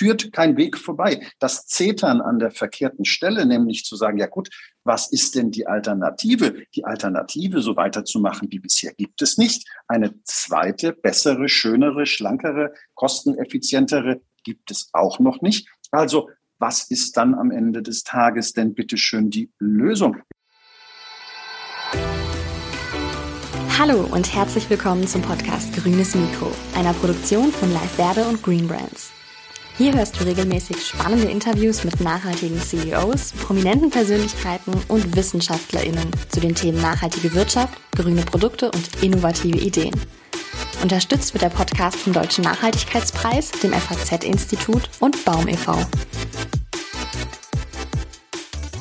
[0.00, 1.26] führt kein Weg vorbei.
[1.40, 4.48] Das Zetern an der verkehrten Stelle, nämlich zu sagen, ja gut,
[4.82, 6.62] was ist denn die Alternative?
[6.74, 9.68] Die Alternative, so weiterzumachen wie bisher, gibt es nicht.
[9.88, 15.68] Eine zweite, bessere, schönere, schlankere, kosteneffizientere gibt es auch noch nicht.
[15.90, 20.16] Also was ist dann am Ende des Tages denn bitteschön die Lösung?
[23.78, 28.66] Hallo und herzlich willkommen zum Podcast Grünes Mikro, einer Produktion von Live Werbe und Green
[28.66, 29.12] Brands.
[29.80, 36.54] Hier hörst du regelmäßig spannende Interviews mit nachhaltigen CEOs, prominenten Persönlichkeiten und WissenschaftlerInnen zu den
[36.54, 39.98] Themen nachhaltige Wirtschaft, grüne Produkte und innovative Ideen.
[40.82, 45.78] Unterstützt wird der Podcast vom Deutschen Nachhaltigkeitspreis, dem FAZ-Institut und Baum e.V.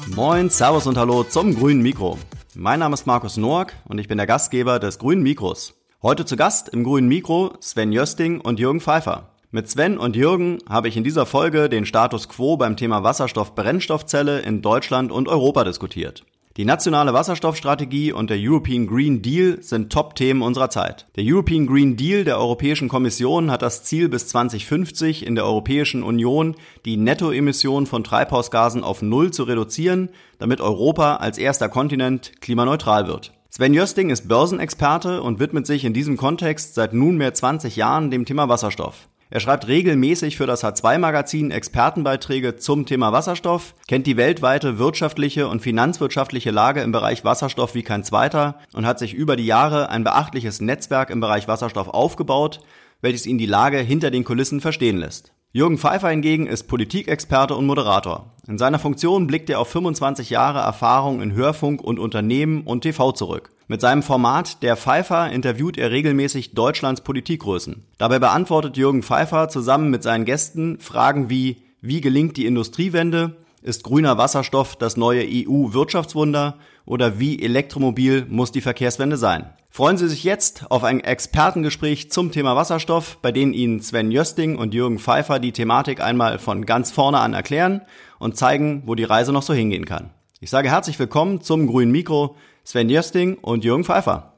[0.08, 2.20] Moin, Servus und Hallo zum grünen Mikro.
[2.56, 5.76] Mein Name ist Markus Noack und ich bin der Gastgeber des grünen Mikros.
[6.04, 9.39] Heute zu Gast im grünen Mikro Sven Jösting und Jürgen Pfeiffer.
[9.52, 14.42] Mit Sven und Jürgen habe ich in dieser Folge den Status quo beim Thema Wasserstoff-Brennstoffzelle
[14.42, 16.24] in Deutschland und Europa diskutiert.
[16.58, 21.08] Die nationale Wasserstoffstrategie und der European Green Deal sind Top-Themen unserer Zeit.
[21.16, 26.04] Der European Green Deal der Europäischen Kommission hat das Ziel, bis 2050 in der Europäischen
[26.04, 33.08] Union die Nettoemission von Treibhausgasen auf Null zu reduzieren, damit Europa als erster Kontinent klimaneutral
[33.08, 33.32] wird.
[33.50, 38.26] Sven Jösting ist Börsenexperte und widmet sich in diesem Kontext seit nunmehr 20 Jahren dem
[38.26, 39.10] Thema Wasserstoff.
[39.32, 45.62] Er schreibt regelmäßig für das H2-Magazin Expertenbeiträge zum Thema Wasserstoff, kennt die weltweite wirtschaftliche und
[45.62, 50.04] finanzwirtschaftliche Lage im Bereich Wasserstoff wie kein zweiter und hat sich über die Jahre ein
[50.04, 52.62] beachtliches Netzwerk im Bereich Wasserstoff aufgebaut,
[53.02, 55.32] welches ihn die Lage hinter den Kulissen verstehen lässt.
[55.52, 58.36] Jürgen Pfeiffer hingegen ist Politikexperte und Moderator.
[58.48, 63.14] In seiner Funktion blickt er auf 25 Jahre Erfahrung in Hörfunk und Unternehmen und TV
[63.14, 63.50] zurück.
[63.68, 67.84] Mit seinem Format Der Pfeiffer interviewt er regelmäßig Deutschlands Politikgrößen.
[67.98, 73.36] Dabei beantwortet Jürgen Pfeiffer zusammen mit seinen Gästen Fragen wie Wie gelingt die Industriewende?
[73.64, 76.60] Ist grüner Wasserstoff das neue EU-Wirtschaftswunder?
[76.86, 79.50] Oder wie elektromobil muss die Verkehrswende sein?
[79.72, 84.58] Freuen Sie sich jetzt auf ein Expertengespräch zum Thema Wasserstoff, bei denen Ihnen Sven Jösting
[84.58, 87.82] und Jürgen Pfeiffer die Thematik einmal von ganz vorne an erklären
[88.18, 90.10] und zeigen, wo die Reise noch so hingehen kann.
[90.42, 92.36] Ich sage herzlich willkommen zum grünen Mikro.
[92.66, 94.34] Sven Jösting und Jürgen Pfeiffer.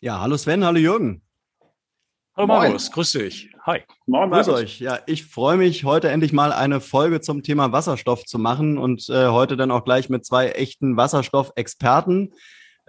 [0.00, 1.22] Ja, hallo Sven, hallo Jürgen.
[2.36, 3.50] Hallo Markus, grüß dich.
[3.66, 3.82] Hi.
[4.06, 4.80] Moin, Grüß euch.
[4.80, 9.08] Ja, ich freue mich, heute endlich mal eine Folge zum Thema Wasserstoff zu machen und
[9.10, 12.32] äh, heute dann auch gleich mit zwei echten Wasserstoffexperten.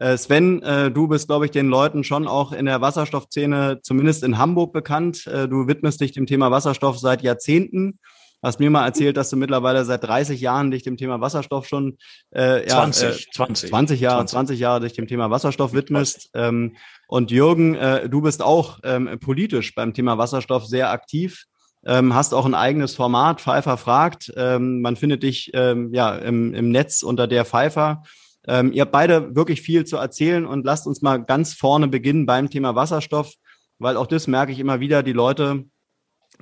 [0.04, 4.24] Äh, Sven, äh, du bist, glaube ich, den Leuten schon auch in der Wasserstoffszene, zumindest
[4.24, 5.26] in Hamburg, bekannt.
[5.28, 8.00] Äh, du widmest dich dem Thema Wasserstoff seit Jahrzehnten
[8.44, 11.98] hast mir mal erzählt, dass du mittlerweile seit 30 Jahren dich dem Thema Wasserstoff schon
[12.36, 14.32] äh, ja, 20, äh, 20, 20 Jahre, 20.
[14.32, 16.30] 20 Jahre dich dem Thema Wasserstoff widmest.
[16.34, 16.76] Ähm,
[17.08, 21.46] und Jürgen, äh, du bist auch ähm, politisch beim Thema Wasserstoff sehr aktiv.
[21.86, 24.32] Ähm, hast auch ein eigenes Format, Pfeiffer fragt.
[24.36, 28.04] Ähm, man findet dich ähm, ja im, im Netz unter der Pfeiffer.
[28.48, 32.26] Ähm, ihr habt beide wirklich viel zu erzählen und lasst uns mal ganz vorne beginnen
[32.26, 33.34] beim Thema Wasserstoff,
[33.80, 35.66] weil auch das merke ich immer wieder, die Leute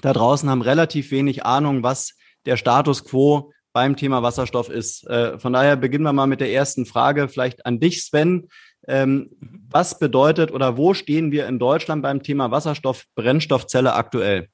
[0.02, 2.14] da draußen haben relativ wenig Ahnung, was
[2.46, 5.08] der Status quo beim Thema Wasserstoff ist.
[5.08, 8.48] Äh, von daher beginnen wir mal mit der ersten Frage, vielleicht an dich, Sven.
[8.88, 9.30] Ähm,
[9.70, 14.50] was bedeutet oder wo stehen wir in Deutschland beim Thema Wasserstoff, Brennstoffzelle aktuell?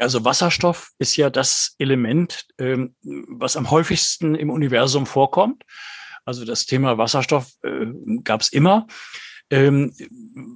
[0.00, 5.64] Also Wasserstoff ist ja das Element, ähm, was am häufigsten im Universum vorkommt.
[6.24, 7.86] Also das Thema Wasserstoff äh,
[8.24, 8.86] gab es immer
[9.50, 9.94] ähm,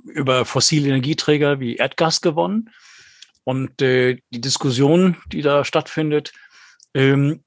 [0.06, 2.71] über fossile Energieträger wie Erdgas gewonnen.
[3.44, 6.32] Und äh, die Diskussion, die da stattfindet,
[6.94, 7.44] ähm,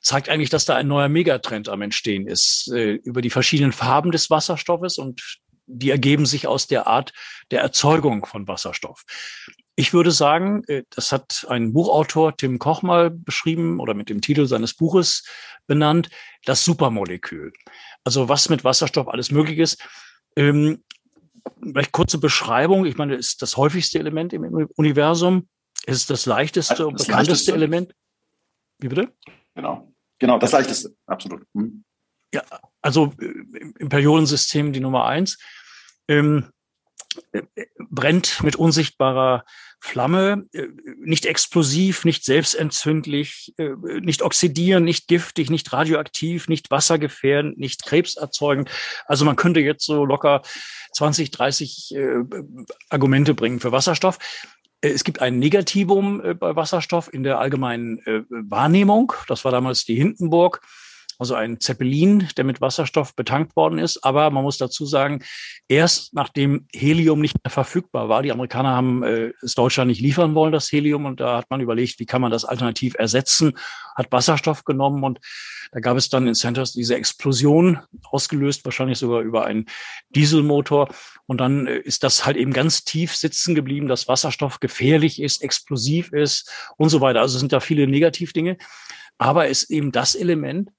[0.00, 4.10] zeigt eigentlich, dass da ein neuer Megatrend am Entstehen ist äh, über die verschiedenen Farben
[4.10, 7.12] des Wasserstoffes und die ergeben sich aus der Art
[7.50, 9.04] der Erzeugung von Wasserstoff.
[9.76, 14.20] Ich würde sagen, äh, das hat ein Buchautor Tim Koch mal beschrieben oder mit dem
[14.20, 15.24] Titel seines Buches
[15.66, 16.10] benannt,
[16.44, 17.52] das Supermolekül.
[18.04, 19.82] Also was mit Wasserstoff alles möglich ist.
[20.36, 20.84] Ähm,
[21.62, 22.86] vielleicht kurze Beschreibung.
[22.86, 25.48] Ich meine, ist das häufigste Element im Universum.
[25.86, 27.54] Ist das leichteste und bekannteste leichteste.
[27.54, 27.94] Element.
[28.78, 29.12] Wie bitte?
[29.54, 29.92] Genau.
[30.18, 30.94] Genau, das leichteste.
[31.06, 31.42] Absolut.
[31.54, 31.84] Mhm.
[32.32, 32.42] Ja,
[32.82, 33.26] also äh,
[33.78, 35.38] im Periodensystem die Nummer eins.
[36.08, 36.59] Ähm, äh,
[37.90, 39.44] brennt mit unsichtbarer
[39.80, 40.68] Flamme, äh,
[40.98, 43.70] nicht explosiv, nicht selbstentzündlich, äh,
[44.00, 48.70] nicht oxidieren, nicht giftig, nicht radioaktiv, nicht wassergefährdend, nicht krebserzeugend.
[49.06, 50.42] Also man könnte jetzt so locker
[50.92, 52.24] 20, 30 äh,
[52.90, 54.18] Argumente bringen für Wasserstoff.
[54.82, 57.98] Es gibt ein Negativum bei Wasserstoff in der allgemeinen
[58.30, 59.12] Wahrnehmung.
[59.28, 60.62] Das war damals die Hindenburg.
[61.20, 64.04] Also ein Zeppelin, der mit Wasserstoff betankt worden ist.
[64.04, 65.22] Aber man muss dazu sagen,
[65.68, 70.34] erst nachdem Helium nicht mehr verfügbar war, die Amerikaner haben äh, es Deutschland nicht liefern
[70.34, 73.52] wollen, das Helium, und da hat man überlegt, wie kann man das alternativ ersetzen,
[73.94, 75.20] hat Wasserstoff genommen und
[75.72, 79.66] da gab es dann in Centers diese Explosion, ausgelöst wahrscheinlich sogar über einen
[80.08, 80.88] Dieselmotor.
[81.26, 85.42] Und dann äh, ist das halt eben ganz tief sitzen geblieben, dass Wasserstoff gefährlich ist,
[85.42, 87.20] explosiv ist und so weiter.
[87.20, 88.56] Also sind da viele Negativdinge.
[89.18, 90.70] Aber ist eben das Element,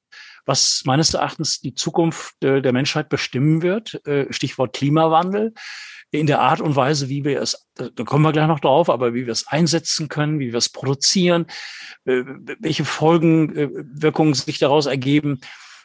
[0.45, 4.05] was meines Erachtens die Zukunft der Menschheit bestimmen wird.
[4.05, 5.53] Äh, Stichwort Klimawandel.
[6.13, 9.13] In der Art und Weise, wie wir es, da kommen wir gleich noch drauf, aber
[9.13, 11.45] wie wir es einsetzen können, wie wir es produzieren,
[12.03, 12.23] äh,
[12.59, 15.39] welche Folgenwirkungen sich daraus ergeben,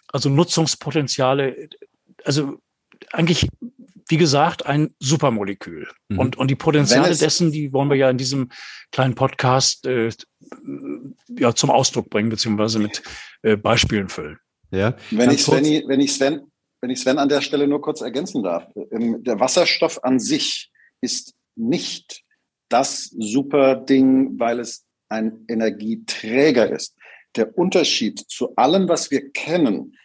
[0.09, 1.69] also Nutzungspotenziale,
[2.25, 2.61] also
[3.13, 3.49] eigentlich
[4.09, 5.89] wie gesagt, ein Supermolekül.
[6.09, 6.19] Mhm.
[6.19, 8.51] Und, und die Potenziale dessen, die wollen wir ja in diesem
[8.93, 10.11] kleinen Podcast äh,
[11.29, 13.03] ja, zum Ausdruck bringen, beziehungsweise mit
[13.43, 14.39] äh, Beispielen füllen.
[14.71, 14.97] Ja.
[15.11, 16.41] Wenn ich, ich, wenn, ich Sven,
[16.81, 18.67] wenn ich Sven an der Stelle nur kurz ergänzen darf.
[18.91, 20.71] Ähm, der Wasserstoff an sich
[21.01, 22.23] ist nicht
[22.69, 26.97] das super Ding, weil es ein Energieträger ist.
[27.37, 29.97] Der Unterschied zu allem, was wir kennen,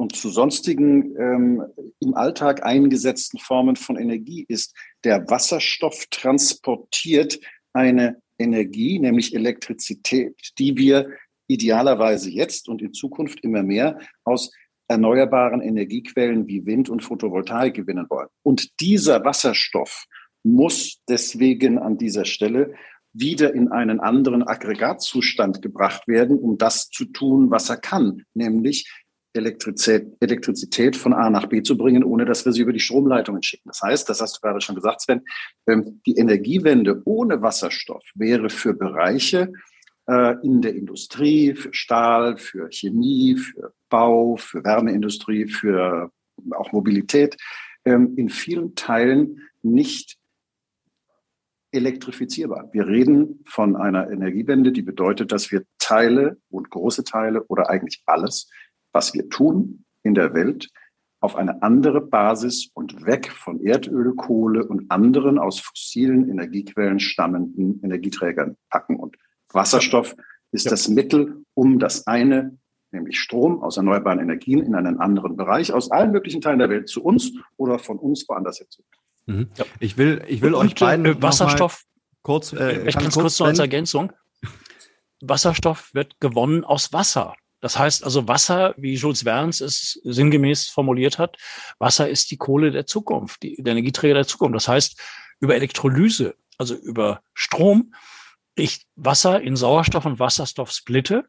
[0.00, 1.62] und zu sonstigen ähm,
[1.98, 4.74] im Alltag eingesetzten Formen von Energie ist,
[5.04, 7.38] der Wasserstoff transportiert
[7.74, 11.10] eine Energie, nämlich Elektrizität, die wir
[11.50, 14.52] idealerweise jetzt und in Zukunft immer mehr aus
[14.88, 18.28] erneuerbaren Energiequellen wie Wind und Photovoltaik gewinnen wollen.
[18.42, 20.06] Und dieser Wasserstoff
[20.42, 22.74] muss deswegen an dieser Stelle
[23.12, 28.88] wieder in einen anderen Aggregatzustand gebracht werden, um das zu tun, was er kann, nämlich
[29.32, 33.68] Elektrizität, von A nach B zu bringen, ohne dass wir sie über die Stromleitungen schicken.
[33.68, 35.22] Das heißt, das hast du gerade schon gesagt, Sven,
[35.68, 39.52] ähm, die Energiewende ohne Wasserstoff wäre für Bereiche
[40.42, 46.10] in der Industrie, für Stahl, für Chemie, für Bau, für Wärmeindustrie, für
[46.52, 47.36] auch Mobilität
[47.84, 50.16] ähm, in vielen Teilen nicht
[51.72, 52.70] elektrifizierbar.
[52.72, 58.02] Wir reden von einer Energiewende, die bedeutet, dass wir Teile und große Teile oder eigentlich
[58.06, 58.48] alles
[58.92, 60.68] was wir tun in der Welt,
[61.20, 67.82] auf eine andere Basis und weg von Erdöl, Kohle und anderen aus fossilen Energiequellen stammenden
[67.82, 68.96] Energieträgern packen.
[68.96, 69.16] Und
[69.52, 70.14] Wasserstoff
[70.52, 70.70] ist ja.
[70.70, 72.58] das Mittel, um das eine,
[72.90, 76.88] nämlich Strom aus erneuerbaren Energien in einen anderen Bereich aus allen möglichen Teilen der Welt
[76.88, 78.82] zu uns oder von uns woanders hinzu.
[79.26, 79.50] Mhm.
[79.56, 79.64] Ja.
[79.78, 81.84] Ich will, ich will und, euch beiden äh, Wasserstoff
[82.22, 84.12] kurz, äh, ich ganz kurz noch als Ergänzung.
[85.20, 87.34] Wasserstoff wird gewonnen aus Wasser.
[87.60, 91.36] Das heißt also Wasser, wie Jules Verne's es sinngemäß formuliert hat,
[91.78, 94.56] Wasser ist die Kohle der Zukunft, die, der Energieträger der Zukunft.
[94.56, 94.98] Das heißt,
[95.40, 97.92] über Elektrolyse, also über Strom,
[98.60, 101.24] ich Wasser in Sauerstoff und Wasserstoff splitte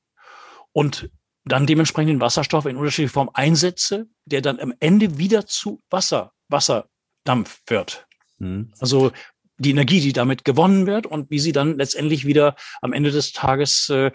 [0.71, 1.09] und
[1.43, 6.33] dann dementsprechend den Wasserstoff in unterschiedlicher Form einsetze, der dann am Ende wieder zu Wasser,
[6.49, 8.05] Wasserdampf wird.
[8.37, 8.73] Mhm.
[8.79, 9.11] Also
[9.57, 13.31] die Energie, die damit gewonnen wird und wie sie dann letztendlich wieder am Ende des
[13.31, 14.11] Tages äh,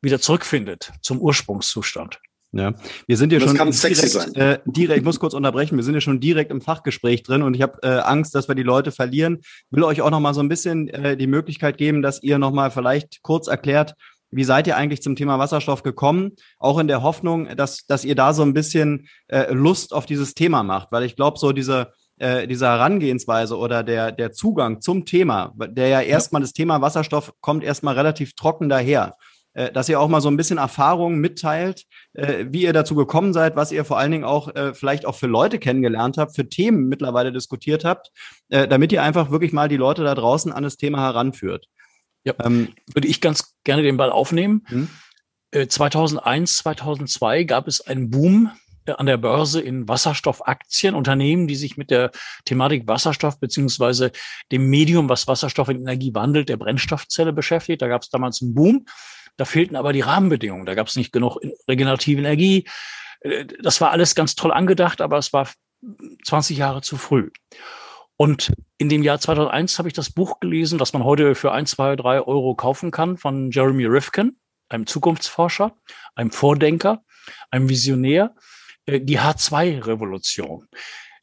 [0.00, 2.20] wieder zurückfindet zum Ursprungszustand.
[2.58, 2.74] Ja,
[3.06, 6.20] wir sind ja schon direkt, äh, direkt, ich muss kurz unterbrechen, wir sind ja schon
[6.20, 9.38] direkt im Fachgespräch drin und ich habe äh, Angst, dass wir die Leute verlieren.
[9.70, 12.52] Will euch auch noch mal so ein bisschen äh, die Möglichkeit geben, dass ihr noch
[12.52, 13.94] mal vielleicht kurz erklärt,
[14.30, 16.32] wie seid ihr eigentlich zum Thema Wasserstoff gekommen?
[16.58, 20.34] Auch in der Hoffnung, dass, dass ihr da so ein bisschen äh, Lust auf dieses
[20.34, 25.04] Thema macht, weil ich glaube, so diese, äh, diese Herangehensweise oder der, der Zugang zum
[25.04, 29.16] Thema, der ja erstmal das Thema Wasserstoff kommt erstmal relativ trocken daher.
[29.56, 33.32] Äh, dass ihr auch mal so ein bisschen Erfahrungen mitteilt, äh, wie ihr dazu gekommen
[33.32, 36.46] seid, was ihr vor allen Dingen auch äh, vielleicht auch für Leute kennengelernt habt, für
[36.46, 38.10] Themen mittlerweile diskutiert habt,
[38.48, 41.66] damit ihr einfach wirklich mal die Leute da draußen an das Thema heranführt.
[42.24, 44.64] Ja, ähm, würde ich ganz gerne den Ball aufnehmen.
[44.66, 44.88] Hm?
[45.68, 48.52] 2001, 2002 gab es einen Boom
[48.86, 52.12] an der Börse in Wasserstoffaktien, Unternehmen, die sich mit der
[52.44, 54.12] Thematik Wasserstoff beziehungsweise
[54.52, 57.82] dem Medium, was Wasserstoff in Energie wandelt, der Brennstoffzelle beschäftigt.
[57.82, 58.86] Da gab es damals einen Boom.
[59.36, 60.66] Da fehlten aber die Rahmenbedingungen.
[60.66, 61.38] Da gab es nicht genug
[61.68, 62.66] regenerative Energie.
[63.20, 65.48] Äh, das war alles ganz toll angedacht, aber es war
[66.24, 67.30] 20 Jahre zu früh.
[68.16, 71.66] Und in dem Jahr 2001 habe ich das Buch gelesen, das man heute für ein,
[71.66, 74.38] zwei, drei Euro kaufen kann, von Jeremy Rifkin,
[74.68, 75.76] einem Zukunftsforscher,
[76.14, 77.04] einem Vordenker,
[77.50, 78.34] einem Visionär,
[78.86, 80.66] äh, die H2-Revolution.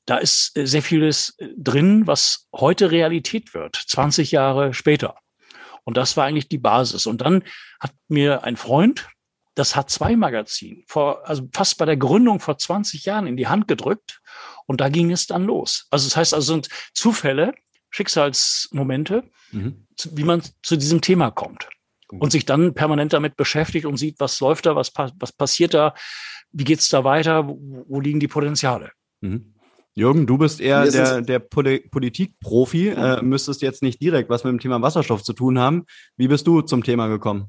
[0.05, 5.15] Da ist äh, sehr vieles drin, was heute Realität wird, 20 Jahre später.
[5.83, 7.05] Und das war eigentlich die Basis.
[7.05, 7.43] Und dann
[7.79, 9.07] hat mir ein Freund
[9.55, 14.21] das H2-Magazin vor, also fast bei der Gründung vor 20 Jahren in die Hand gedrückt.
[14.65, 15.87] Und da ging es dann los.
[15.91, 17.53] Also das heißt, also sind Zufälle,
[17.89, 19.85] Schicksalsmomente, mhm.
[20.11, 21.69] wie man zu diesem Thema kommt.
[22.19, 25.95] und sich dann permanent damit beschäftigt und sieht, was läuft da, was, was passiert da,
[26.51, 28.91] wie geht's da weiter, wo, wo liegen die Potenziale.
[29.21, 29.52] Mhm.
[29.95, 34.59] Jürgen, du bist eher der, der Politikprofi, äh, müsstest jetzt nicht direkt was mit dem
[34.59, 35.85] Thema Wasserstoff zu tun haben.
[36.17, 37.47] Wie bist du zum Thema gekommen?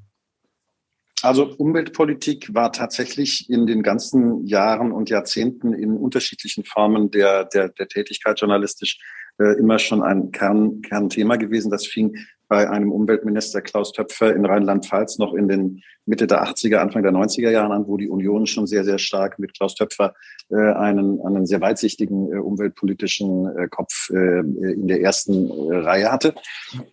[1.23, 7.71] Also Umweltpolitik war tatsächlich in den ganzen Jahren und Jahrzehnten in unterschiedlichen Formen der, der,
[7.71, 8.99] der Tätigkeit journalistisch
[9.39, 11.71] immer schon ein Kern, Kernthema gewesen.
[11.71, 12.17] Das fing
[12.49, 17.13] bei einem Umweltminister Klaus Töpfer in Rheinland-Pfalz noch in den Mitte der 80er, Anfang der
[17.13, 20.15] 90er Jahren an, wo die Union schon sehr, sehr stark mit Klaus Töpfer
[20.51, 26.13] äh, einen, einen sehr weitsichtigen äh, umweltpolitischen äh, Kopf äh, in der ersten äh, Reihe
[26.13, 26.35] hatte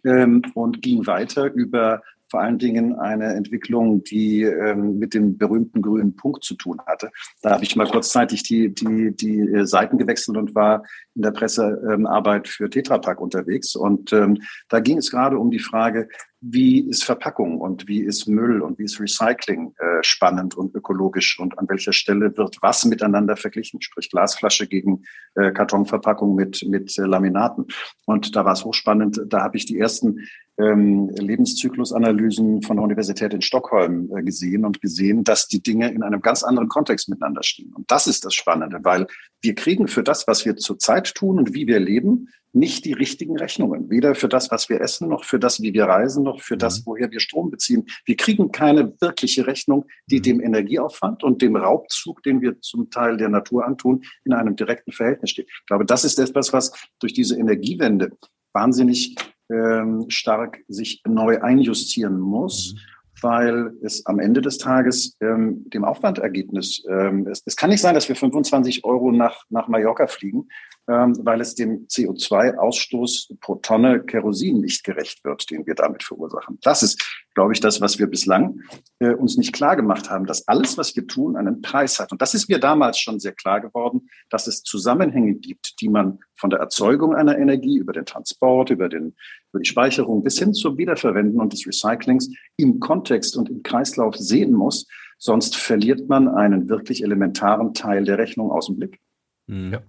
[0.05, 2.01] ähm, und ging weiter über
[2.32, 7.12] vor allen Dingen eine Entwicklung, die ähm, mit dem berühmten grünen Punkt zu tun hatte.
[7.42, 10.84] Da habe ich mal kurzzeitig die, die, die äh, Seiten gewechselt und war
[11.14, 13.76] in der Pressearbeit für Tetra Pak unterwegs.
[13.76, 14.38] Und ähm,
[14.70, 16.08] da ging es gerade um die Frage,
[16.40, 21.38] wie ist Verpackung und wie ist Müll und wie ist Recycling äh, spannend und ökologisch
[21.40, 25.04] und an welcher Stelle wird was miteinander verglichen, sprich Glasflasche gegen
[25.36, 27.68] äh, Kartonverpackung mit, mit äh, Laminaten.
[28.06, 29.22] Und da war es hochspannend.
[29.28, 30.28] Da habe ich die ersten
[30.62, 36.03] ähm, Lebenszyklusanalysen von der Universität in Stockholm äh, gesehen und gesehen, dass die Dinge in
[36.03, 37.74] einem ganz anderen Kontext miteinander stehen.
[37.74, 39.08] Und das ist das Spannende, weil
[39.41, 43.38] wir kriegen für das, was wir zurzeit tun und wie wir leben, nicht die richtigen
[43.38, 43.89] Rechnungen.
[43.89, 46.80] Weder für das, was wir essen, noch für das, wie wir reisen, noch für das,
[46.80, 46.84] mhm.
[46.86, 47.86] woher wir Strom beziehen.
[48.06, 50.24] Wir kriegen keine wirkliche Rechnung, die mhm.
[50.24, 54.91] dem Energieaufwand und dem Raubzug, den wir zum Teil der Natur antun, in einem direkten
[54.91, 55.48] Verhältnis steht.
[55.50, 58.12] Ich glaube, das ist etwas, was durch diese Energiewende
[58.53, 59.15] wahnsinnig
[59.51, 62.74] ähm, stark sich neu einjustieren muss.
[62.74, 62.79] Mhm
[63.22, 67.96] weil es am Ende des Tages ähm, dem Aufwandergebnis, ähm, es, es kann nicht sein,
[67.96, 70.48] dass wir 25 Euro nach, nach Mallorca fliegen,
[70.88, 76.58] ähm, weil es dem CO2-Ausstoß pro Tonne Kerosin nicht gerecht wird, den wir damit verursachen.
[76.62, 78.62] Das ist, glaube ich, das, was wir bislang
[79.00, 82.12] äh, uns nicht klar gemacht haben, dass alles, was wir tun, einen Preis hat.
[82.12, 86.20] Und das ist mir damals schon sehr klar geworden, dass es Zusammenhänge gibt, die man
[86.36, 89.16] von der Erzeugung einer Energie über den Transport, über, den,
[89.52, 94.16] über die Speicherung bis hin zum Wiederverwenden und des Recyclings im Kontext und im Kreislauf
[94.16, 94.88] sehen muss.
[95.18, 99.00] Sonst verliert man einen wirklich elementaren Teil der Rechnung aus dem Blick.
[99.48, 99.74] Mhm.
[99.74, 99.82] Ja.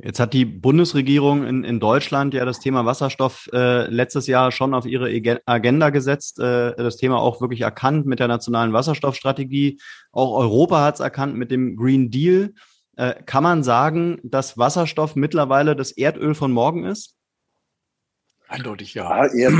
[0.00, 4.72] Jetzt hat die Bundesregierung in, in Deutschland ja das Thema Wasserstoff äh, letztes Jahr schon
[4.72, 5.10] auf ihre
[5.44, 9.80] Agenda gesetzt, äh, das Thema auch wirklich erkannt mit der nationalen Wasserstoffstrategie.
[10.12, 12.54] Auch Europa hat es erkannt mit dem Green Deal.
[12.96, 17.16] Äh, kann man sagen, dass Wasserstoff mittlerweile das Erdöl von morgen ist?
[18.46, 19.26] Eindeutig ja.
[19.34, 19.50] ja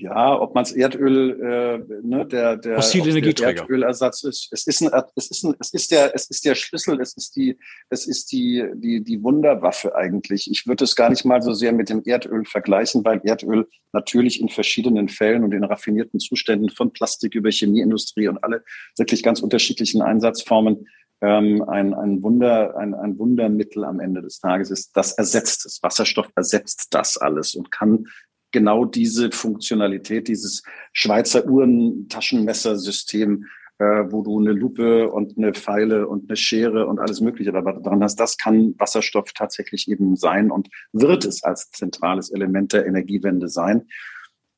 [0.00, 3.62] ja, ob man es Erdöl, äh, ne, der, der, Fossile Energieträger.
[3.62, 4.48] Erdölersatz ist.
[4.52, 7.34] Es ist, ein, es ist, ein, es ist der, es ist der Schlüssel, es ist
[7.36, 7.58] die,
[7.90, 10.50] es ist die, die, die Wunderwaffe eigentlich.
[10.50, 14.40] Ich würde es gar nicht mal so sehr mit dem Erdöl vergleichen, weil Erdöl natürlich
[14.40, 18.64] in verschiedenen Fällen und in raffinierten Zuständen von Plastik über Chemieindustrie und alle
[18.96, 20.86] wirklich ganz unterschiedlichen Einsatzformen
[21.20, 24.96] ähm, ein, ein Wunder, ein, ein Wundermittel am Ende des Tages ist.
[24.96, 25.82] Das ersetzt es.
[25.82, 28.06] Wasserstoff ersetzt das alles und kann
[28.52, 30.62] genau diese Funktionalität, dieses
[30.92, 33.44] Schweizer Uhren-Taschenmessersystem,
[33.78, 38.02] äh, wo du eine Lupe und eine Pfeile und eine Schere und alles Mögliche dran
[38.02, 43.48] hast, das kann Wasserstoff tatsächlich eben sein und wird es als zentrales Element der Energiewende
[43.48, 43.86] sein.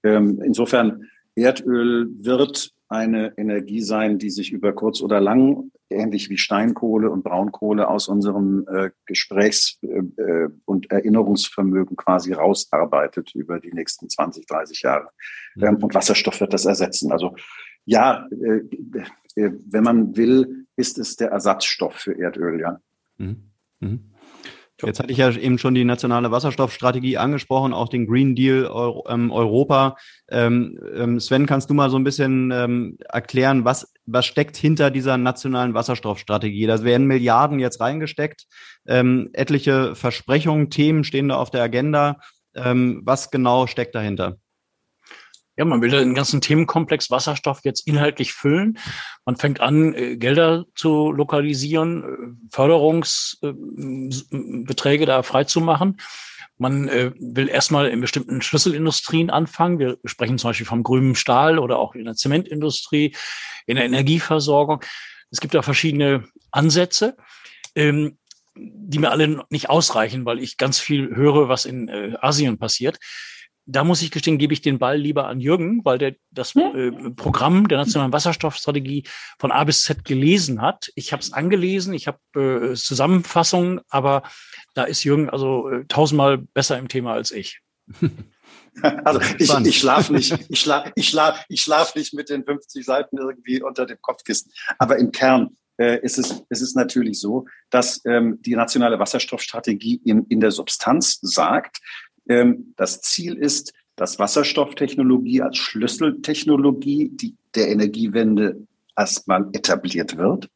[0.03, 1.05] Ähm, insofern,
[1.35, 7.23] Erdöl wird eine Energie sein, die sich über kurz oder lang, ähnlich wie Steinkohle und
[7.23, 14.83] Braunkohle, aus unserem äh, Gesprächs- äh, und Erinnerungsvermögen quasi rausarbeitet über die nächsten 20, 30
[14.83, 15.09] Jahre.
[15.55, 15.65] Mhm.
[15.65, 17.13] Ähm, und Wasserstoff wird das ersetzen.
[17.13, 17.37] Also
[17.85, 18.63] ja, äh,
[19.37, 22.81] äh, wenn man will, ist es der Ersatzstoff für Erdöl, ja.
[23.19, 23.53] Mhm.
[23.79, 24.10] Mhm.
[24.83, 29.05] Jetzt hatte ich ja eben schon die nationale Wasserstoffstrategie angesprochen, auch den Green Deal Euro,
[29.09, 29.97] ähm, Europa.
[30.31, 34.91] Ähm, ähm, Sven, kannst du mal so ein bisschen ähm, erklären, was, was steckt hinter
[34.91, 36.67] dieser nationalen Wasserstoffstrategie?
[36.67, 38.47] Da werden Milliarden jetzt reingesteckt.
[38.87, 42.19] Ähm, etliche Versprechungen, Themen stehen da auf der Agenda.
[42.55, 44.37] Ähm, was genau steckt dahinter?
[45.61, 48.79] Ja, man will den ganzen Themenkomplex Wasserstoff jetzt inhaltlich füllen.
[49.27, 52.07] Man fängt an, äh, Gelder zu lokalisieren, äh,
[52.51, 56.01] Förderungsbeträge da freizumachen.
[56.57, 59.79] Man äh, will erstmal in bestimmten Schlüsselindustrien anfangen.
[59.79, 63.15] Wir sprechen zum Beispiel vom grünen Stahl oder auch in der Zementindustrie,
[63.67, 64.81] in der Energieversorgung.
[65.31, 67.19] Es gibt da verschiedene Ansätze,
[67.75, 68.17] ähm,
[68.57, 71.91] die mir alle nicht ausreichen, weil ich ganz viel höre, was in
[72.23, 72.99] Asien passiert
[73.71, 76.91] da muss ich gestehen, gebe ich den Ball lieber an Jürgen, weil der das äh,
[77.15, 79.05] Programm der nationalen Wasserstoffstrategie
[79.39, 80.91] von A bis Z gelesen hat.
[80.95, 84.23] Ich habe es angelesen, ich habe äh, Zusammenfassungen, aber
[84.75, 87.61] da ist Jürgen also äh, tausendmal besser im Thema als ich.
[89.05, 92.85] Also ich, ich schlafe nicht, ich schlaf, ich schlaf, ich schlaf nicht mit den 50
[92.85, 94.53] Seiten irgendwie unter dem Kopfkissen.
[94.79, 100.01] Aber im Kern äh, ist es, ist es natürlich so, dass ähm, die nationale Wasserstoffstrategie
[100.05, 101.81] in, in der Substanz sagt,
[102.77, 110.49] das Ziel ist, dass Wasserstofftechnologie als Schlüsseltechnologie die, der Energiewende erstmal etabliert wird.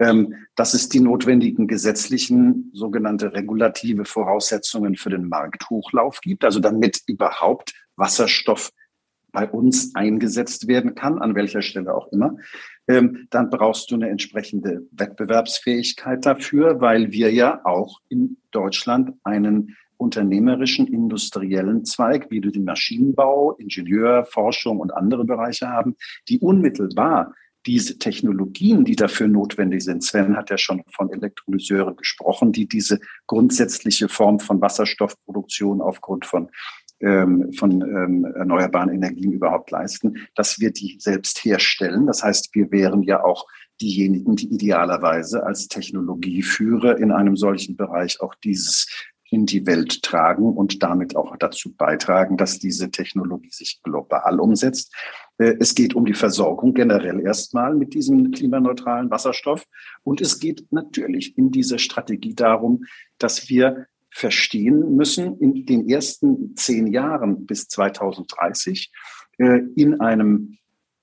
[0.00, 7.02] Ähm, dass es die notwendigen gesetzlichen sogenannte regulative Voraussetzungen für den Markthochlauf gibt, also damit
[7.06, 8.70] überhaupt Wasserstoff
[9.30, 12.36] bei uns eingesetzt werden kann, an welcher Stelle auch immer,
[12.88, 19.76] ähm, dann brauchst du eine entsprechende Wettbewerbsfähigkeit dafür, weil wir ja auch in Deutschland einen
[20.00, 25.96] unternehmerischen, industriellen Zweig, wie du den Maschinenbau, Ingenieur, Forschung und andere Bereiche haben,
[26.28, 27.34] die unmittelbar
[27.66, 33.00] diese Technologien, die dafür notwendig sind, Sven hat ja schon von Elektrolyseuren gesprochen, die diese
[33.26, 36.50] grundsätzliche Form von Wasserstoffproduktion aufgrund von
[37.02, 42.06] ähm, von ähm, erneuerbaren Energien überhaupt leisten, dass wir die selbst herstellen.
[42.06, 43.46] Das heißt, wir wären ja auch
[43.80, 48.86] diejenigen, die idealerweise als Technologieführer in einem solchen Bereich auch dieses
[49.30, 54.94] in die Welt tragen und damit auch dazu beitragen, dass diese Technologie sich global umsetzt.
[55.38, 59.64] Äh, es geht um die Versorgung generell erstmal mit diesem klimaneutralen Wasserstoff.
[60.02, 62.84] Und es geht natürlich in dieser Strategie darum,
[63.18, 68.92] dass wir verstehen müssen, in den ersten zehn Jahren bis 2030
[69.38, 70.58] äh, in einem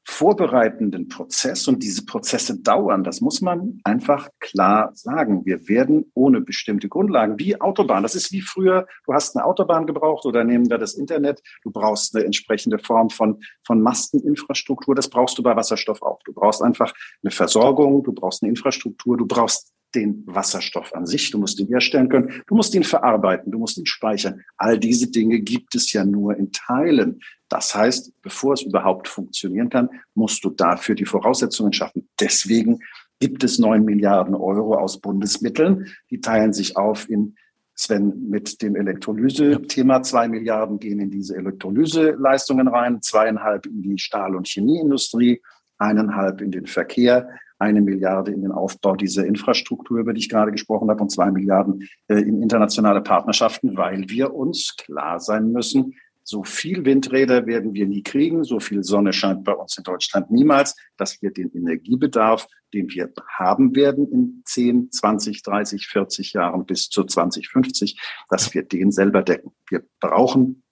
[0.10, 5.46] vorbereitenden Prozess und diese Prozesse dauern, das muss man einfach klar sagen.
[5.46, 9.86] Wir werden ohne bestimmte Grundlagen, wie Autobahn, das ist wie früher, du hast eine Autobahn
[9.86, 15.10] gebraucht oder nehmen wir das Internet, du brauchst eine entsprechende Form von, von Masteninfrastruktur, das
[15.10, 16.20] brauchst du bei Wasserstoff auch.
[16.24, 21.32] Du brauchst einfach eine Versorgung, du brauchst eine Infrastruktur, du brauchst den Wasserstoff an sich,
[21.32, 24.42] du musst ihn herstellen können, du musst ihn verarbeiten, du musst ihn speichern.
[24.58, 27.22] All diese Dinge gibt es ja nur in Teilen.
[27.50, 32.10] Das heißt, bevor es überhaupt funktionieren kann, musst du dafür die Voraussetzungen schaffen.
[32.20, 32.80] Deswegen
[33.20, 35.88] gibt es neun Milliarden Euro aus Bundesmitteln.
[36.12, 37.36] Die teilen sich auf in
[37.74, 40.02] Sven mit dem Elektrolyse-Thema.
[40.02, 45.42] Zwei Milliarden gehen in diese Elektrolyseleistungen rein, zweieinhalb in die Stahl- und Chemieindustrie,
[45.78, 50.52] eineinhalb in den Verkehr, eine Milliarde in den Aufbau dieser Infrastruktur, über die ich gerade
[50.52, 55.96] gesprochen habe, und zwei Milliarden äh, in internationale Partnerschaften, weil wir uns klar sein müssen,
[56.30, 60.30] so viel Windräder werden wir nie kriegen, so viel Sonne scheint bei uns in Deutschland
[60.30, 66.66] niemals, dass wir den Energiebedarf, den wir haben werden in 10, 20, 30, 40 Jahren
[66.66, 69.54] bis zu 2050, dass wir den selber decken.
[69.70, 70.64] Wir brauchen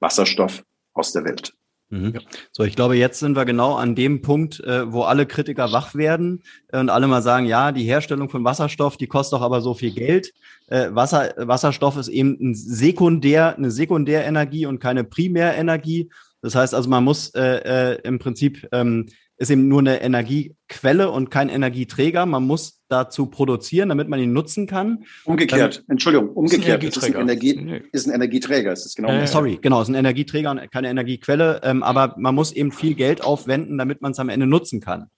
[0.00, 1.54] Wasserstoff aus der Welt.
[1.88, 2.12] Mhm.
[2.14, 2.20] Ja.
[2.50, 5.94] So, ich glaube, jetzt sind wir genau an dem Punkt, äh, wo alle Kritiker wach
[5.94, 9.60] werden äh, und alle mal sagen, ja, die Herstellung von Wasserstoff, die kostet doch aber
[9.60, 10.32] so viel Geld.
[10.66, 16.10] Äh, Wasser, Wasserstoff ist eben ein Sekundär, eine Sekundärenergie und keine Primärenergie.
[16.42, 19.06] Das heißt also, man muss äh, äh, im Prinzip ähm,
[19.38, 22.24] ist eben nur eine Energiequelle und kein Energieträger.
[22.26, 25.04] Man muss dazu produzieren, damit man ihn nutzen kann.
[25.24, 26.82] Umgekehrt, ähm, Entschuldigung, umgekehrt.
[26.82, 28.72] Ist ein, ist ein, Energie, ist ein Energieträger.
[28.72, 31.60] Ist es genau äh, sorry, genau, ist ein Energieträger und keine Energiequelle.
[31.64, 35.10] Ähm, aber man muss eben viel Geld aufwenden, damit man es am Ende nutzen kann.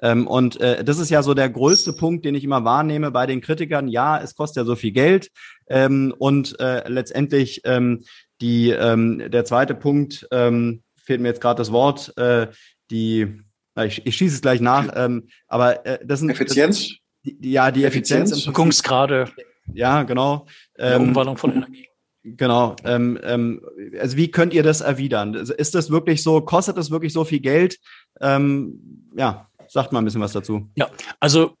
[0.00, 3.26] Ähm, und äh, das ist ja so der größte Punkt, den ich immer wahrnehme bei
[3.26, 3.88] den Kritikern.
[3.88, 5.30] Ja, es kostet ja so viel Geld.
[5.68, 8.04] Ähm, und äh, letztendlich ähm,
[8.40, 12.48] die, ähm, der zweite Punkt, ähm, fehlt mir jetzt gerade das Wort, äh,
[12.90, 13.42] die
[13.84, 16.88] ich, ich schieße es gleich nach, ähm, aber äh, das sind Effizienz.
[16.88, 19.30] Das, die, ja, die Effizienz, Effizienz Wirkungsgrade.
[19.72, 20.46] Ja, genau.
[20.78, 21.88] Ähm, Umwandlung von Energie.
[22.22, 22.74] Genau.
[22.84, 23.62] Ähm, ähm,
[24.00, 25.34] also wie könnt ihr das erwidern?
[25.34, 26.40] Ist das wirklich so?
[26.40, 27.78] Kostet das wirklich so viel Geld?
[28.20, 30.68] Ähm, ja, sagt mal ein bisschen was dazu.
[30.74, 31.54] Ja, also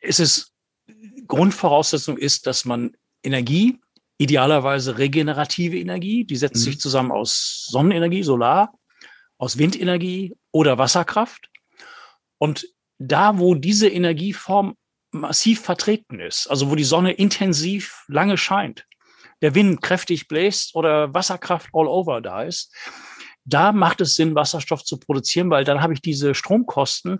[0.00, 0.52] es ist
[1.28, 3.78] Grundvoraussetzung ist, dass man Energie,
[4.18, 6.70] idealerweise regenerative Energie, die setzt mhm.
[6.70, 8.72] sich zusammen aus Sonnenenergie, Solar,
[9.42, 11.50] aus Windenergie oder Wasserkraft.
[12.38, 14.76] Und da, wo diese Energieform
[15.10, 18.86] massiv vertreten ist, also wo die Sonne intensiv lange scheint,
[19.40, 22.72] der Wind kräftig bläst oder Wasserkraft all over da ist,
[23.44, 27.18] da macht es Sinn, Wasserstoff zu produzieren, weil dann habe ich diese Stromkosten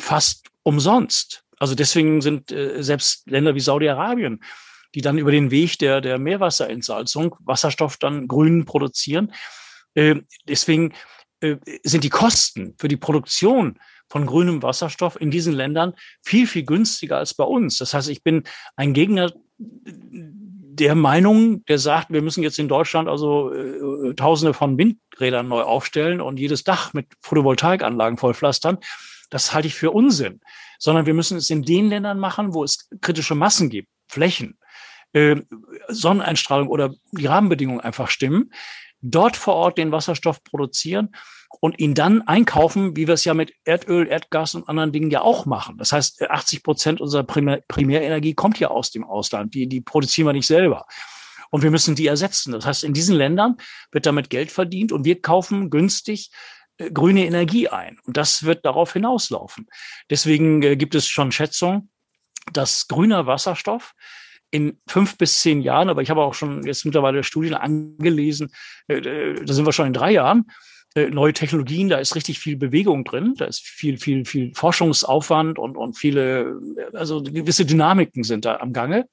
[0.00, 1.44] fast umsonst.
[1.58, 4.42] Also deswegen sind äh, selbst Länder wie Saudi-Arabien,
[4.94, 9.34] die dann über den Weg der, der Meerwasserentsalzung Wasserstoff dann grün produzieren.
[9.94, 10.94] Äh, deswegen
[11.82, 13.78] sind die Kosten für die Produktion
[14.08, 17.78] von grünem Wasserstoff in diesen Ländern viel, viel günstiger als bei uns.
[17.78, 18.44] Das heißt, ich bin
[18.76, 24.78] ein Gegner der Meinung, der sagt, wir müssen jetzt in Deutschland also äh, Tausende von
[24.78, 28.78] Windrädern neu aufstellen und jedes Dach mit Photovoltaikanlagen vollpflastern.
[29.30, 30.40] Das halte ich für Unsinn.
[30.78, 34.58] Sondern wir müssen es in den Ländern machen, wo es kritische Massen gibt, Flächen,
[35.12, 35.36] äh,
[35.88, 38.50] Sonneneinstrahlung oder die Rahmenbedingungen einfach stimmen
[39.02, 41.10] dort vor Ort den Wasserstoff produzieren
[41.60, 45.20] und ihn dann einkaufen, wie wir es ja mit Erdöl, Erdgas und anderen Dingen ja
[45.20, 45.76] auch machen.
[45.76, 49.54] Das heißt, 80 Prozent unserer Primär Primärenergie kommt ja aus dem Ausland.
[49.54, 50.86] Die, die produzieren wir nicht selber.
[51.50, 52.52] Und wir müssen die ersetzen.
[52.52, 53.56] Das heißt, in diesen Ländern
[53.90, 56.30] wird damit Geld verdient und wir kaufen günstig
[56.78, 57.98] äh, grüne Energie ein.
[58.04, 59.66] Und das wird darauf hinauslaufen.
[60.08, 61.90] Deswegen äh, gibt es schon Schätzungen,
[62.52, 63.94] dass grüner Wasserstoff
[64.52, 68.52] in fünf bis zehn Jahren, aber ich habe auch schon jetzt mittlerweile Studien angelesen,
[68.86, 70.44] äh, äh, da sind wir schon in drei Jahren,
[70.94, 75.58] äh, neue Technologien, da ist richtig viel Bewegung drin, da ist viel, viel, viel Forschungsaufwand
[75.58, 76.60] und, und viele,
[76.92, 79.06] also gewisse Dynamiken sind da am Gange.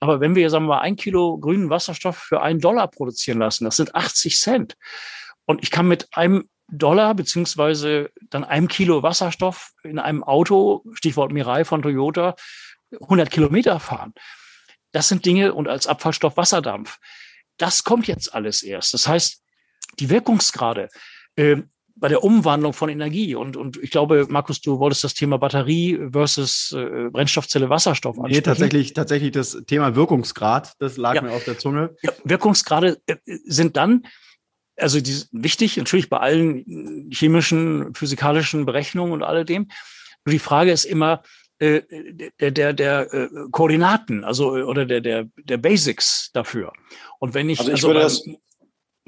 [0.00, 3.64] Aber wenn wir, sagen wir mal, ein Kilo grünen Wasserstoff für einen Dollar produzieren lassen,
[3.64, 4.76] das sind 80 Cent.
[5.46, 11.32] Und ich kann mit einem Dollar beziehungsweise dann einem Kilo Wasserstoff in einem Auto, Stichwort
[11.32, 12.36] Mirai von Toyota,
[13.00, 14.12] 100 Kilometer fahren.
[14.92, 16.98] Das sind Dinge und als Abfallstoff Wasserdampf.
[17.56, 18.94] Das kommt jetzt alles erst.
[18.94, 19.42] Das heißt,
[19.98, 20.88] die Wirkungsgrade
[21.36, 21.56] äh,
[22.00, 25.98] bei der Umwandlung von Energie und, und ich glaube, Markus, du wolltest das Thema Batterie
[26.12, 28.36] versus äh, Brennstoffzelle Wasserstoff ansprechen.
[28.36, 31.22] Nee, tatsächlich, tatsächlich das Thema Wirkungsgrad, das lag ja.
[31.22, 31.96] mir auf der Zunge.
[32.02, 34.06] Ja, Wirkungsgrade äh, sind dann,
[34.76, 39.68] also die sind wichtig, natürlich bei allen chemischen, physikalischen Berechnungen und alledem.
[40.24, 41.22] Nur die Frage ist immer,
[41.60, 41.82] äh,
[42.40, 46.72] der, der, der äh, Koordinaten, also oder der, der, der Basics dafür.
[47.18, 48.36] Und wenn ich, also, ich also beim,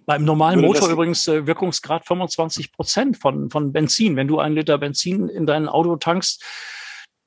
[0.07, 4.17] beim normalen Motor übrigens äh, Wirkungsgrad 25 Prozent von, von Benzin.
[4.17, 6.45] Wenn du einen Liter Benzin in dein Auto tankst,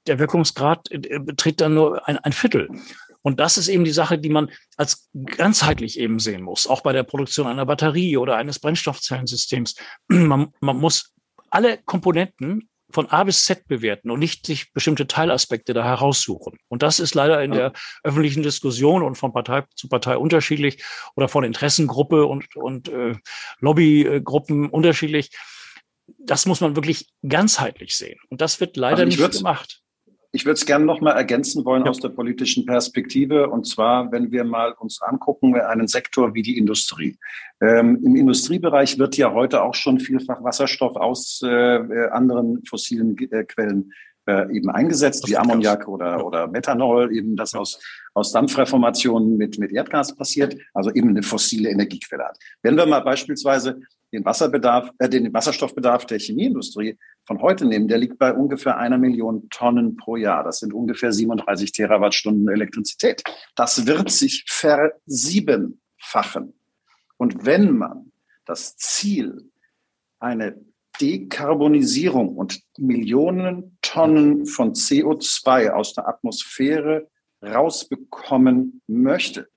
[0.08, 2.70] der Wirkungsgrad äh, beträgt dann nur ein, ein Viertel.
[3.22, 6.92] Und das ist eben die Sache, die man als ganzheitlich eben sehen muss, auch bei
[6.92, 9.76] der Produktion einer Batterie oder eines Brennstoffzellensystems.
[10.10, 11.14] Man, man muss
[11.50, 16.58] alle Komponenten von A bis Z bewerten und nicht sich bestimmte Teilaspekte da heraussuchen.
[16.70, 20.84] Und das ist leider in der öffentlichen Diskussion und von Partei zu Partei unterschiedlich
[21.16, 23.16] oder von Interessengruppe und, und äh,
[23.60, 25.32] Lobbygruppen unterschiedlich.
[26.20, 28.20] Das muss man wirklich ganzheitlich sehen.
[28.30, 29.83] Und das wird leider also nicht gemacht.
[30.36, 31.92] Ich würde es gerne noch mal ergänzen wollen ja.
[31.92, 33.50] aus der politischen Perspektive.
[33.50, 37.20] Und zwar, wenn wir mal uns angucken, einen Sektor wie die Industrie.
[37.62, 43.16] Ähm, Im Industriebereich wird ja heute auch schon vielfach Wasserstoff aus äh, äh anderen fossilen
[43.16, 43.94] äh, Quellen
[44.26, 47.80] äh, eben eingesetzt, wie Ammoniak oder, oder Methanol, eben das aus,
[48.16, 52.40] aus Dampfreformationen mit, mit Erdgas passiert, also eben eine fossile Energiequelle hat.
[52.64, 53.82] Wenn wir mal beispielsweise
[54.14, 58.98] den Wasserbedarf, äh, den Wasserstoffbedarf der Chemieindustrie von heute nehmen, der liegt bei ungefähr einer
[58.98, 60.44] Million Tonnen pro Jahr.
[60.44, 63.24] Das sind ungefähr 37 Terawattstunden Elektrizität.
[63.56, 66.54] Das wird sich versiebenfachen.
[67.18, 68.12] Und wenn man
[68.46, 69.50] das Ziel,
[70.20, 70.64] eine
[71.02, 77.10] Dekarbonisierung und Millionen Tonnen von CO2 aus der Atmosphäre
[77.42, 79.50] rausbekommen möchte,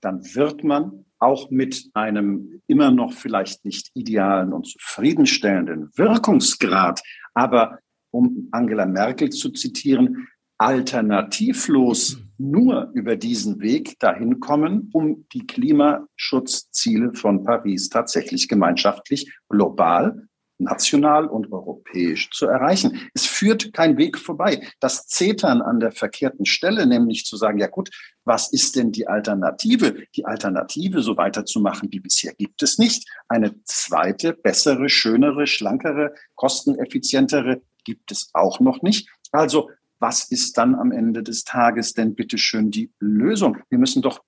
[0.00, 7.00] dann wird man auch mit einem immer noch vielleicht nicht idealen und zufriedenstellenden Wirkungsgrad,
[7.32, 7.78] aber
[8.10, 17.14] um Angela Merkel zu zitieren, alternativlos nur über diesen Weg dahin kommen, um die Klimaschutzziele
[17.14, 20.28] von Paris tatsächlich gemeinschaftlich global
[20.62, 23.00] national und europäisch zu erreichen.
[23.14, 24.66] Es führt kein Weg vorbei.
[24.80, 27.90] Das Zetern an der verkehrten Stelle, nämlich zu sagen, ja gut,
[28.24, 29.96] was ist denn die Alternative?
[30.14, 33.08] Die Alternative, so weiterzumachen wie bisher, gibt es nicht.
[33.28, 39.08] Eine zweite, bessere, schönere, schlankere, kosteneffizientere gibt es auch noch nicht.
[39.32, 43.58] Also was ist dann am Ende des Tages denn bitteschön die Lösung?
[43.68, 44.22] Wir müssen doch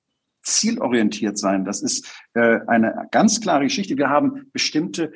[0.44, 1.64] zielorientiert sein.
[1.64, 3.96] Das ist äh, eine ganz klare Geschichte.
[3.96, 5.12] Wir haben bestimmte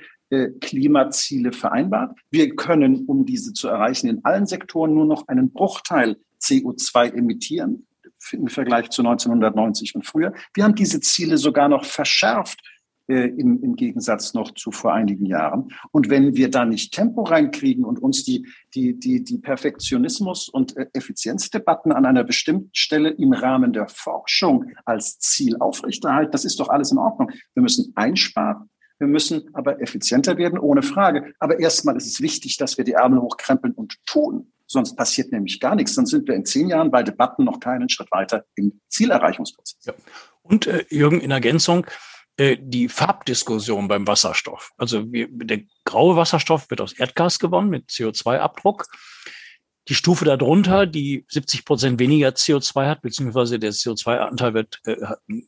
[0.61, 2.19] Klimaziele vereinbart.
[2.31, 7.87] Wir können, um diese zu erreichen, in allen Sektoren nur noch einen Bruchteil CO2 emittieren
[8.33, 10.33] im Vergleich zu 1990 und früher.
[10.55, 12.61] Wir haben diese Ziele sogar noch verschärft
[13.09, 15.73] äh, im, im Gegensatz noch zu vor einigen Jahren.
[15.93, 20.77] Und wenn wir da nicht Tempo reinkriegen und uns die, die, die, die Perfektionismus- und
[20.77, 26.61] äh, Effizienzdebatten an einer bestimmten Stelle im Rahmen der Forschung als Ziel aufrechterhalten, das ist
[26.61, 27.31] doch alles in Ordnung.
[27.55, 31.33] Wir müssen einsparen, wir müssen aber effizienter werden, ohne Frage.
[31.39, 34.53] Aber erstmal ist es wichtig, dass wir die Ärmel hochkrempeln und tun.
[34.67, 35.95] Sonst passiert nämlich gar nichts.
[35.95, 39.85] Dann sind wir in zehn Jahren bei Debatten noch keinen Schritt weiter im Zielerreichungsprozess.
[39.87, 39.95] Ja.
[40.43, 41.87] Und äh, Jürgen, in Ergänzung,
[42.37, 44.73] äh, die Farbdiskussion beim Wasserstoff.
[44.77, 48.87] Also wir, der graue Wasserstoff wird aus Erdgas gewonnen mit CO2-Abdruck.
[49.89, 54.97] Die Stufe darunter, die 70 Prozent weniger CO2 hat, beziehungsweise der CO2-Anteil wird äh,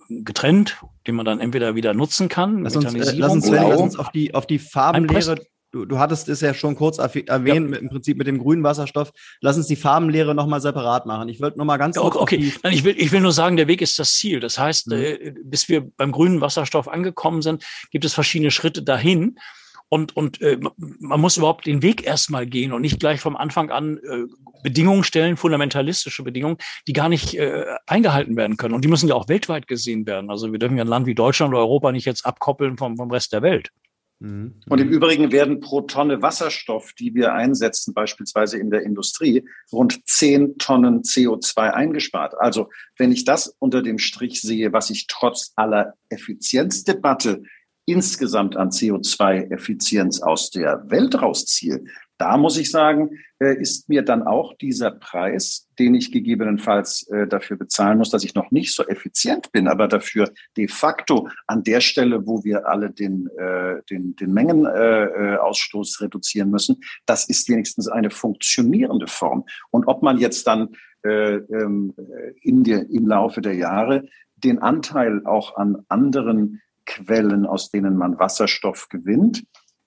[0.08, 2.62] getrennt, den man dann entweder wieder nutzen kann.
[2.62, 5.36] Lass uns, äh, lass uns, lass uns auf die, auf die Farbenlehre
[5.72, 7.60] Du, du hattest es ja schon kurz erwähnt, ja.
[7.60, 9.12] mit, im Prinzip mit dem grünen Wasserstoff.
[9.40, 11.28] Lass uns die Farbenlehre nochmal separat machen.
[11.28, 12.16] Ich wollte nochmal ganz kurz.
[12.16, 12.52] Okay, okay.
[12.64, 14.40] Nein, ich, will, ich will nur sagen, der Weg ist das Ziel.
[14.40, 14.94] Das heißt, mhm.
[14.94, 19.38] äh, bis wir beim grünen Wasserstoff angekommen sind, gibt es verschiedene Schritte dahin.
[19.90, 20.58] Und, und äh,
[21.00, 24.26] man muss überhaupt den Weg erstmal gehen und nicht gleich vom Anfang an äh,
[24.62, 28.74] Bedingungen stellen, fundamentalistische Bedingungen, die gar nicht äh, eingehalten werden können.
[28.74, 30.30] Und die müssen ja auch weltweit gesehen werden.
[30.30, 33.10] Also wir dürfen ja ein Land wie Deutschland oder Europa nicht jetzt abkoppeln vom, vom
[33.10, 33.70] Rest der Welt.
[34.20, 34.60] Mhm.
[34.68, 40.06] Und im Übrigen werden pro Tonne Wasserstoff, die wir einsetzen, beispielsweise in der Industrie, rund
[40.06, 42.34] 10 Tonnen CO2 eingespart.
[42.38, 47.42] Also wenn ich das unter dem Strich sehe, was ich trotz aller Effizienzdebatte
[47.90, 51.84] insgesamt an CO2-Effizienz aus der Welt rausziehe,
[52.18, 57.26] da muss ich sagen, äh, ist mir dann auch dieser Preis, den ich gegebenenfalls äh,
[57.26, 61.64] dafür bezahlen muss, dass ich noch nicht so effizient bin, aber dafür de facto an
[61.64, 67.88] der Stelle, wo wir alle den, äh, den, den Mengenausstoß reduzieren müssen, das ist wenigstens
[67.88, 69.46] eine funktionierende Form.
[69.70, 71.94] Und ob man jetzt dann ähm,
[72.42, 74.04] in der, im Laufe der Jahre
[74.36, 79.44] den Anteil auch an anderen Quellen, aus denen man Wasserstoff gewinnt,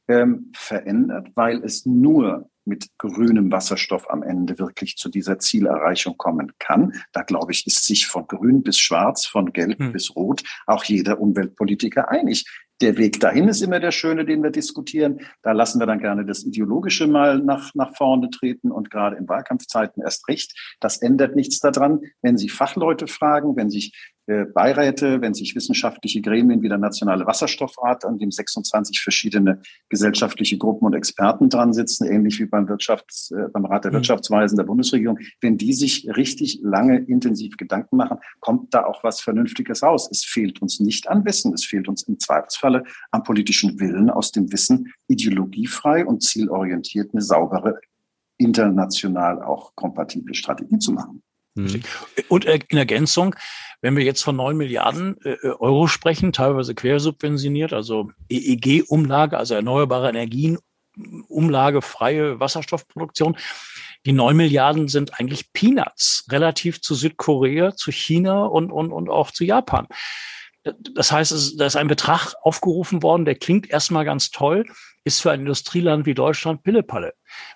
[0.07, 6.53] ähm, verändert, weil es nur mit grünem Wasserstoff am Ende wirklich zu dieser Zielerreichung kommen
[6.59, 6.93] kann.
[7.11, 9.91] Da glaube ich, ist sich von grün bis schwarz, von gelb hm.
[9.91, 12.45] bis rot auch jeder Umweltpolitiker einig.
[12.81, 15.19] Der Weg dahin ist immer der schöne, den wir diskutieren.
[15.41, 19.27] Da lassen wir dann gerne das Ideologische mal nach, nach vorne treten und gerade in
[19.27, 20.53] Wahlkampfzeiten erst recht.
[20.79, 26.61] Das ändert nichts daran, wenn Sie Fachleute fragen, wenn sich Beiräte, wenn sich wissenschaftliche Gremien
[26.61, 32.39] wie der Nationale Wasserstoffrat, an dem 26 verschiedene gesellschaftliche Gruppen und Experten dran sitzen, ähnlich
[32.39, 33.95] wie beim Wirtschafts-, äh, beim Rat der mhm.
[33.95, 39.19] Wirtschaftsweisen der Bundesregierung, wenn die sich richtig lange intensiv Gedanken machen, kommt da auch was
[39.19, 40.07] Vernünftiges raus.
[40.09, 44.31] Es fehlt uns nicht an Wissen, es fehlt uns im Zweifelsfalle am politischen Willen, aus
[44.31, 47.79] dem Wissen ideologiefrei und zielorientiert eine saubere,
[48.37, 51.23] international auch kompatible Strategie zu machen.
[51.55, 51.83] Mhm.
[52.29, 53.35] Und in Ergänzung,
[53.81, 59.53] wenn wir jetzt von neun Milliarden äh, äh, Euro sprechen, teilweise quersubventioniert, also EEG-Umlage, also
[59.53, 60.57] erneuerbare Energien,
[61.27, 63.35] Umlage, freie Wasserstoffproduktion,
[64.05, 69.31] die neun Milliarden sind eigentlich Peanuts relativ zu Südkorea, zu China und, und, und auch
[69.31, 69.87] zu Japan.
[70.93, 74.65] Das heißt, da ist ein Betrag aufgerufen worden, der klingt erstmal ganz toll,
[75.03, 77.13] ist für ein Industrieland wie Deutschland Pillepalle.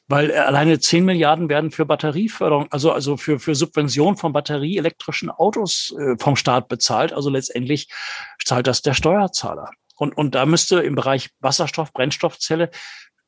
[0.07, 5.95] Weil alleine 10 Milliarden werden für Batterieförderung, also, also für, für Subvention von batterieelektrischen Autos
[5.97, 7.13] äh, vom Staat bezahlt.
[7.13, 7.89] Also letztendlich
[8.43, 9.71] zahlt das der Steuerzahler.
[9.95, 12.69] Und, und da müsste im Bereich Wasserstoff, Brennstoffzelle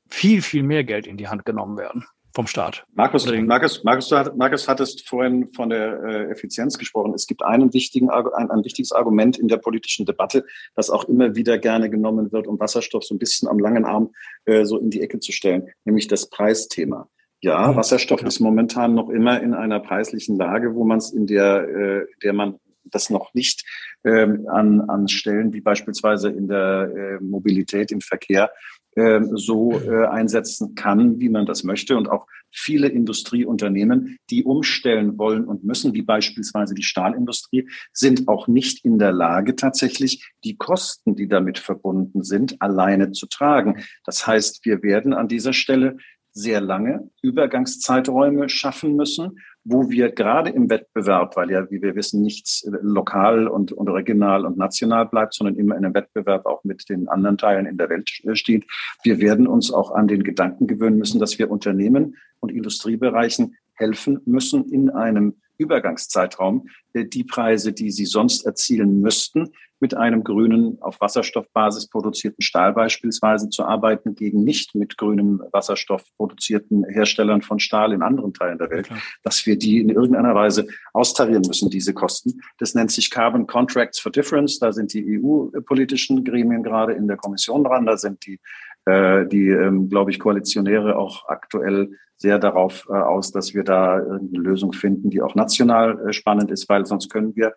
[0.10, 2.86] viel, viel mehr Geld in die Hand genommen werden vom Staat.
[2.94, 7.13] Markus, Markus, Markus, Markus hattest vorhin von der äh, Effizienz gesprochen.
[7.13, 11.36] Es gibt einen wichtigen, ein, ein wichtiges Argument in der politischen Debatte, das auch immer
[11.36, 14.12] wieder gerne genommen wird, um Wasserstoff so ein bisschen am langen Arm
[14.46, 17.10] äh, so in die Ecke zu stellen, nämlich das Preisthema.
[17.42, 18.28] Ja, Wasserstoff ja.
[18.28, 22.34] ist momentan noch immer in einer preislichen Lage, wo man es in der, äh, der
[22.34, 22.60] man
[22.91, 23.65] das noch nicht
[24.04, 28.52] ähm, an, an Stellen wie beispielsweise in der äh, Mobilität im Verkehr
[28.95, 31.95] äh, so äh, einsetzen kann, wie man das möchte.
[31.95, 38.47] Und auch viele Industrieunternehmen, die umstellen wollen und müssen, wie beispielsweise die Stahlindustrie, sind auch
[38.47, 43.84] nicht in der Lage, tatsächlich die Kosten, die damit verbunden sind, alleine zu tragen.
[44.06, 45.97] Das heißt, wir werden an dieser Stelle
[46.32, 52.22] sehr lange Übergangszeiträume schaffen müssen, wo wir gerade im Wettbewerb, weil ja, wie wir wissen,
[52.22, 56.89] nichts lokal und, und regional und national bleibt, sondern immer in einem Wettbewerb auch mit
[56.89, 58.65] den anderen Teilen in der Welt steht,
[59.04, 64.19] wir werden uns auch an den Gedanken gewöhnen müssen, dass wir Unternehmen und Industriebereichen helfen
[64.26, 70.78] müssen, in einem Übergangszeitraum äh, die Preise, die sie sonst erzielen müssten, mit einem grünen,
[70.82, 77.60] auf Wasserstoffbasis produzierten Stahl beispielsweise zu arbeiten, gegen nicht mit grünem Wasserstoff produzierten Herstellern von
[77.60, 79.00] Stahl in anderen Teilen der Welt, okay.
[79.24, 82.41] dass wir die in irgendeiner Weise austarieren müssen, diese Kosten.
[82.58, 84.60] Das nennt sich Carbon Contracts for Difference.
[84.60, 87.86] Da sind die EU-politischen Gremien gerade in der Kommission dran.
[87.86, 88.39] Da sind die,
[88.86, 94.00] äh, die ähm, glaube ich, Koalitionäre auch aktuell sehr darauf äh, aus, dass wir da
[94.00, 97.54] irgendeine Lösung finden, die auch national äh, spannend ist, weil sonst können wir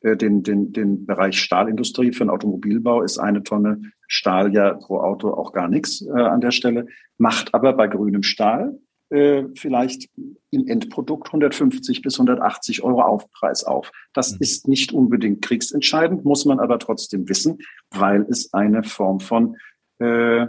[0.00, 5.00] äh, den, den, den Bereich Stahlindustrie für den Automobilbau ist eine Tonne Stahl ja pro
[5.00, 6.86] Auto auch gar nichts äh, an der Stelle,
[7.18, 8.78] macht aber bei grünem Stahl
[9.10, 10.08] äh, vielleicht
[10.50, 13.92] im Endprodukt 150 bis 180 Euro Aufpreis auf.
[14.12, 14.38] Das mhm.
[14.40, 17.58] ist nicht unbedingt kriegsentscheidend, muss man aber trotzdem wissen,
[17.90, 19.56] weil es eine Form von
[19.98, 20.46] äh,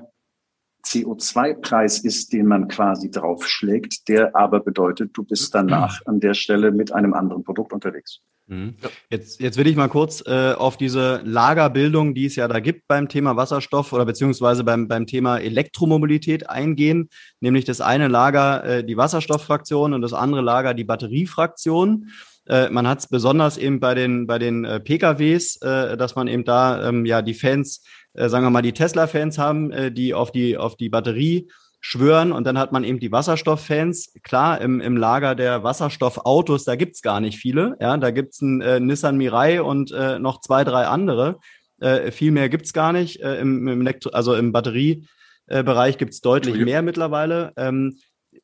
[0.88, 6.72] CO2-Preis ist, den man quasi draufschlägt, der aber bedeutet, du bist danach an der Stelle
[6.72, 8.22] mit einem anderen Produkt unterwegs.
[8.48, 8.76] Mhm.
[9.10, 12.88] Jetzt, jetzt will ich mal kurz äh, auf diese Lagerbildung, die es ja da gibt
[12.88, 17.10] beim Thema Wasserstoff oder beziehungsweise beim, beim Thema Elektromobilität eingehen.
[17.42, 22.10] Nämlich das eine Lager äh, die Wasserstofffraktion und das andere Lager die Batteriefraktion.
[22.48, 26.30] Äh, man hat es besonders eben bei den, bei den äh, PKWs, äh, dass man
[26.30, 27.84] eben da ähm, ja die Fans,
[28.18, 31.50] äh, sagen wir mal, die Tesla-Fans haben, äh, die auf die, auf die Batterie
[31.80, 32.32] schwören.
[32.32, 34.14] Und dann hat man eben die Wasserstofffans.
[34.24, 37.78] Klar, im, im Lager der Wasserstoffautos, da gibt's gar nicht viele.
[37.80, 41.38] Ja, da gibt's einen äh, Nissan Mirai und äh, noch zwei, drei andere.
[41.80, 43.22] Äh, viel mehr gibt's gar nicht.
[43.22, 47.54] Äh, im, im Elektro also im Batteriebereich äh, gibt's deutlich mehr mittlerweile.
[47.56, 47.98] Ähm,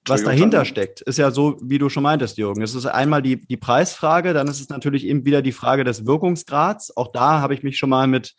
[0.07, 2.61] was dahinter steckt, ist ja so, wie du schon meintest, Jürgen.
[2.61, 6.05] Es ist einmal die, die Preisfrage, dann ist es natürlich eben wieder die Frage des
[6.05, 6.97] Wirkungsgrads.
[6.97, 8.33] Auch da habe ich mich schon mal mit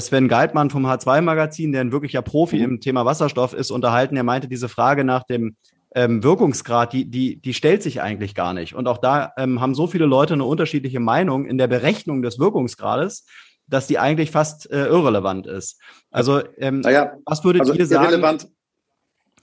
[0.00, 2.64] Sven Geitmann vom H2-Magazin, der ein wirklicher Profi mhm.
[2.64, 4.16] im Thema Wasserstoff ist, unterhalten.
[4.16, 5.56] Er meinte, diese Frage nach dem
[5.94, 8.74] ähm, Wirkungsgrad, die, die, die stellt sich eigentlich gar nicht.
[8.74, 12.38] Und auch da ähm, haben so viele Leute eine unterschiedliche Meinung in der Berechnung des
[12.38, 13.26] Wirkungsgrades,
[13.66, 15.80] dass die eigentlich fast äh, irrelevant ist.
[16.10, 18.04] Also, ähm, naja, was würdet also ihr sagen?
[18.04, 18.48] Irrelevant,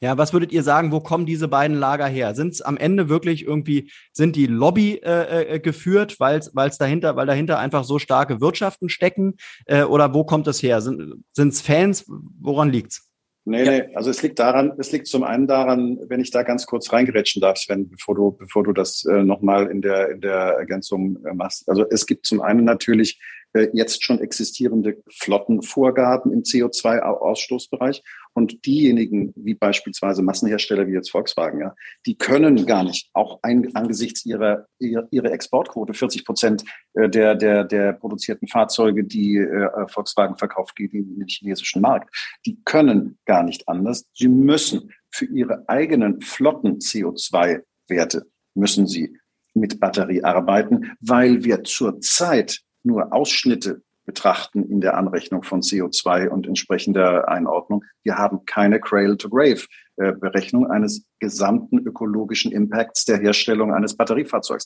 [0.01, 2.35] ja, was würdet ihr sagen, wo kommen diese beiden Lager her?
[2.35, 7.15] Sind es am Ende wirklich irgendwie, sind die Lobby äh, äh, geführt, weil es dahinter,
[7.15, 9.35] weil dahinter einfach so starke Wirtschaften stecken?
[9.65, 10.81] Äh, oder wo kommt es her?
[10.81, 12.05] Sind es Fans?
[12.39, 13.09] Woran liegt's?
[13.47, 13.71] Nee, ja.
[13.71, 16.91] nee, also es liegt daran, es liegt zum einen daran, wenn ich da ganz kurz
[16.91, 21.23] reingerätschen darf, Sven, bevor du, bevor du das äh, nochmal in der, in der Ergänzung
[21.23, 21.69] äh, machst.
[21.69, 23.19] Also es gibt zum einen natürlich
[23.53, 28.01] äh, jetzt schon existierende Flottenvorgaben im CO2-Ausstoßbereich.
[28.35, 31.73] Und diejenigen, wie beispielsweise Massenhersteller wie jetzt Volkswagen, ja,
[32.05, 37.35] die können gar nicht, auch ein, angesichts ihrer, ihrer, ihrer Exportquote, 40 Prozent äh, der,
[37.35, 42.13] der, der produzierten Fahrzeuge, die äh, Volkswagen verkauft, gehen in den chinesischen Markt,
[42.45, 44.05] die können gar nicht anders.
[44.13, 49.17] Sie müssen für ihre eigenen Flotten CO2-Werte, müssen sie
[49.53, 56.47] mit Batterie arbeiten, weil wir zurzeit nur Ausschnitte betrachten in der Anrechnung von CO2 und
[56.47, 57.83] entsprechender Einordnung.
[58.03, 64.65] Wir haben keine Cradle-to-Grave-Berechnung eines gesamten ökologischen Impacts der Herstellung eines Batteriefahrzeugs.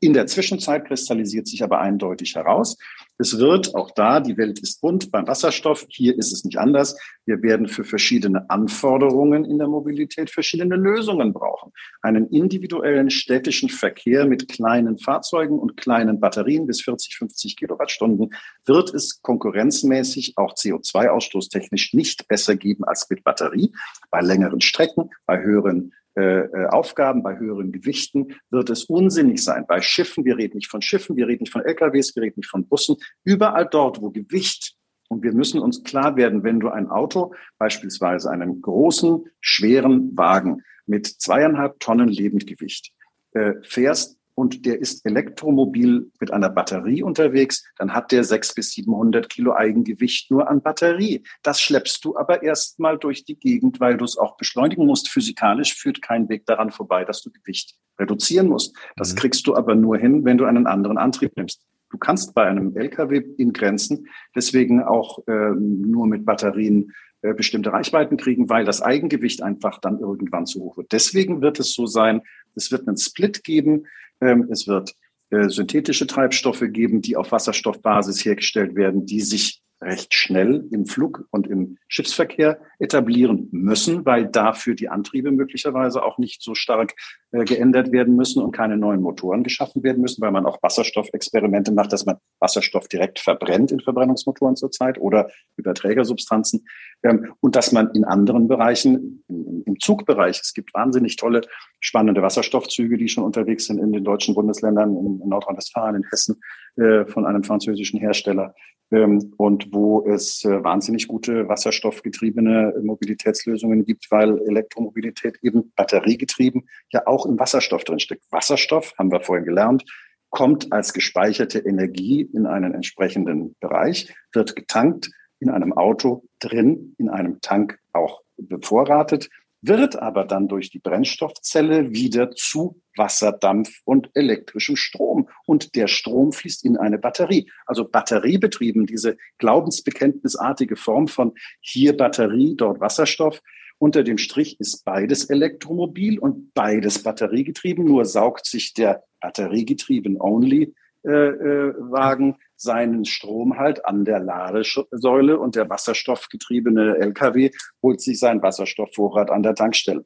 [0.00, 2.76] In der Zwischenzeit kristallisiert sich aber eindeutig heraus,
[3.22, 6.98] es wird auch da, die Welt ist bunt beim Wasserstoff, hier ist es nicht anders.
[7.24, 11.72] Wir werden für verschiedene Anforderungen in der Mobilität verschiedene Lösungen brauchen.
[12.02, 18.34] Einen individuellen städtischen Verkehr mit kleinen Fahrzeugen und kleinen Batterien bis 40, 50 Kilowattstunden
[18.66, 23.72] wird es konkurrenzmäßig auch CO2-ausstoßtechnisch nicht besser geben als mit Batterie.
[24.10, 29.64] Bei längeren Strecken, bei höheren äh, äh, Aufgaben, bei höheren Gewichten wird es unsinnig sein.
[29.66, 32.50] Bei Schiffen, wir reden nicht von Schiffen, wir reden nicht von LKWs, wir reden nicht
[32.50, 32.96] von Bussen.
[33.24, 34.76] Überall dort, wo Gewicht
[35.08, 40.62] und wir müssen uns klar werden, wenn du ein Auto, beispielsweise einen großen, schweren Wagen
[40.86, 42.92] mit zweieinhalb Tonnen Lebendgewicht
[43.32, 48.72] äh, fährst, und der ist elektromobil mit einer Batterie unterwegs, dann hat der sechs bis
[48.72, 51.22] 700 Kilo Eigengewicht nur an Batterie.
[51.42, 55.08] Das schleppst du aber erstmal durch die Gegend, weil du es auch beschleunigen musst.
[55.08, 58.76] Physikalisch führt kein Weg daran vorbei, dass du Gewicht reduzieren musst.
[58.96, 59.18] Das mhm.
[59.18, 61.62] kriegst du aber nur hin, wenn du einen anderen Antrieb nimmst.
[61.90, 66.92] Du kannst bei einem LKW in Grenzen deswegen auch äh, nur mit Batterien
[67.22, 70.92] äh, bestimmte Reichweiten kriegen, weil das Eigengewicht einfach dann irgendwann zu hoch wird.
[70.92, 72.22] Deswegen wird es so sein,
[72.54, 73.86] es wird einen Split geben
[74.22, 74.94] ähm, es wird
[75.30, 81.26] äh, synthetische Treibstoffe geben, die auf Wasserstoffbasis hergestellt werden, die sich recht schnell im Flug-
[81.30, 86.94] und im Schiffsverkehr etablieren müssen, weil dafür die Antriebe möglicherweise auch nicht so stark
[87.32, 91.92] geändert werden müssen und keine neuen Motoren geschaffen werden müssen, weil man auch Wasserstoffexperimente macht,
[91.92, 96.66] dass man Wasserstoff direkt verbrennt in Verbrennungsmotoren zurzeit oder über Trägersubstanzen.
[97.02, 101.40] Ähm, und dass man in anderen Bereichen, im, Zugbereich, es gibt wahnsinnig tolle,
[101.80, 106.40] spannende Wasserstoffzüge, die schon unterwegs sind in den deutschen Bundesländern, in, in Nordrhein-Westfalen, in Hessen,
[106.76, 108.54] äh, von einem französischen Hersteller
[108.92, 117.06] ähm, und wo es äh, wahnsinnig gute wasserstoffgetriebene Mobilitätslösungen gibt, weil Elektromobilität eben batteriegetrieben ja
[117.06, 118.24] auch im Wasserstoff drinsteckt.
[118.30, 119.84] Wasserstoff, haben wir vorhin gelernt,
[120.30, 127.08] kommt als gespeicherte Energie in einen entsprechenden Bereich, wird getankt in einem Auto drin, in
[127.08, 129.28] einem Tank auch bevorratet
[129.62, 135.28] wird aber dann durch die Brennstoffzelle wieder zu Wasserdampf und elektrischem Strom.
[135.46, 137.48] Und der Strom fließt in eine Batterie.
[137.64, 143.40] Also batteriebetrieben, diese glaubensbekenntnisartige Form von hier Batterie, dort Wasserstoff.
[143.82, 147.84] Unter dem Strich ist beides Elektromobil und beides batteriegetrieben.
[147.84, 150.72] Nur saugt sich der batteriegetrieben Only
[151.04, 157.50] äh, äh, Wagen seinen Strom halt an der Ladesäule und der wasserstoffgetriebene LKW
[157.82, 160.04] holt sich seinen Wasserstoffvorrat an der Tankstelle.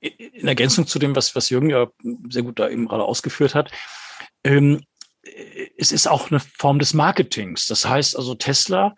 [0.00, 1.90] In Ergänzung zu dem, was, was Jürgen ja
[2.28, 3.70] sehr gut da eben gerade ausgeführt hat,
[4.44, 4.82] ähm,
[5.78, 7.64] es ist auch eine Form des Marketings.
[7.64, 8.94] Das heißt also Tesla,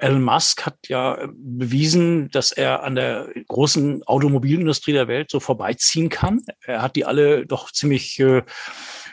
[0.00, 6.08] Elon Musk hat ja bewiesen, dass er an der großen Automobilindustrie der Welt so vorbeiziehen
[6.08, 6.42] kann.
[6.62, 8.42] Er hat die alle doch ziemlich äh,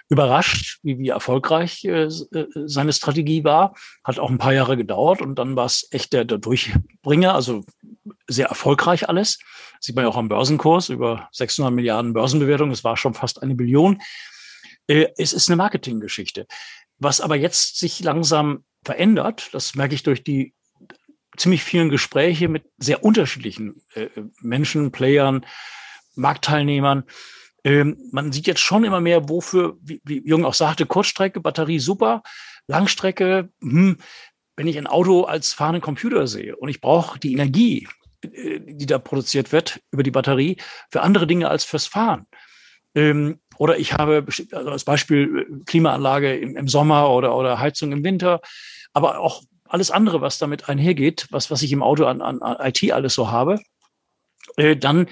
[0.07, 3.75] überrascht, wie, wie erfolgreich äh, äh, seine Strategie war.
[4.03, 7.63] Hat auch ein paar Jahre gedauert und dann war es echt der, der Durchbringer, also
[8.27, 9.39] sehr erfolgreich alles.
[9.81, 13.55] Sieht man ja auch am Börsenkurs, über 600 Milliarden Börsenbewertung, es war schon fast eine
[13.55, 14.01] Billion.
[14.87, 16.47] Äh, es ist eine Marketinggeschichte.
[16.97, 20.53] Was aber jetzt sich langsam verändert, das merke ich durch die
[21.41, 24.07] ziemlich vielen Gespräche mit sehr unterschiedlichen äh,
[24.41, 25.45] Menschen, Playern,
[26.15, 27.03] Marktteilnehmern,
[27.63, 31.79] ähm, man sieht jetzt schon immer mehr, wofür, wie, wie Jung auch sagte, Kurzstrecke, Batterie
[31.79, 32.23] super,
[32.67, 33.97] Langstrecke, hm,
[34.55, 37.87] wenn ich ein Auto als fahrenden Computer sehe und ich brauche die Energie,
[38.23, 40.57] äh, die da produziert wird über die Batterie,
[40.89, 42.25] für andere Dinge als fürs Fahren.
[42.95, 47.91] Ähm, oder ich habe also als Beispiel äh, Klimaanlage im, im Sommer oder, oder Heizung
[47.91, 48.41] im Winter,
[48.93, 52.91] aber auch alles andere, was damit einhergeht, was, was ich im Auto an, an IT
[52.91, 53.59] alles so habe,
[54.57, 55.07] äh, dann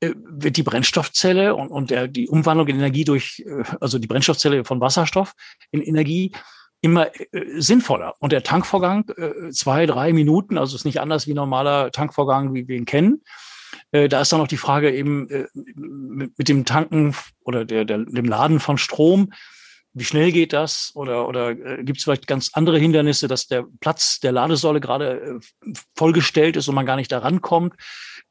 [0.00, 4.06] äh, wird die Brennstoffzelle und, und der, die Umwandlung in Energie durch, äh, also die
[4.06, 5.34] Brennstoffzelle von Wasserstoff
[5.70, 6.32] in Energie
[6.80, 8.14] immer äh, sinnvoller.
[8.18, 12.68] Und der Tankvorgang, äh, zwei, drei Minuten, also ist nicht anders wie normaler Tankvorgang, wie
[12.68, 13.22] wir ihn kennen.
[13.92, 17.84] Äh, da ist dann noch die Frage eben äh, mit, mit dem Tanken oder der,
[17.84, 19.32] der, dem Laden von Strom.
[19.94, 20.92] Wie schnell geht das?
[20.94, 25.40] Oder, oder äh, gibt es vielleicht ganz andere Hindernisse, dass der Platz der Ladesäule gerade
[25.64, 27.74] äh, vollgestellt ist und man gar nicht da rankommt?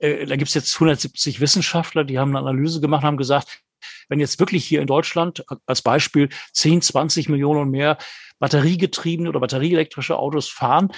[0.02, 3.62] äh, da gibt es jetzt 170 Wissenschaftler, die haben eine Analyse gemacht, haben gesagt,
[4.10, 7.98] wenn jetzt wirklich hier in Deutschland als Beispiel 10, 20 Millionen und mehr
[8.40, 10.92] batteriegetriebene oder batterieelektrische Autos fahren,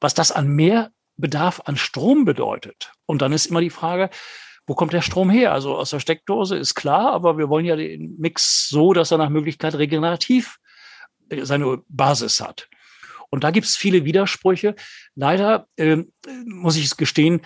[0.00, 2.92] was das an mehr Bedarf an Strom bedeutet.
[3.06, 4.10] Und dann ist immer die Frage,
[4.66, 5.52] wo kommt der Strom her?
[5.52, 9.18] Also aus der Steckdose ist klar, aber wir wollen ja den Mix so, dass er
[9.18, 10.58] nach Möglichkeit regenerativ
[11.28, 12.68] äh, seine Basis hat.
[13.30, 14.74] Und da gibt es viele Widersprüche.
[15.14, 15.98] Leider äh,
[16.46, 17.42] muss ich es gestehen,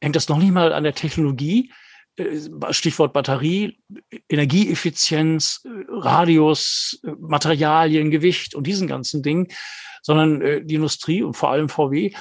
[0.00, 1.72] hängt das noch nicht mal an der Technologie,
[2.16, 2.38] äh,
[2.70, 3.80] Stichwort Batterie,
[4.28, 9.48] Energieeffizienz, äh, Radius, Materialien, Gewicht und diesen ganzen Dingen,
[10.02, 12.14] sondern die Industrie und vor allem VW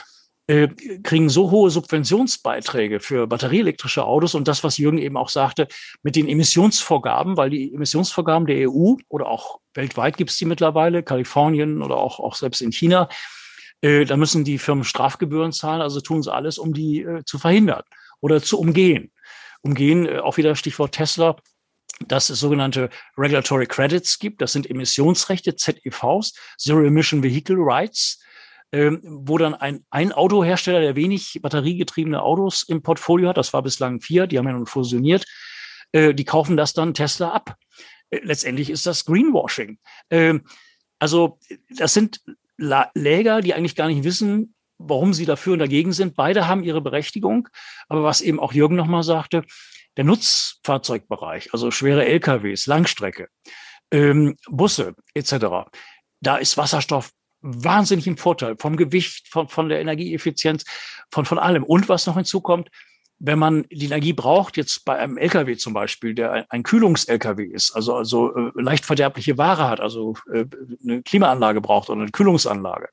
[1.04, 5.68] kriegen so hohe Subventionsbeiträge für batterieelektrische Autos und das, was Jürgen eben auch sagte,
[6.02, 11.04] mit den Emissionsvorgaben, weil die Emissionsvorgaben der EU oder auch weltweit gibt es die mittlerweile,
[11.04, 13.10] Kalifornien oder auch, auch selbst in China,
[13.82, 17.38] äh, da müssen die Firmen Strafgebühren zahlen, also tun sie alles, um die äh, zu
[17.38, 17.84] verhindern
[18.20, 19.12] oder zu umgehen.
[19.62, 21.36] Umgehen, äh, auch wieder Stichwort Tesla,
[22.08, 24.42] dass es sogenannte Regulatory Credits gibt.
[24.42, 28.20] Das sind Emissionsrechte, ZEVs, Zero Emission Vehicle Rights,
[28.72, 33.64] ähm, wo dann ein, ein Autohersteller, der wenig batteriegetriebene Autos im Portfolio hat, das war
[33.64, 35.26] bislang vier, die haben ja nun fusioniert,
[35.92, 37.56] äh, die kaufen das dann Tesla ab.
[38.10, 39.80] Äh, letztendlich ist das Greenwashing.
[40.10, 40.46] Ähm,
[41.00, 41.40] also
[41.70, 42.22] das sind
[42.58, 46.16] Läger, die eigentlich gar nicht wissen, warum sie dafür und dagegen sind.
[46.16, 47.48] Beide haben ihre Berechtigung.
[47.88, 49.44] Aber was eben auch Jürgen nochmal sagte,
[49.98, 53.30] der Nutzfahrzeugbereich, also schwere LKWs, Langstrecke,
[53.92, 55.70] ähm, Busse etc.,
[56.22, 57.12] da ist Wasserstoff
[57.42, 60.66] wahnsinnig im Vorteil vom Gewicht, von, von der Energieeffizienz,
[61.12, 61.64] von, von allem.
[61.64, 62.70] Und was noch hinzukommt,
[63.20, 67.72] wenn man die Energie braucht, jetzt bei einem LKW zum Beispiel, der ein Kühlungs-LKW ist,
[67.72, 70.46] also, also äh, leicht verderbliche Ware hat, also äh,
[70.84, 72.88] eine Klimaanlage braucht oder eine Kühlungsanlage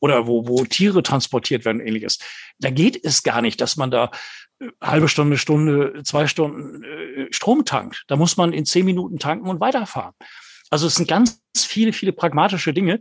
[0.00, 2.18] oder wo, wo Tiere transportiert werden, ähnliches,
[2.58, 4.10] da geht es gar nicht, dass man da
[4.60, 8.04] äh, halbe Stunde, Stunde, zwei Stunden äh, Strom tankt.
[8.06, 10.14] Da muss man in zehn Minuten tanken und weiterfahren.
[10.70, 13.00] Also es sind ganz viele, viele pragmatische Dinge,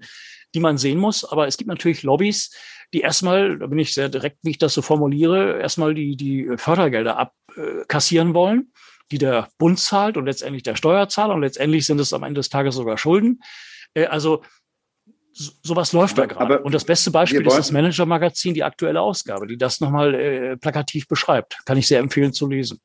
[0.55, 1.23] die man sehen muss.
[1.23, 2.51] Aber es gibt natürlich Lobbys,
[2.93, 6.49] die erstmal, da bin ich sehr direkt, wie ich das so formuliere, erstmal die, die
[6.57, 8.71] Fördergelder abkassieren wollen,
[9.11, 12.49] die der Bund zahlt und letztendlich der Steuerzahler und letztendlich sind es am Ende des
[12.49, 13.41] Tages sogar Schulden.
[13.93, 14.43] Äh, also
[15.33, 16.61] sowas läuft da gerade.
[16.61, 21.07] Und das beste Beispiel ist das Manager-Magazin, die aktuelle Ausgabe, die das nochmal äh, plakativ
[21.07, 21.57] beschreibt.
[21.65, 22.79] Kann ich sehr empfehlen zu lesen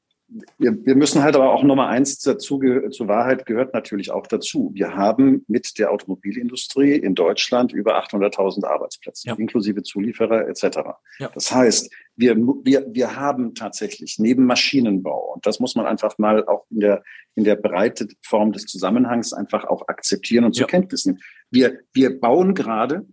[0.58, 2.60] wir, wir müssen halt aber auch Nummer eins dazu,
[2.90, 4.70] zur Wahrheit gehört natürlich auch dazu.
[4.74, 9.34] Wir haben mit der Automobilindustrie in Deutschland über 800.000 Arbeitsplätze, ja.
[9.34, 10.78] inklusive Zulieferer etc.
[11.18, 11.30] Ja.
[11.34, 16.46] Das heißt, wir, wir, wir haben tatsächlich neben Maschinenbau, und das muss man einfach mal
[16.46, 17.02] auch in der,
[17.34, 20.68] in der breite Form des Zusammenhangs einfach auch akzeptieren und zur ja.
[20.68, 21.20] Kenntnis nehmen.
[21.50, 23.06] Wir, wir bauen gerade,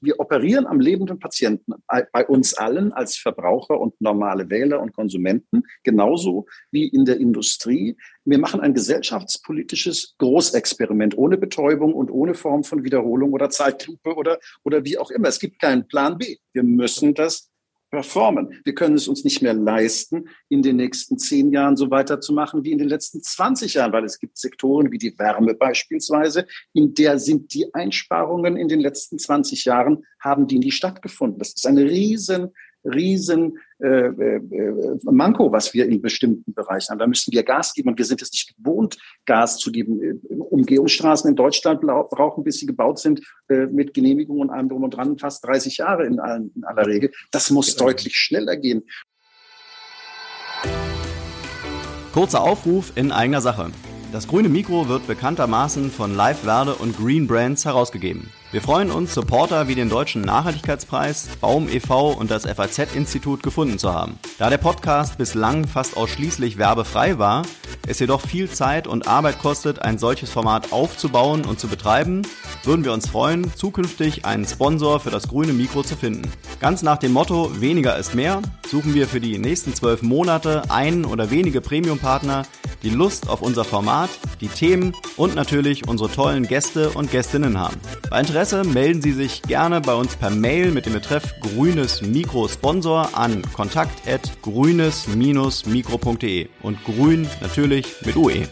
[0.00, 5.62] wir operieren am lebenden Patienten bei uns allen als Verbraucher und normale Wähler und Konsumenten,
[5.84, 7.96] genauso wie in der Industrie.
[8.24, 14.38] Wir machen ein gesellschaftspolitisches Großexperiment ohne Betäubung und ohne Form von Wiederholung oder Zeitlupe oder,
[14.64, 15.28] oder wie auch immer.
[15.28, 16.36] Es gibt keinen Plan B.
[16.52, 17.48] Wir müssen das
[17.90, 18.60] performen.
[18.64, 22.72] Wir können es uns nicht mehr leisten, in den nächsten zehn Jahren so weiterzumachen wie
[22.72, 27.18] in den letzten 20 Jahren, weil es gibt Sektoren wie die Wärme beispielsweise, in der
[27.18, 31.38] sind die Einsparungen in den letzten 20 Jahren, haben die nie stattgefunden.
[31.38, 32.50] Das ist eine riesen
[32.84, 34.40] riesen äh, äh,
[35.04, 36.98] Manko, was wir in bestimmten Bereichen haben.
[36.98, 40.02] Da müssen wir Gas geben und wir sind es nicht gewohnt, Gas zu geben.
[40.02, 44.84] Äh, Umgehungsstraßen in Deutschland brauchen, bis sie gebaut sind, äh, mit Genehmigung und allem drum
[44.84, 47.10] und dran, fast 30 Jahre in, allen, in aller Regel.
[47.30, 47.84] Das muss ja.
[47.84, 48.82] deutlich schneller gehen.
[52.12, 53.70] Kurzer Aufruf in eigener Sache.
[54.12, 58.30] Das grüne Mikro wird bekanntermaßen von Live Verde und Green Brands herausgegeben.
[58.50, 62.12] Wir freuen uns, Supporter wie den Deutschen Nachhaltigkeitspreis, Baum e.V.
[62.12, 64.18] und das FAZ-Institut gefunden zu haben.
[64.38, 67.42] Da der Podcast bislang fast ausschließlich werbefrei war,
[67.86, 72.22] es jedoch viel Zeit und Arbeit kostet, ein solches Format aufzubauen und zu betreiben,
[72.64, 76.32] würden wir uns freuen, zukünftig einen Sponsor für das grüne Mikro zu finden.
[76.58, 81.04] Ganz nach dem Motto weniger ist mehr, suchen wir für die nächsten zwölf Monate einen
[81.04, 82.46] oder wenige Premium-Partner,
[82.82, 87.76] die Lust auf unser Format, die Themen und natürlich unsere tollen Gäste und Gästinnen haben.
[88.08, 93.18] Bei melden Sie sich gerne bei uns per Mail mit dem Betreff grünes Mikro Sponsor
[93.18, 98.46] an kontakt@grünes-mikro.de und grün natürlich mit UE.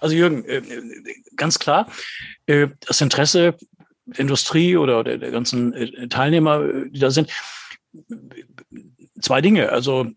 [0.00, 0.60] Also Jürgen, äh,
[1.36, 1.88] ganz klar,
[2.46, 3.56] äh, das Interesse
[4.06, 7.30] der Industrie oder der, ganzen äh, Teilnehmer, die da sind,
[9.20, 9.70] zwei Dinge.
[9.70, 10.10] Also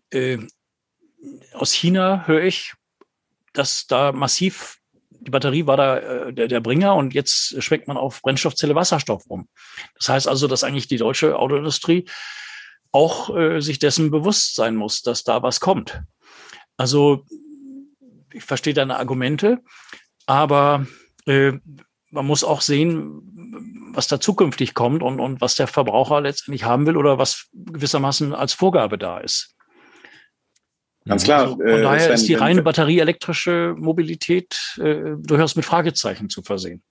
[1.52, 2.74] aus China höre ich,
[3.58, 4.78] dass da massiv
[5.20, 9.24] die Batterie war da äh, der, der Bringer und jetzt schwenkt man auf Brennstoffzelle Wasserstoff
[9.26, 9.48] um.
[9.96, 12.08] Das heißt also, dass eigentlich die deutsche Autoindustrie
[12.92, 16.02] auch äh, sich dessen bewusst sein muss, dass da was kommt.
[16.76, 17.24] Also
[18.32, 19.58] ich verstehe deine Argumente,
[20.26, 20.86] aber
[21.26, 21.52] äh,
[22.10, 26.86] man muss auch sehen, was da zukünftig kommt und, und was der Verbraucher letztendlich haben
[26.86, 29.57] will oder was gewissermaßen als Vorgabe da ist.
[31.06, 31.42] Ganz klar.
[31.42, 36.42] Also von äh, daher Sven, ist die reine batterieelektrische Mobilität äh, durchaus mit Fragezeichen zu
[36.42, 36.82] versehen.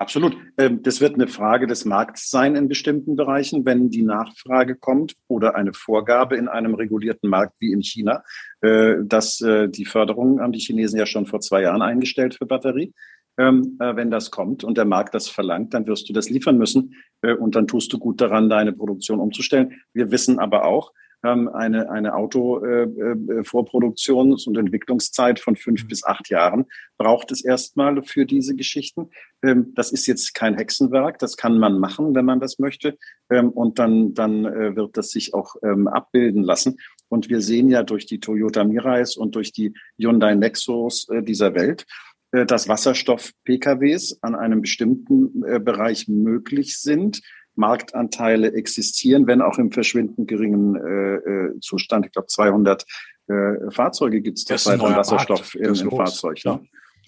[0.00, 0.36] Absolut.
[0.56, 5.16] Ähm, das wird eine Frage des Markts sein in bestimmten Bereichen, wenn die Nachfrage kommt
[5.26, 8.22] oder eine Vorgabe in einem regulierten Markt wie in China,
[8.60, 12.46] äh, dass äh, die Förderung haben die Chinesen ja schon vor zwei Jahren eingestellt für
[12.46, 12.94] Batterie.
[13.38, 16.58] Ähm, äh, wenn das kommt und der Markt das verlangt, dann wirst du das liefern
[16.58, 16.94] müssen
[17.40, 19.80] und dann tust du gut daran, deine Produktion umzustellen.
[19.92, 20.92] Wir wissen aber auch,
[21.24, 25.88] ähm, eine, eine Auto-Vorproduktions- äh, äh, und Entwicklungszeit von fünf mhm.
[25.88, 26.66] bis acht Jahren
[26.96, 29.10] braucht es erstmal für diese Geschichten.
[29.42, 32.96] Ähm, das ist jetzt kein Hexenwerk, das kann man machen, wenn man das möchte.
[33.30, 36.78] Ähm, und dann, dann äh, wird das sich auch abbilden lassen.
[37.08, 41.86] Und wir sehen ja durch die Toyota Mirais und durch die Hyundai Nexos dieser Welt,
[42.30, 47.22] dass Wasserstoff-PKWs an einem bestimmten Bereich möglich sind,
[47.58, 52.06] Marktanteile existieren, wenn auch im verschwindend geringen äh, äh Zustand.
[52.06, 52.84] Ich glaube, 200
[53.28, 56.42] äh, Fahrzeuge gibt es derzeit an Wasserstoff im, im Fahrzeug.
[56.44, 56.60] Ne?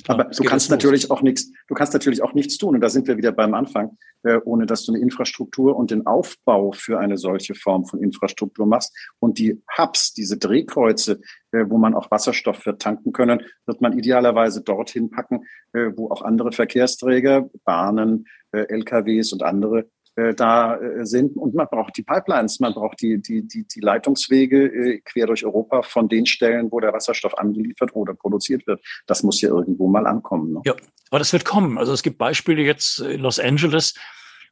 [0.08, 2.74] Aber du kannst natürlich auch nichts, du kannst natürlich auch nichts tun.
[2.74, 6.06] Und da sind wir wieder beim Anfang, äh, ohne dass du eine Infrastruktur und den
[6.06, 8.96] Aufbau für eine solche Form von Infrastruktur machst.
[9.18, 11.20] Und die Hubs, diese Drehkreuze,
[11.52, 16.10] äh, wo man auch Wasserstoff wird tanken können, wird man idealerweise dorthin packen, äh, wo
[16.10, 19.88] auch andere Verkehrsträger, Bahnen, äh, LKWs und andere
[20.34, 21.36] da äh, sind.
[21.36, 25.44] Und man braucht die Pipelines, man braucht die, die, die, die Leitungswege äh, quer durch
[25.44, 28.80] Europa von den Stellen, wo der Wasserstoff angeliefert oder produziert wird.
[29.06, 30.52] Das muss ja irgendwo mal ankommen.
[30.52, 30.62] Ne?
[30.64, 30.74] Ja,
[31.10, 31.78] aber das wird kommen.
[31.78, 33.94] Also es gibt Beispiele jetzt in Los Angeles,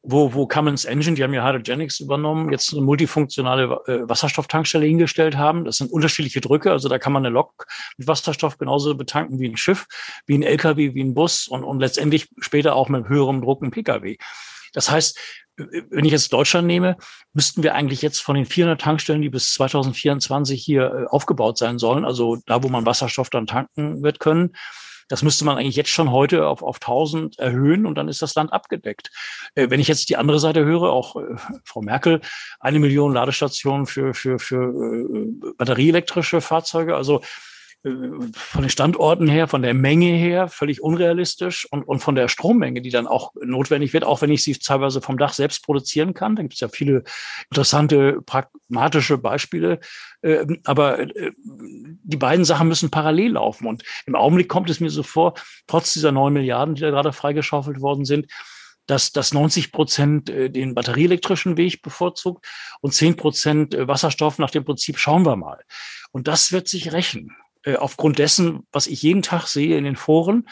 [0.02, 5.36] wo, wo Cummins Engine, die haben ja Hydrogenics übernommen, jetzt eine multifunktionale äh, Wasserstofftankstelle hingestellt
[5.36, 5.64] haben.
[5.64, 7.66] Das sind unterschiedliche Drücke, also da kann man eine Lok
[7.96, 9.86] mit Wasserstoff genauso betanken wie ein Schiff,
[10.26, 13.70] wie ein LKW, wie ein Bus und, und letztendlich später auch mit höherem Druck ein
[13.70, 14.16] Pkw.
[14.72, 15.18] Das heißt,
[15.90, 16.96] wenn ich jetzt Deutschland nehme,
[17.32, 21.78] müssten wir eigentlich jetzt von den 400 Tankstellen, die bis 2024 hier äh, aufgebaut sein
[21.78, 24.52] sollen, also da, wo man Wasserstoff dann tanken wird können,
[25.09, 28.34] das müsste man eigentlich jetzt schon heute auf, auf 1000 erhöhen und dann ist das
[28.34, 29.11] Land abgedeckt.
[29.54, 32.20] Äh, wenn ich jetzt die andere Seite höre, auch äh, Frau Merkel,
[32.61, 37.22] eine Million Ladestationen für, für, für äh, batterieelektrische Fahrzeuge, also
[37.83, 42.83] von den Standorten her, von der Menge her völlig unrealistisch und, und von der Strommenge,
[42.83, 46.35] die dann auch notwendig wird, auch wenn ich sie teilweise vom Dach selbst produzieren kann.
[46.35, 47.05] Da gibt es ja viele
[47.51, 49.79] interessante, pragmatische Beispiele.
[50.22, 53.68] Äh, aber äh, die beiden Sachen müssen parallel laufen.
[53.68, 55.35] Und im Augenblick kommt es mir so vor,
[55.68, 58.26] trotz dieser neun Milliarden, die da gerade freigeschaufelt worden sind,
[58.87, 62.47] dass, dass 90 Prozent den batterieelektrischen Weg bevorzugt
[62.81, 65.62] und 10 Prozent Wasserstoff nach dem Prinzip schauen wir mal.
[66.11, 67.37] Und das wird sich rächen.
[67.64, 70.48] Äh, aufgrund dessen, was ich jeden Tag sehe in den Foren,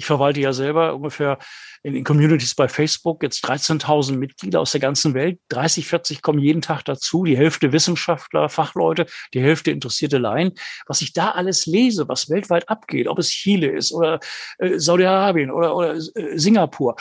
[0.00, 1.38] Ich verwalte ja selber ungefähr
[1.82, 5.40] in den Communities bei Facebook jetzt 13.000 Mitglieder aus der ganzen Welt.
[5.48, 7.24] 30, 40 kommen jeden Tag dazu.
[7.24, 10.52] Die Hälfte Wissenschaftler, Fachleute, die Hälfte interessierte Laien.
[10.86, 14.20] Was ich da alles lese, was weltweit abgeht, ob es Chile ist oder
[14.58, 16.94] äh, Saudi-Arabien oder, oder äh, Singapur.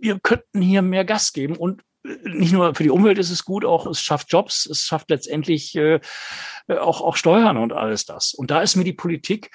[0.00, 3.64] Wir könnten hier mehr Gas geben und nicht nur für die Umwelt ist es gut,
[3.64, 6.00] auch es schafft Jobs, es schafft letztendlich äh,
[6.68, 8.34] auch, auch Steuern und alles das.
[8.34, 9.50] Und da ist mir die Politik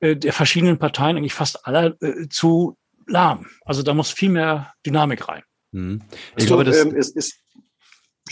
[0.00, 2.76] äh, der verschiedenen Parteien, eigentlich fast aller, äh, zu
[3.06, 3.46] lahm.
[3.64, 5.42] Also da muss viel mehr Dynamik rein.
[5.72, 6.02] Mhm.
[6.36, 7.42] Ich glaube, das ähm, ist, ist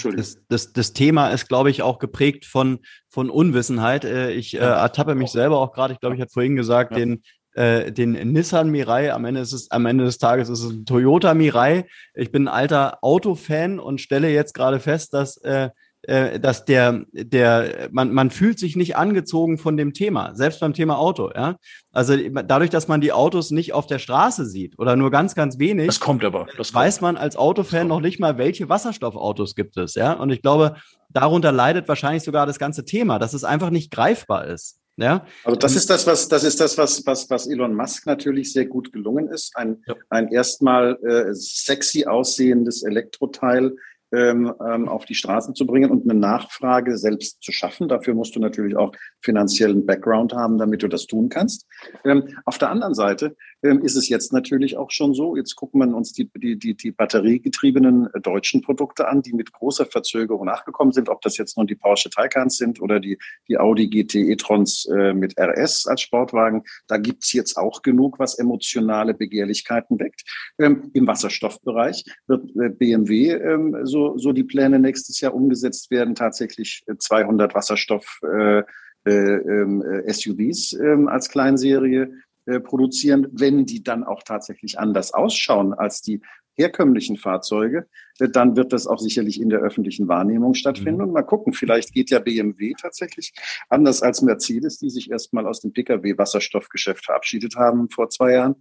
[0.04, 4.04] das, das, das Thema ist, glaube ich, auch geprägt von, von Unwissenheit.
[4.04, 6.98] Äh, ich äh, ertappe mich selber auch gerade, ich glaube, ich hatte vorhin gesagt, ja.
[6.98, 7.22] den,
[7.56, 9.12] äh, den Nissan Mirai.
[9.12, 11.86] Am Ende ist es, am Ende des Tages ist es ein Toyota Mirai.
[12.14, 15.70] Ich bin ein alter Autofan und stelle jetzt gerade fest, dass äh,
[16.02, 20.72] äh, dass der, der, man, man fühlt sich nicht angezogen von dem Thema, selbst beim
[20.72, 21.56] Thema Auto, ja.
[21.90, 25.58] Also dadurch, dass man die Autos nicht auf der Straße sieht oder nur ganz, ganz
[25.58, 25.86] wenig.
[25.86, 26.46] Das kommt aber.
[26.58, 30.12] Das weiß man als Autofan noch nicht mal, welche Wasserstoffautos gibt es, ja.
[30.12, 30.76] Und ich glaube,
[31.08, 34.78] darunter leidet wahrscheinlich sogar das ganze Thema, dass es einfach nicht greifbar ist.
[34.96, 35.26] Ja.
[35.44, 38.66] Also das ist das, was das ist das, was was was Elon Musk natürlich sehr
[38.66, 39.54] gut gelungen ist.
[39.56, 39.94] Ein ja.
[40.08, 43.76] ein erstmal äh, sexy aussehendes Elektroteil
[44.12, 47.88] ähm, ähm, auf die Straßen zu bringen und eine Nachfrage selbst zu schaffen.
[47.88, 51.66] Dafür musst du natürlich auch finanziellen Background haben, damit du das tun kannst.
[52.04, 55.80] Ähm, auf der anderen Seite ähm, ist es jetzt natürlich auch schon so, jetzt gucken
[55.80, 60.46] wir uns die, die, die, die batteriegetriebenen äh, deutschen Produkte an, die mit großer Verzögerung
[60.46, 64.16] nachgekommen sind, ob das jetzt nun die Porsche Taycans sind oder die, die Audi GT
[64.16, 66.62] e-trons äh, mit RS als Sportwagen.
[66.86, 70.22] Da gibt's jetzt auch genug, was emotionale Begehrlichkeiten weckt.
[70.58, 76.14] Ähm, Im Wasserstoffbereich wird äh, BMW ähm, so, so die Pläne nächstes Jahr umgesetzt werden,
[76.14, 78.62] tatsächlich 200 äh, Wasserstoff äh,
[79.06, 82.12] äh, ähm, äh, SUVs als Kleinserie
[82.46, 86.20] äh, produzieren, wenn die dann auch tatsächlich anders ausschauen als die
[86.56, 87.86] herkömmlichen Fahrzeuge,
[88.18, 91.00] äh, dann wird das auch sicherlich in der öffentlichen Wahrnehmung stattfinden.
[91.00, 91.08] Mhm.
[91.08, 93.32] Und mal gucken, vielleicht geht ja BMW tatsächlich
[93.68, 98.56] anders als Mercedes, die sich erstmal aus dem Pkw-Wasserstoffgeschäft verabschiedet haben vor zwei Jahren,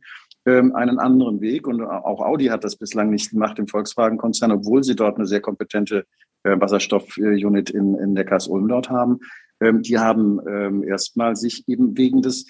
[0.45, 1.67] ähm, einen anderen Weg.
[1.67, 5.41] Und auch Audi hat das bislang nicht gemacht im Volkswagen-Konzern, obwohl sie dort eine sehr
[5.41, 6.05] kompetente
[6.43, 9.19] äh, Wasserstoff-Unit in, in Neckars-Ulm dort haben.
[9.61, 12.47] Ähm, die haben ähm, erstmal sich eben wegen des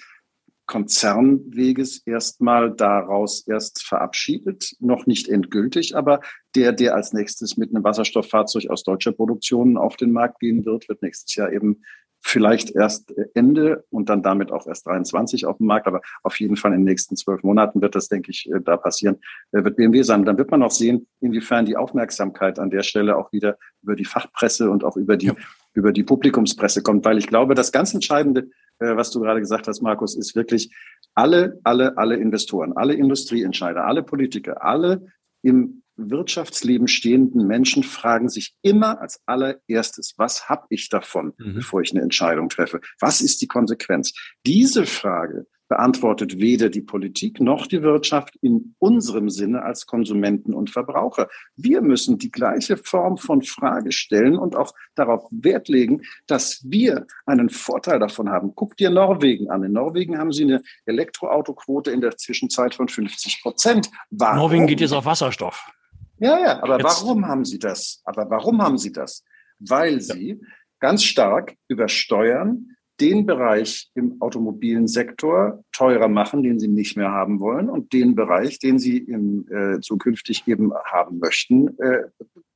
[0.66, 6.20] Konzernweges erstmal daraus erst verabschiedet, noch nicht endgültig, aber
[6.54, 10.88] der, der als nächstes mit einem Wasserstofffahrzeug aus deutscher Produktion auf den Markt gehen wird,
[10.88, 11.82] wird nächstes Jahr eben
[12.20, 16.56] vielleicht erst Ende und dann damit auch erst 23 auf dem Markt, aber auf jeden
[16.56, 19.18] Fall in den nächsten zwölf Monaten wird das, denke ich, äh, da passieren,
[19.52, 20.24] äh, wird BMW sein.
[20.24, 24.04] Dann wird man auch sehen, inwiefern die Aufmerksamkeit an der Stelle auch wieder über die
[24.04, 25.36] Fachpresse und auch über die, ja.
[25.74, 28.48] über die Publikumspresse kommt, weil ich glaube, das ganz Entscheidende
[28.78, 30.74] was du gerade gesagt hast, Markus, ist wirklich
[31.14, 35.06] alle, alle, alle Investoren, alle Industrieentscheider, alle Politiker, alle
[35.42, 41.54] im Wirtschaftsleben stehenden Menschen fragen sich immer als allererstes, was habe ich davon, mhm.
[41.54, 42.80] bevor ich eine Entscheidung treffe?
[43.00, 44.12] Was ist die Konsequenz?
[44.44, 50.70] Diese Frage beantwortet weder die Politik noch die Wirtschaft in unserem Sinne als Konsumenten und
[50.70, 51.28] Verbraucher.
[51.56, 57.06] Wir müssen die gleiche Form von Frage stellen und auch darauf Wert legen, dass wir
[57.26, 58.52] einen Vorteil davon haben.
[58.54, 59.64] Guck dir Norwegen an.
[59.64, 63.90] In Norwegen haben sie eine Elektroautoquote in der Zwischenzeit von 50 Prozent.
[64.10, 64.38] Warum?
[64.38, 65.70] Norwegen geht jetzt auf Wasserstoff.
[66.18, 66.84] Ja, ja, aber jetzt.
[66.84, 68.00] warum haben sie das?
[68.04, 69.22] Aber warum haben sie das?
[69.58, 70.46] Weil sie ja.
[70.80, 77.40] ganz stark übersteuern, den Bereich im automobilen Sektor teurer machen, den sie nicht mehr haben
[77.40, 82.04] wollen und den Bereich, den sie im, äh, zukünftig eben haben möchten, äh,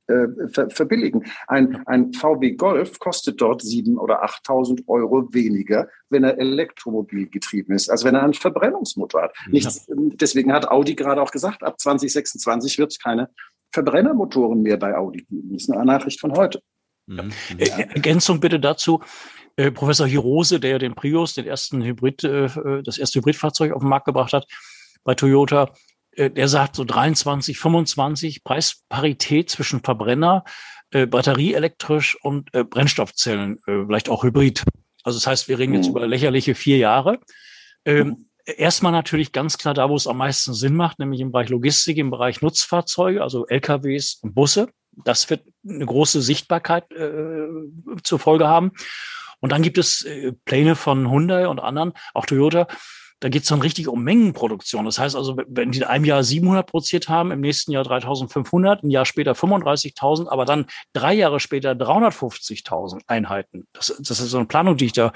[0.07, 1.25] äh, ver verbilligen.
[1.47, 7.73] Ein, ein VW Golf kostet dort sieben oder 8.000 Euro weniger, wenn er elektromobil getrieben
[7.73, 9.33] ist, als wenn er einen Verbrennungsmotor hat.
[9.45, 9.51] Ja.
[9.51, 13.29] Nichts, deswegen hat Audi gerade auch gesagt, ab 2026 wird es keine
[13.71, 15.53] Verbrennermotoren mehr bei Audi geben.
[15.53, 16.61] Das ist eine Nachricht von heute.
[17.15, 17.23] Ja.
[17.23, 17.31] Mhm.
[17.57, 19.01] Ergänzung bitte dazu.
[19.57, 23.81] Äh, Professor Hirose, der den Prius, den ersten Hybrid, äh, äh, das erste Hybridfahrzeug auf
[23.81, 24.47] den Markt gebracht hat
[25.03, 25.73] bei Toyota,
[26.11, 30.43] äh, der sagt so 23, 25 Preisparität zwischen Verbrenner,
[30.91, 34.63] äh, batterieelektrisch und äh, Brennstoffzellen, äh, vielleicht auch Hybrid.
[35.03, 35.91] Also das heißt, wir reden jetzt mhm.
[35.91, 37.19] über lächerliche vier Jahre.
[37.85, 38.25] Ähm, mhm.
[38.45, 41.97] Erstmal natürlich ganz klar da, wo es am meisten Sinn macht, nämlich im Bereich Logistik,
[41.97, 44.67] im Bereich Nutzfahrzeuge, also LKWs und Busse.
[44.91, 47.47] Das wird eine große Sichtbarkeit äh,
[48.03, 48.71] zur Folge haben.
[49.39, 52.67] Und dann gibt es äh, Pläne von Hyundai und anderen, auch Toyota.
[53.21, 54.85] Da geht es dann richtig um Mengenproduktion.
[54.85, 58.83] Das heißt also, wenn die in einem Jahr 700 produziert haben, im nächsten Jahr 3500,
[58.83, 63.67] ein Jahr später 35.000, aber dann drei Jahre später 350.000 Einheiten.
[63.73, 65.13] Das, das ist so eine Planung, die ich da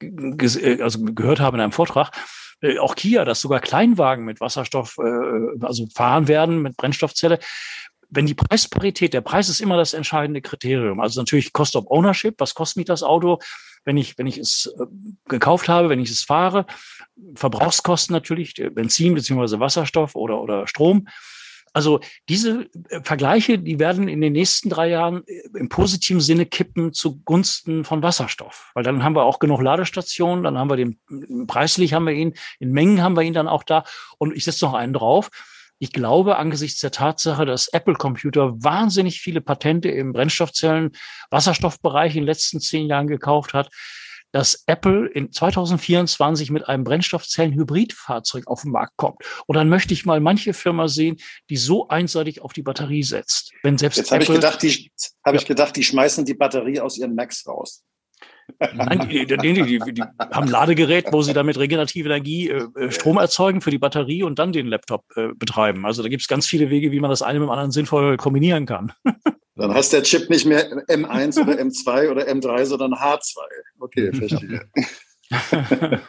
[0.00, 2.10] äh, also gehört habe in einem Vortrag.
[2.60, 7.38] äh, auch Kia, dass sogar Kleinwagen mit Wasserstoff, äh, also fahren werden mit Brennstoffzelle
[8.16, 11.00] wenn die Preisparität, der Preis ist immer das entscheidende Kriterium.
[11.00, 13.38] Also natürlich Cost of Ownership, was kostet mich das Auto,
[13.84, 14.86] wenn ich, wenn ich es äh,
[15.28, 16.66] gekauft habe, wenn ich es fahre.
[17.34, 21.06] Verbrauchskosten natürlich, Benzin beziehungsweise Wasserstoff oder, oder Strom.
[21.72, 22.00] Also
[22.30, 26.94] diese äh, Vergleiche, die werden in den nächsten drei Jahren äh, im positiven Sinne kippen
[26.94, 28.70] zugunsten von Wasserstoff.
[28.74, 32.32] Weil dann haben wir auch genug Ladestationen, dann haben wir den, preislich haben wir ihn,
[32.58, 33.84] in Mengen haben wir ihn dann auch da.
[34.16, 35.30] Und ich setze noch einen drauf.
[35.78, 40.92] Ich glaube, angesichts der Tatsache, dass Apple Computer wahnsinnig viele Patente im Brennstoffzellen,
[41.30, 43.68] Wasserstoffbereich in den letzten zehn Jahren gekauft hat,
[44.32, 49.22] dass Apple in 2024 mit einem Brennstoffzellen-Hybridfahrzeug auf den Markt kommt.
[49.46, 51.16] Und dann möchte ich mal manche Firma sehen,
[51.48, 53.52] die so einseitig auf die Batterie setzt.
[53.62, 54.90] Wenn selbst Jetzt habe ich gedacht, die,
[55.24, 57.82] habe ich gedacht, die schmeißen die Batterie aus ihren Macs raus.
[58.74, 62.90] Nein, die, die, die, die, haben ein Ladegerät, wo sie damit regenerative Energie, äh, äh,
[62.90, 65.84] Strom erzeugen für die Batterie und dann den Laptop äh, betreiben.
[65.84, 68.16] Also da gibt es ganz viele Wege, wie man das eine mit dem anderen sinnvoll
[68.16, 68.92] kombinieren kann.
[69.58, 73.36] Dann heißt der Chip nicht mehr M1 oder M2 oder M3, sondern H2.
[73.80, 74.68] Okay, verstehe.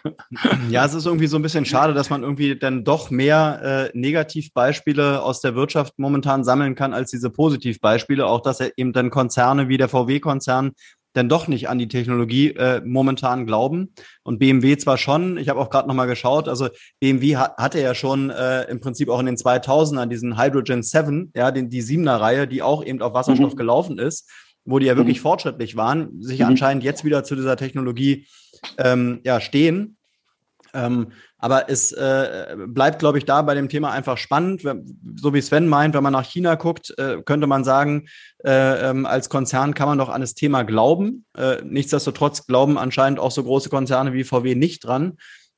[0.69, 3.97] ja, es ist irgendwie so ein bisschen schade, dass man irgendwie dann doch mehr äh,
[3.97, 8.25] Negativbeispiele aus der Wirtschaft momentan sammeln kann als diese Positivbeispiele.
[8.27, 10.73] Auch dass er eben dann Konzerne wie der VW-Konzern
[11.17, 13.93] denn doch nicht an die Technologie äh, momentan glauben.
[14.23, 17.93] Und BMW zwar schon, ich habe auch gerade nochmal geschaut, also BMW hat, hatte ja
[17.93, 22.19] schon äh, im Prinzip auch in den 2000ern diesen Hydrogen 7, ja, den, die 7er
[22.19, 23.57] Reihe, die auch eben auf Wasserstoff mhm.
[23.57, 24.29] gelaufen ist,
[24.63, 25.23] wo die ja wirklich mhm.
[25.23, 26.45] fortschrittlich waren, sich mhm.
[26.45, 28.27] anscheinend jetzt wieder zu dieser Technologie
[28.77, 29.96] ähm, ja, stehen.
[30.73, 31.07] Ähm,
[31.37, 34.61] aber es äh, bleibt, glaube ich, da bei dem Thema einfach spannend.
[35.15, 38.07] So wie Sven meint, wenn man nach China guckt, äh, könnte man sagen,
[38.43, 41.25] äh, ähm, als Konzern kann man doch an das Thema glauben.
[41.37, 45.17] Äh, nichtsdestotrotz glauben anscheinend auch so große Konzerne wie VW nicht dran.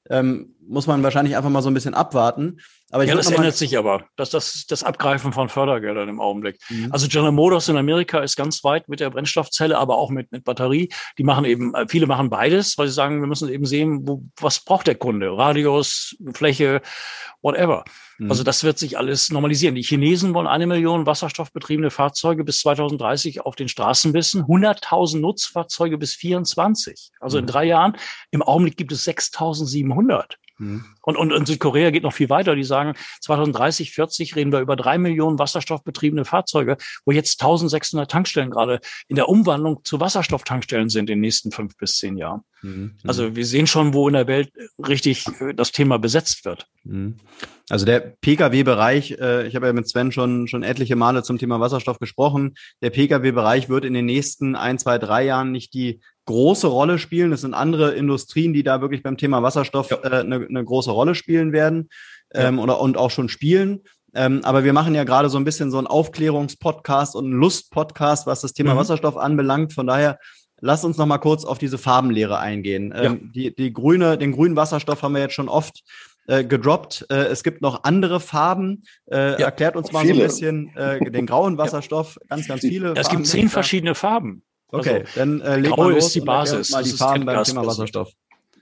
[0.10, 2.60] Ähm, muss man wahrscheinlich einfach mal so ein bisschen abwarten.
[2.92, 4.06] Aber ja, das ändert sich aber.
[4.16, 6.60] Das, das, das Abgreifen von Fördergeldern im Augenblick.
[6.70, 6.92] Mhm.
[6.92, 10.44] Also General Motors in Amerika ist ganz weit mit der Brennstoffzelle, aber auch mit, mit
[10.44, 10.90] Batterie.
[11.18, 14.24] Die machen eben, äh, viele machen beides, weil sie sagen, wir müssen eben sehen, wo,
[14.40, 15.36] was braucht der Kunde?
[15.36, 16.82] Radius, Fläche,
[17.42, 17.84] whatever.
[18.20, 18.30] Mhm.
[18.30, 19.76] Also das wird sich alles normalisieren.
[19.76, 25.98] Die Chinesen wollen eine Million wasserstoffbetriebene Fahrzeuge bis 2030 auf den Straßen wissen, 100.000 Nutzfahrzeuge
[25.98, 27.12] bis 24.
[27.20, 27.42] Also mhm.
[27.42, 27.98] in drei Jahren.
[28.32, 30.36] Im Augenblick gibt es 6.700.
[30.60, 30.86] Mhm.
[31.02, 32.56] Und, und, und Südkorea geht noch viel weiter.
[32.56, 38.52] Die sagen, 2030, 40 reden wir über drei Millionen wasserstoffbetriebene Fahrzeuge, wo jetzt 1600 Tankstellen
[38.52, 42.42] gerade in der Umwandlung zu Wasserstofftankstellen sind in den nächsten fünf bis zehn Jahren.
[42.62, 42.98] Mhm.
[43.08, 46.68] Also wir sehen schon, wo in der Welt richtig äh, das Thema besetzt wird.
[46.84, 47.18] Mhm.
[47.70, 51.60] Also der Pkw-Bereich, äh, ich habe ja mit Sven schon, schon etliche Male zum Thema
[51.60, 52.56] Wasserstoff gesprochen.
[52.82, 57.32] Der Pkw-Bereich wird in den nächsten ein, zwei, drei Jahren nicht die große Rolle spielen.
[57.32, 59.98] Es sind andere Industrien, die da wirklich beim Thema Wasserstoff ja.
[60.04, 61.90] äh, eine, eine große Rolle spielen werden
[62.36, 62.64] ähm, ja.
[62.64, 63.82] oder und auch schon spielen.
[64.14, 68.28] Ähm, aber wir machen ja gerade so ein bisschen so einen Aufklärungspodcast und einen Lustpodcast,
[68.28, 68.78] was das Thema mhm.
[68.78, 69.74] Wasserstoff anbelangt.
[69.74, 70.20] Von daher
[70.62, 72.94] Lass uns noch mal kurz auf diese Farbenlehre eingehen.
[72.94, 73.04] Ja.
[73.04, 75.84] Ähm, die, die grüne, den grünen Wasserstoff haben wir jetzt schon oft
[76.28, 77.06] äh, gedroppt.
[77.10, 78.84] Äh, es gibt noch andere Farben.
[79.10, 80.16] Äh, ja, erklärt uns mal viele.
[80.16, 82.18] so ein bisschen äh, den grauen Wasserstoff.
[82.20, 82.36] Ja.
[82.36, 82.94] Ganz, ganz viele.
[82.96, 84.44] Es gibt zehn verschiedene Farben.
[84.72, 86.72] Okay, also, dann äh, leg Grau ist die Basis.
[86.72, 88.12] Mal die Farben beim Thema Wasserstoff.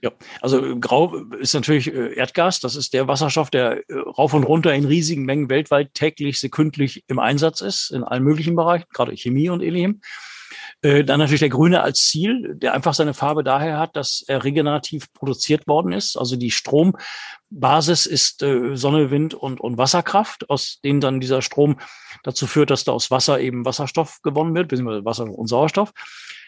[0.00, 2.60] Ja, also Grau ist natürlich äh, Erdgas.
[2.60, 7.04] Das ist der Wasserstoff, der äh, rauf und runter in riesigen Mengen weltweit täglich, sekündlich
[7.08, 10.00] im Einsatz ist, in allen möglichen Bereichen, gerade Chemie und ähnlichem.
[10.80, 14.44] Äh, dann natürlich der Grüne als Ziel, der einfach seine Farbe daher hat, dass er
[14.44, 16.16] regenerativ produziert worden ist.
[16.16, 21.80] Also die Strombasis ist äh, Sonne, Wind und, und Wasserkraft, aus denen dann dieser Strom
[22.22, 25.92] dazu führt, dass da aus Wasser eben Wasserstoff gewonnen wird, beziehungsweise Wasser und Sauerstoff.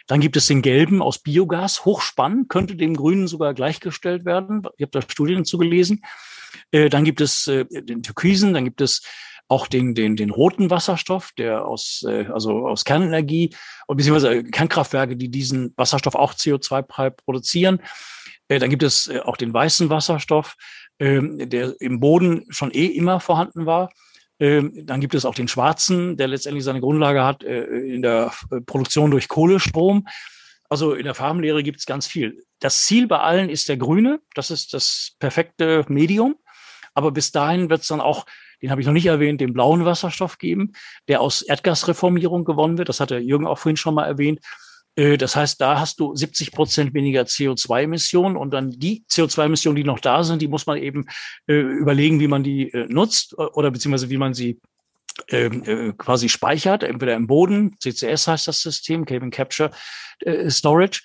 [0.06, 4.62] Dann gibt es den gelben aus Biogas, hochspannend, könnte dem grünen sogar gleichgestellt werden.
[4.76, 6.04] Ich habe da Studien zugelesen.
[6.70, 9.02] Äh, dann gibt es äh, den türkisen, dann gibt es
[9.50, 13.50] auch den, den, den roten Wasserstoff, der aus, äh, also aus Kernenergie
[13.88, 17.80] und beziehungsweise Kernkraftwerke, die diesen Wasserstoff auch CO2-frei produzieren.
[18.46, 20.54] Äh, dann gibt es äh, auch den weißen Wasserstoff,
[20.98, 23.90] äh, der im Boden schon eh immer vorhanden war.
[24.38, 28.32] Ähm, dann gibt es auch den schwarzen, der letztendlich seine Grundlage hat äh, in der
[28.52, 30.06] äh, Produktion durch Kohlestrom.
[30.68, 32.40] Also in der Farbenlehre gibt es ganz viel.
[32.60, 34.20] Das Ziel bei allen ist der grüne.
[34.36, 36.36] Das ist das perfekte Medium.
[36.94, 38.26] Aber bis dahin wird es dann auch
[38.62, 40.72] den habe ich noch nicht erwähnt, den blauen Wasserstoff geben,
[41.08, 42.88] der aus Erdgasreformierung gewonnen wird.
[42.88, 44.40] Das hat der Jürgen auch vorhin schon mal erwähnt.
[44.96, 49.84] Äh, das heißt, da hast du 70 Prozent weniger CO2-Emissionen und dann die CO2-Emissionen, die
[49.84, 51.06] noch da sind, die muss man eben
[51.46, 54.60] äh, überlegen, wie man die äh, nutzt oder beziehungsweise wie man sie
[55.28, 59.70] ähm, äh, quasi speichert, entweder im Boden, CCS heißt das System, Carbon Capture
[60.48, 61.00] Storage,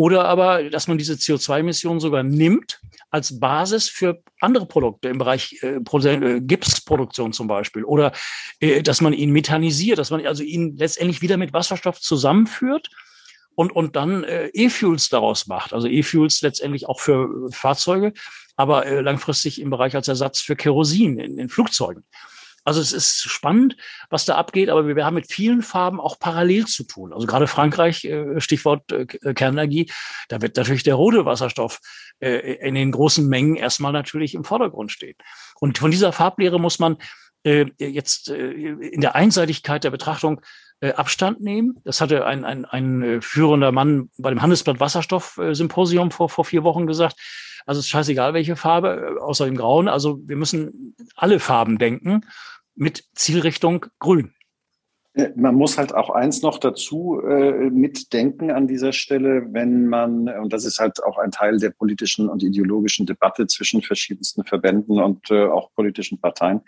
[0.00, 2.80] Oder aber, dass man diese CO2-Emissionen sogar nimmt
[3.10, 7.84] als Basis für andere Produkte im Bereich äh, äh, Gipsproduktion zum Beispiel.
[7.84, 8.12] Oder
[8.60, 12.88] äh, dass man ihn methanisiert, dass man also ihn letztendlich wieder mit Wasserstoff zusammenführt
[13.54, 15.74] und, und dann äh, E-Fuels daraus macht.
[15.74, 18.14] Also E-Fuels letztendlich auch für Fahrzeuge,
[18.56, 22.04] aber äh, langfristig im Bereich als Ersatz für Kerosin in, in Flugzeugen.
[22.70, 23.76] Also es ist spannend,
[24.10, 27.12] was da abgeht, aber wir haben mit vielen Farben auch parallel zu tun.
[27.12, 29.90] Also gerade Frankreich, äh, Stichwort äh, Kernenergie,
[30.28, 31.80] da wird natürlich der rote Wasserstoff
[32.20, 35.16] äh, in den großen Mengen erstmal natürlich im Vordergrund stehen.
[35.58, 36.96] Und von dieser Farblehre muss man
[37.42, 40.42] jetzt in der Einseitigkeit der Betrachtung
[40.82, 41.80] Abstand nehmen.
[41.84, 46.64] Das hatte ein, ein, ein führender Mann bei dem Handelsblatt Wasserstoff Symposium vor, vor vier
[46.64, 47.16] Wochen gesagt.
[47.64, 49.88] Also es ist scheißegal, welche Farbe, außer dem Grauen.
[49.88, 52.26] Also wir müssen alle Farben denken
[52.80, 54.32] mit Zielrichtung grün.
[55.34, 60.52] Man muss halt auch eins noch dazu äh, mitdenken an dieser Stelle, wenn man, und
[60.52, 65.30] das ist halt auch ein Teil der politischen und ideologischen Debatte zwischen verschiedensten Verbänden und
[65.30, 66.60] äh, auch politischen Parteien,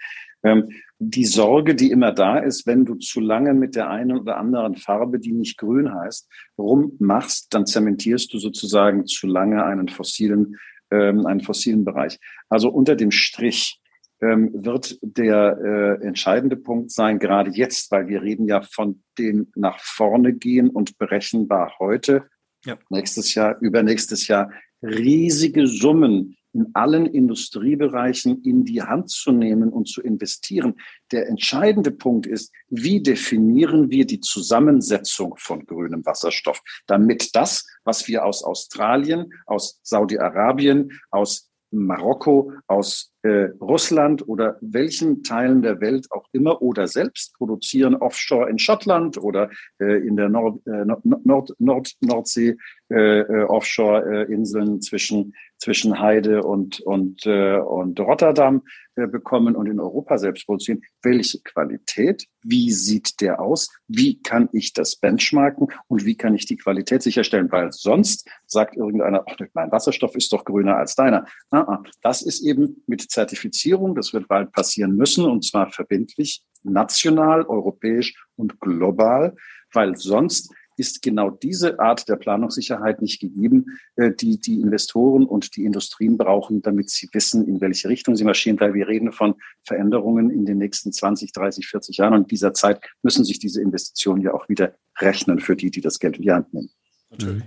[0.43, 4.39] ähm, die Sorge, die immer da ist, wenn du zu lange mit der einen oder
[4.39, 10.57] anderen Farbe, die nicht grün heißt, rummachst, dann zementierst du sozusagen zu lange einen fossilen,
[10.91, 12.19] ähm, einen fossilen Bereich.
[12.49, 13.82] Also unter dem Strich
[14.23, 15.59] wird der
[16.01, 20.71] äh, entscheidende Punkt sein, gerade jetzt, weil wir reden ja von den nach vorne gehen
[20.71, 22.29] und berechenbar heute,
[22.65, 22.79] ja.
[22.89, 29.89] nächstes Jahr, übernächstes Jahr, riesige Summen in allen Industriebereichen in die Hand zu nehmen und
[29.89, 30.75] zu investieren.
[31.11, 38.07] Der entscheidende Punkt ist, wie definieren wir die Zusammensetzung von grünem Wasserstoff, damit das, was
[38.07, 46.07] wir aus Australien, aus Saudi-Arabien, aus Marokko, aus äh, Russland oder welchen Teilen der Welt
[46.11, 49.51] auch immer oder selbst produzieren, offshore in Schottland oder
[49.81, 52.57] äh, in der Nord, äh, Nord, Nord, Nordsee,
[52.91, 58.63] äh, äh, Offshore-Inseln zwischen zwischen Heide und, und, äh, und Rotterdam
[58.97, 60.83] äh, bekommen und in Europa selbst produzieren.
[61.03, 62.27] Welche Qualität?
[62.43, 63.71] Wie sieht der aus?
[63.87, 65.69] Wie kann ich das benchmarken?
[65.87, 67.51] Und wie kann ich die Qualität sicherstellen?
[67.53, 71.27] Weil sonst sagt irgendeiner, ach, mein Wasserstoff ist doch grüner als deiner.
[71.51, 76.43] Ah, ah, das ist eben mit Zertifizierung, das wird bald passieren müssen, und zwar verbindlich,
[76.63, 79.35] national, europäisch und global,
[79.73, 85.55] weil sonst ist genau diese Art der Planungssicherheit nicht gegeben, äh, die die Investoren und
[85.57, 89.35] die Industrien brauchen, damit sie wissen, in welche Richtung sie marschieren, weil wir reden von
[89.65, 93.61] Veränderungen in den nächsten 20, 30, 40 Jahren und in dieser Zeit müssen sich diese
[93.61, 96.71] Investitionen ja auch wieder rechnen für die, die das Geld in die Hand nehmen.
[97.11, 97.45] Natürlich.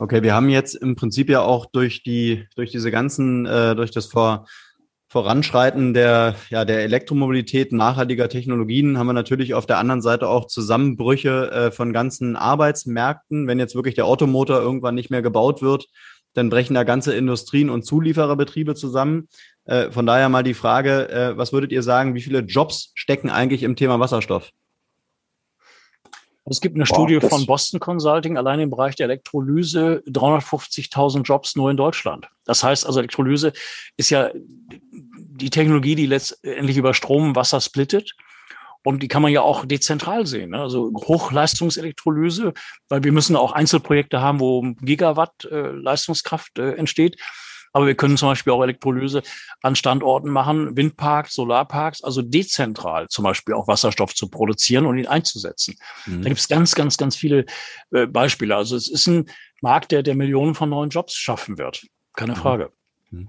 [0.00, 3.92] Okay, wir haben jetzt im Prinzip ja auch durch die, durch diese ganzen, äh, durch
[3.92, 4.46] das vor
[5.14, 10.46] Voranschreiten der, ja, der Elektromobilität, nachhaltiger Technologien haben wir natürlich auf der anderen Seite auch
[10.48, 13.46] Zusammenbrüche äh, von ganzen Arbeitsmärkten.
[13.46, 15.86] Wenn jetzt wirklich der Automotor irgendwann nicht mehr gebaut wird,
[16.32, 19.28] dann brechen da ganze Industrien und Zuliefererbetriebe zusammen.
[19.66, 23.30] Äh, von daher mal die Frage, äh, was würdet ihr sagen, wie viele Jobs stecken
[23.30, 24.50] eigentlich im Thema Wasserstoff?
[26.46, 31.56] Es gibt eine Boah, Studie von Boston Consulting, allein im Bereich der Elektrolyse 350.000 Jobs
[31.56, 32.28] nur in Deutschland.
[32.44, 33.52] Das heißt also, Elektrolyse
[33.96, 38.14] ist ja die Technologie, die letztendlich über Strom Wasser splittet.
[38.86, 40.50] Und die kann man ja auch dezentral sehen.
[40.50, 40.60] Ne?
[40.60, 42.52] Also Hochleistungselektrolyse,
[42.90, 47.16] weil wir müssen auch Einzelprojekte haben, wo Gigawatt äh, Leistungskraft äh, entsteht.
[47.74, 49.22] Aber wir können zum Beispiel auch Elektrolyse
[49.60, 55.08] an Standorten machen, Windparks, Solarparks, also dezentral zum Beispiel auch Wasserstoff zu produzieren und ihn
[55.08, 55.76] einzusetzen.
[56.06, 56.22] Mhm.
[56.22, 57.46] Da gibt es ganz, ganz, ganz viele
[57.90, 58.54] äh, Beispiele.
[58.54, 59.28] Also es ist ein
[59.60, 61.84] Markt, der, der Millionen von neuen Jobs schaffen wird.
[62.14, 62.36] Keine mhm.
[62.36, 62.70] Frage.
[63.10, 63.28] Mhm.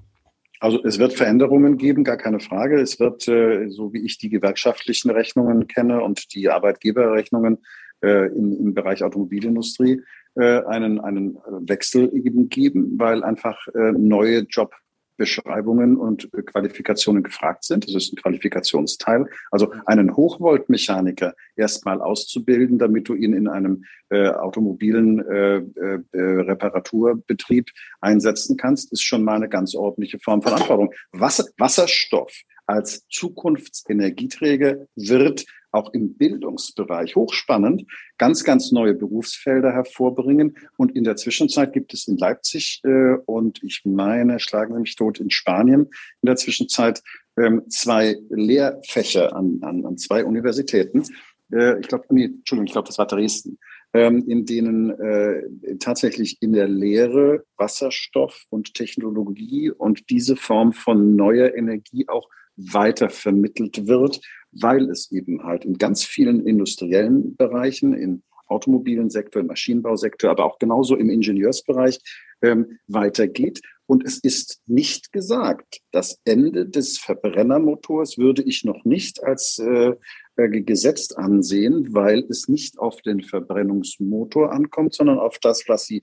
[0.59, 2.79] Also es wird Veränderungen geben, gar keine Frage.
[2.79, 7.63] Es wird, äh, so wie ich die gewerkschaftlichen Rechnungen kenne und die Arbeitgeberrechnungen
[8.03, 10.01] äh, im, im Bereich Automobilindustrie,
[10.35, 14.75] einen, einen Wechsel eben geben, weil einfach äh, neue Job
[15.17, 17.87] Beschreibungen und Qualifikationen gefragt sind.
[17.87, 19.27] Das ist ein Qualifikationsteil.
[19.51, 27.69] Also einen Hochvoltmechaniker erstmal auszubilden, damit du ihn in einem äh, automobilen äh, äh, Reparaturbetrieb
[28.01, 30.93] einsetzen kannst, ist schon mal eine ganz ordentliche Form von Anforderung.
[31.11, 32.33] Wasser, Wasserstoff
[32.65, 37.85] als Zukunftsenergieträger wird auch im Bildungsbereich hochspannend
[38.17, 40.57] ganz, ganz neue Berufsfelder hervorbringen.
[40.77, 44.95] Und in der Zwischenzeit gibt es in Leipzig äh, und ich meine, schlagen Sie mich
[44.95, 45.89] tot, in Spanien
[46.21, 47.03] in der Zwischenzeit
[47.37, 51.03] ähm, zwei Lehrfächer an, an, an zwei Universitäten.
[51.51, 53.59] Äh, ich glaube, nee, Entschuldigung, ich glaube, das war Dresden
[53.95, 61.15] ähm, in denen äh, tatsächlich in der Lehre Wasserstoff und Technologie und diese Form von
[61.15, 67.93] neuer Energie auch weiter vermittelt wird, weil es eben halt in ganz vielen industriellen Bereichen,
[67.93, 71.99] in automobilen Sektor, im Maschinenbausektor, aber auch genauso im Ingenieursbereich
[72.41, 73.61] ähm, weitergeht.
[73.87, 79.93] Und es ist nicht gesagt, das Ende des Verbrennermotors würde ich noch nicht als äh,
[80.37, 86.01] äh, gesetzt ansehen, weil es nicht auf den Verbrennungsmotor ankommt, sondern auf das, was Sie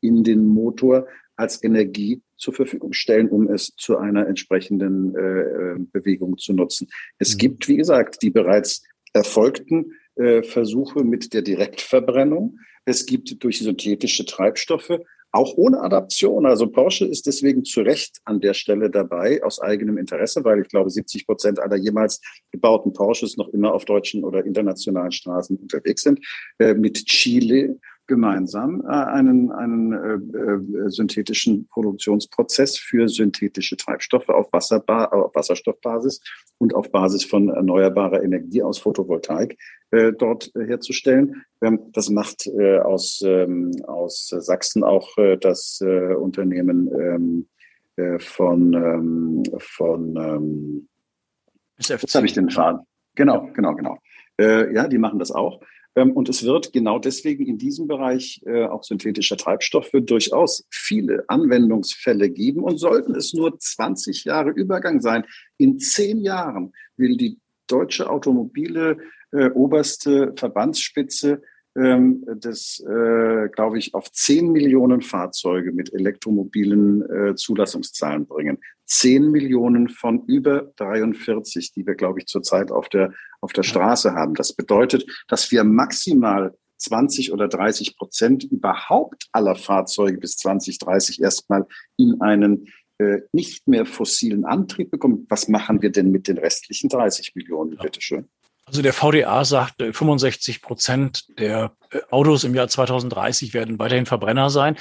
[0.00, 1.06] in den Motor
[1.36, 6.88] als Energie zur Verfügung stellen, um es zu einer entsprechenden äh, äh Bewegung zu nutzen.
[7.18, 7.38] Es mhm.
[7.38, 8.82] gibt, wie gesagt, die bereits
[9.12, 12.58] erfolgten äh, Versuche mit der Direktverbrennung.
[12.84, 14.98] Es gibt durch synthetische Treibstoffe
[15.34, 16.46] auch ohne Adaption.
[16.46, 20.68] Also Porsche ist deswegen zu Recht an der Stelle dabei, aus eigenem Interesse, weil ich
[20.68, 22.20] glaube, 70 Prozent aller jemals
[22.52, 26.20] gebauten Porsches noch immer auf deutschen oder internationalen Straßen unterwegs sind,
[26.58, 34.52] äh, mit Chile gemeinsam äh, einen, einen äh, äh, synthetischen Produktionsprozess für synthetische Treibstoffe auf,
[34.52, 36.20] Wasserba auf Wasserstoffbasis
[36.58, 39.58] und auf Basis von erneuerbarer Energie aus Photovoltaik
[39.90, 41.44] äh, dort herzustellen.
[41.62, 47.48] Ähm, das macht äh, aus, ähm, aus Sachsen auch äh, das Unternehmen ähm,
[47.96, 50.88] äh, von, ähm, von ähm,
[51.78, 52.80] jetzt habe ich den Faden.
[53.14, 53.98] Genau, genau, genau.
[54.36, 55.60] Ja, die machen das auch.
[55.96, 61.24] Ähm, und es wird genau deswegen in diesem Bereich äh, auch synthetischer Treibstoffe durchaus viele
[61.28, 62.62] Anwendungsfälle geben.
[62.62, 65.24] Und sollten es nur 20 Jahre Übergang sein,
[65.58, 68.98] in zehn Jahren will die deutsche automobile
[69.32, 71.42] äh, oberste Verbandsspitze
[71.76, 78.58] ähm, das, äh, glaube ich, auf 10 Millionen Fahrzeuge mit elektromobilen äh, Zulassungszahlen bringen.
[78.86, 84.14] 10 Millionen von über 43, die wir, glaube ich, zurzeit auf der, auf der Straße
[84.14, 84.34] haben.
[84.34, 91.66] Das bedeutet, dass wir maximal 20 oder 30 Prozent überhaupt aller Fahrzeuge bis 2030 erstmal
[91.96, 92.68] in einen
[92.98, 95.26] äh, nicht mehr fossilen Antrieb bekommen.
[95.28, 97.76] Was machen wir denn mit den restlichen 30 Millionen?
[97.76, 98.28] Bitte schön.
[98.74, 104.50] Also der VDA sagt, 65 Prozent der äh, Autos im Jahr 2030 werden weiterhin Verbrenner
[104.50, 104.76] sein.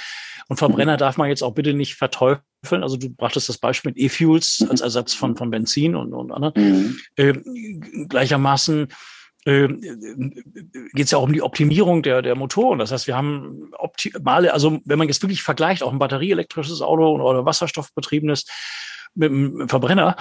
[0.48, 2.42] Und Verbrenner darf man jetzt auch bitte nicht verteufeln.
[2.82, 6.54] Also du brachtest das Beispiel mit E-Fuels als Ersatz von, von Benzin und, und anderen.
[6.56, 6.98] Mhm.
[7.18, 7.34] Äh,
[8.08, 8.88] gleichermaßen
[9.46, 12.80] äh, geht es ja auch um die Optimierung der, der Motoren.
[12.80, 17.22] Das heißt, wir haben optimale, also wenn man jetzt wirklich vergleicht, auch ein batterieelektrisches Auto
[17.22, 18.46] oder wasserstoffbetriebenes
[19.16, 20.16] mit einem Verbrenner,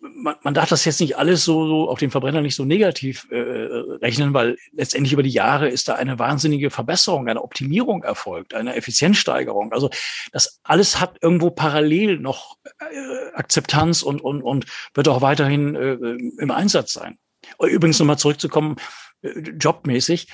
[0.00, 3.26] man, man darf das jetzt nicht alles so, so auf den Verbrenner nicht so negativ
[3.30, 8.54] äh, rechnen, weil letztendlich über die Jahre ist da eine wahnsinnige Verbesserung, eine Optimierung erfolgt,
[8.54, 9.72] eine Effizienzsteigerung.
[9.72, 9.90] Also
[10.32, 15.94] das alles hat irgendwo parallel noch äh, Akzeptanz und, und, und wird auch weiterhin äh,
[15.94, 17.18] im Einsatz sein.
[17.60, 18.76] Übrigens nochmal zurückzukommen,
[19.22, 20.28] äh, jobmäßig,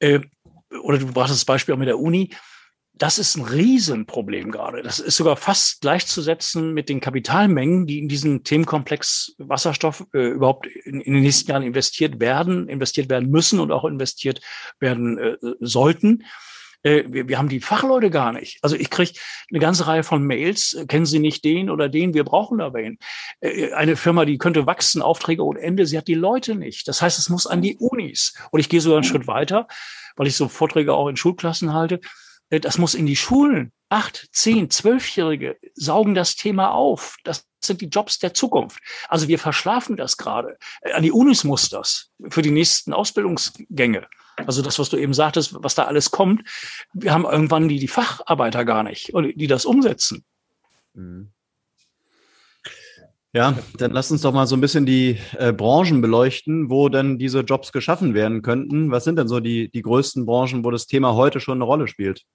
[0.00, 0.20] äh,
[0.82, 2.30] oder du brachtest das Beispiel auch mit der Uni,
[2.94, 4.82] das ist ein Riesenproblem gerade.
[4.82, 10.66] Das ist sogar fast gleichzusetzen mit den Kapitalmengen, die in diesen Themenkomplex Wasserstoff äh, überhaupt
[10.66, 14.40] in, in, den nächsten Jahren investiert werden, investiert werden müssen und auch investiert
[14.78, 16.24] werden äh, sollten.
[16.82, 18.58] Äh, wir, wir haben die Fachleute gar nicht.
[18.62, 19.12] Also ich kriege
[19.50, 22.74] eine ganze Reihe von Mails, äh, kennen Sie nicht den oder den, wir brauchen da
[22.74, 22.98] wen.
[23.40, 26.88] Äh, eine Firma, die könnte wachsen, Aufträge ohne Ende, sie hat die Leute nicht.
[26.88, 28.34] Das heißt, es muss an die Unis.
[28.50, 29.66] Und ich gehe sogar einen Schritt weiter,
[30.16, 32.00] weil ich so Vorträge auch in Schulklassen halte.
[32.52, 33.72] Äh, das muss in die Schulen.
[33.88, 37.16] Acht, zehn, zwölfjährige saugen das Thema auf.
[37.24, 38.80] Das sind die Jobs der Zukunft.
[39.08, 40.56] Also wir verschlafen das gerade.
[40.82, 44.06] Äh, an die Unis muss das für die nächsten Ausbildungsgänge.
[44.36, 46.48] Also das, was du eben sagtest, was da alles kommt.
[46.94, 50.24] Wir haben irgendwann die, die Facharbeiter gar nicht, die das umsetzen.
[50.94, 51.32] Mhm.
[53.34, 57.18] Ja, dann lass uns doch mal so ein bisschen die äh, Branchen beleuchten, wo denn
[57.18, 58.90] diese Jobs geschaffen werden könnten.
[58.90, 61.88] Was sind denn so die, die größten Branchen, wo das Thema heute schon eine Rolle
[61.88, 62.26] spielt?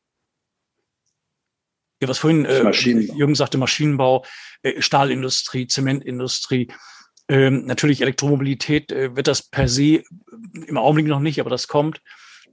[1.99, 4.23] Ja, was vorhin äh, Jürgen sagte, Maschinenbau,
[4.61, 6.67] äh, Stahlindustrie, Zementindustrie,
[7.29, 10.03] ähm, natürlich Elektromobilität äh, wird das per se
[10.67, 12.01] im Augenblick noch nicht, aber das kommt.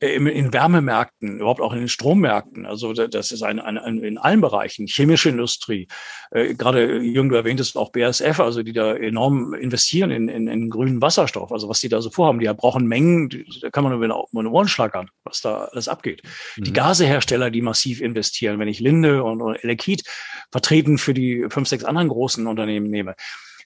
[0.01, 2.67] Äh, in Wärmemärkten, überhaupt auch in den Strommärkten.
[2.67, 4.87] Also das ist ein, ein, ein in allen Bereichen.
[4.87, 5.89] Chemische Industrie,
[6.31, 10.71] äh, gerade Jürgen, du erwähntest auch BASF, also die da enorm investieren in, in, in
[10.71, 11.53] grünen Wasserstoff.
[11.53, 13.29] Also was die da so vorhaben, die brauchen Mengen,
[13.61, 16.23] da kann man nur über eine Ohren schlagern, was da alles abgeht.
[16.57, 16.65] Mhm.
[16.65, 20.03] Die Gasehersteller, die massiv investieren, wenn ich Linde und, und Elekid
[20.51, 23.15] vertreten für die fünf, sechs anderen großen Unternehmen nehme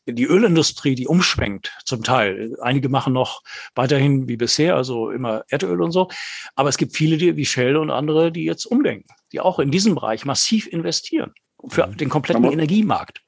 [0.06, 2.56] die Ölindustrie, die umschwenkt zum Teil.
[2.60, 3.42] Einige machen noch
[3.74, 6.08] weiterhin wie bisher, also immer Erdöl und so.
[6.54, 9.70] Aber es gibt viele, die, wie Shell und andere, die jetzt umdenken, die auch in
[9.70, 11.32] diesem Bereich massiv investieren
[11.68, 11.96] für mhm.
[11.96, 13.22] den kompletten man Energiemarkt.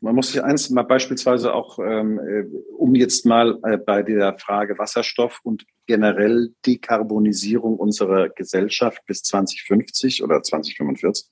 [0.00, 2.44] Man muss sich eins mal beispielsweise auch, ähm, äh,
[2.76, 10.22] um jetzt mal äh, bei der Frage Wasserstoff und generell Dekarbonisierung unserer Gesellschaft bis 2050
[10.22, 11.28] oder 2045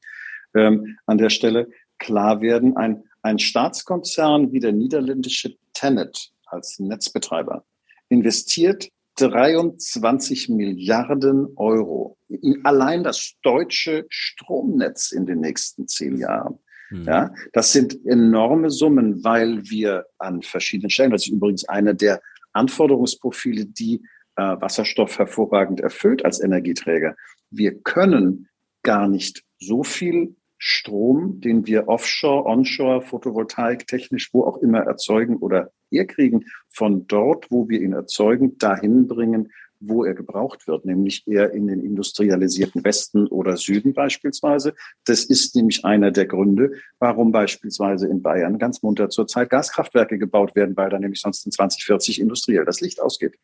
[0.54, 1.68] ähm, an der Stelle
[1.98, 2.76] klar werden.
[2.76, 7.64] Ein ein Staatskonzern wie der niederländische Tenet als Netzbetreiber
[8.08, 16.58] investiert 23 Milliarden Euro in allein das deutsche Stromnetz in den nächsten zehn Jahren.
[16.90, 17.04] Mhm.
[17.04, 22.20] Ja, das sind enorme Summen, weil wir an verschiedenen Stellen, das ist übrigens eine der
[22.52, 24.02] Anforderungsprofile, die
[24.36, 27.16] äh, Wasserstoff hervorragend erfüllt als Energieträger.
[27.50, 28.48] Wir können
[28.82, 35.36] gar nicht so viel Strom, den wir offshore, onshore, Photovoltaik, technisch, wo auch immer erzeugen
[35.36, 41.26] oder herkriegen, von dort, wo wir ihn erzeugen, dahin bringen, wo er gebraucht wird, nämlich
[41.26, 44.74] eher in den industrialisierten Westen oder Süden beispielsweise.
[45.04, 50.54] Das ist nämlich einer der Gründe, warum beispielsweise in Bayern ganz munter zurzeit Gaskraftwerke gebaut
[50.56, 53.34] werden, weil da nämlich sonst in 2040 industriell das Licht ausgeht.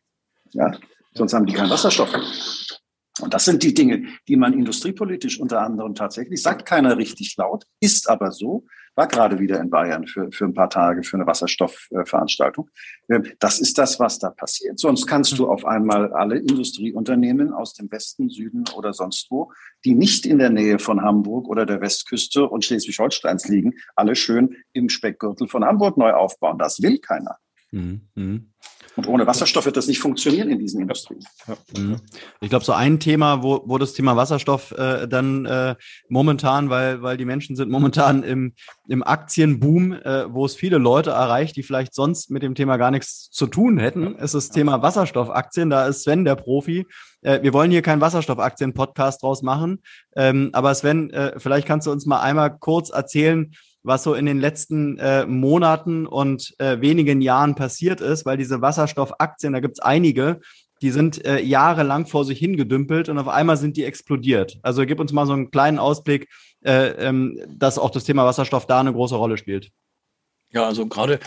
[0.51, 0.75] Ja,
[1.13, 2.09] sonst haben die keinen Wasserstoff.
[3.21, 7.65] Und das sind die Dinge, die man industriepolitisch unter anderem tatsächlich, sagt keiner richtig laut,
[7.79, 11.25] ist aber so, war gerade wieder in Bayern für, für ein paar Tage für eine
[11.25, 12.69] Wasserstoffveranstaltung.
[13.09, 14.79] Ähm, das ist das, was da passiert.
[14.79, 19.51] Sonst kannst du auf einmal alle Industrieunternehmen aus dem Westen, Süden oder sonst wo,
[19.85, 24.55] die nicht in der Nähe von Hamburg oder der Westküste und Schleswig-Holsteins liegen, alle schön
[24.73, 26.57] im Speckgürtel von Hamburg neu aufbauen.
[26.57, 27.37] Das will keiner.
[27.71, 28.53] Mhm.
[28.95, 31.23] Und ohne Wasserstoff wird das nicht funktionieren in diesen Industrien.
[31.47, 31.55] Ja.
[31.77, 31.95] Mhm.
[32.41, 35.75] Ich glaube, so ein Thema, wo, wo das Thema Wasserstoff äh, dann äh,
[36.09, 38.53] momentan, weil, weil die Menschen sind momentan im,
[38.87, 42.91] im Aktienboom, äh, wo es viele Leute erreicht, die vielleicht sonst mit dem Thema gar
[42.91, 45.69] nichts zu tun hätten, ist das Thema Wasserstoffaktien.
[45.69, 46.85] Da ist Sven der Profi.
[47.23, 49.81] Äh, wir wollen hier keinen Wasserstoffaktien-Podcast draus machen.
[50.15, 54.25] Ähm, aber Sven, äh, vielleicht kannst du uns mal einmal kurz erzählen, was so in
[54.25, 59.79] den letzten äh, Monaten und äh, wenigen Jahren passiert ist, weil diese Wasserstoffaktien, da gibt's
[59.79, 60.39] einige,
[60.81, 64.57] die sind äh, jahrelang vor sich hingedümpelt und auf einmal sind die explodiert.
[64.63, 66.29] Also gib uns mal so einen kleinen Ausblick,
[66.65, 69.69] äh, ähm, dass auch das Thema Wasserstoff da eine große Rolle spielt.
[70.51, 71.19] Ja, also gerade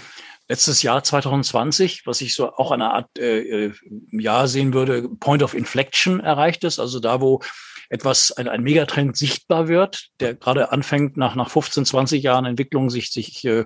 [0.48, 3.72] letztes Jahr 2020, was ich so auch eine Art äh, äh,
[4.12, 7.40] Jahr sehen würde, Point of Inflection erreicht ist, also da, wo
[7.88, 12.90] etwas, ein, ein Megatrend sichtbar wird, der gerade anfängt, nach, nach 15, 20 Jahren Entwicklung
[12.90, 13.64] sich, sich äh,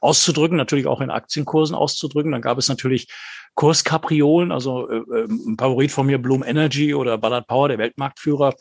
[0.00, 2.32] auszudrücken, natürlich auch in Aktienkursen auszudrücken.
[2.32, 3.08] Dann gab es natürlich
[3.54, 8.54] Kurskapriolen, also äh, äh ein Favorit von mir, Bloom Energy oder Ballard Power, der Weltmarktführer,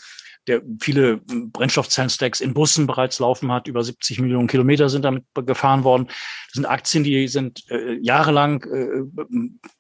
[0.48, 3.68] der viele Brennstoffzellenstacks in Bussen bereits laufen hat.
[3.68, 6.08] Über 70 Millionen Kilometer sind damit gefahren worden.
[6.08, 9.26] Das sind Aktien, die sind äh, jahrelang äh,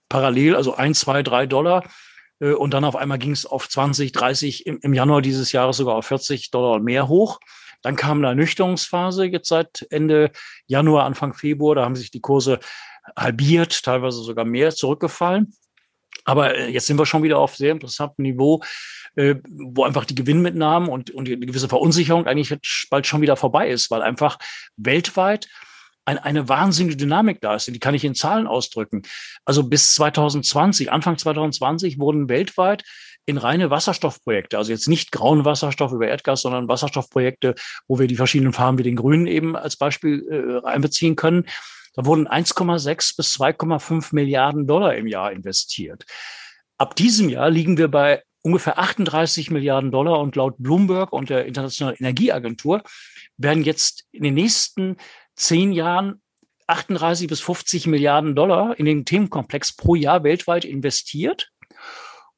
[0.07, 1.83] parallel, also ein, zwei, drei Dollar
[2.39, 6.05] und dann auf einmal ging es auf 20, 30, im, Januar dieses Jahres sogar auf
[6.05, 7.39] 40 Dollar mehr hoch.
[7.81, 10.31] Dann kam eine Ernüchterungsphase jetzt seit Ende
[10.67, 11.75] Januar, Anfang Februar.
[11.75, 12.59] Da haben sich die Kurse
[13.15, 15.53] halbiert, teilweise sogar mehr zurückgefallen.
[16.25, 18.61] Aber äh, jetzt sind wir schon wieder auf sehr interessantem Niveau,
[19.15, 22.55] äh, wo einfach die Gewinnmitnahmen und, und die gewisse Verunsicherung eigentlich
[22.89, 24.37] bald schon wieder vorbei ist, weil einfach
[24.75, 25.47] weltweit
[26.09, 27.67] ein, eine wahnsinnige Dynamik da ist.
[27.67, 29.03] Die kann ich in Zahlen ausdrücken.
[29.45, 32.83] Also bis 2020, Anfang 2020 wurden weltweit
[33.25, 37.53] in reine Wasserstoffprojekte, also jetzt nicht grauen Wasserstoff über Erdgas, sondern Wasserstoffprojekte,
[37.87, 40.25] wo wir die verschiedenen Farben wie den grünen eben als Beispiel
[40.63, 41.45] äh, einbeziehen können.
[41.93, 46.05] Da wurden 1,6 bis 2,5 Milliarden Dollar im Jahr investiert.
[46.79, 51.45] Ab diesem Jahr liegen wir bei ungefähr 38 Milliarden Dollar und laut Bloomberg und der
[51.45, 52.81] Internationalen Energieagentur
[53.37, 54.97] werden jetzt in den nächsten
[55.39, 56.21] zehn Jahren
[56.67, 61.49] 38 bis 50 Milliarden Dollar in den Themenkomplex pro Jahr weltweit investiert.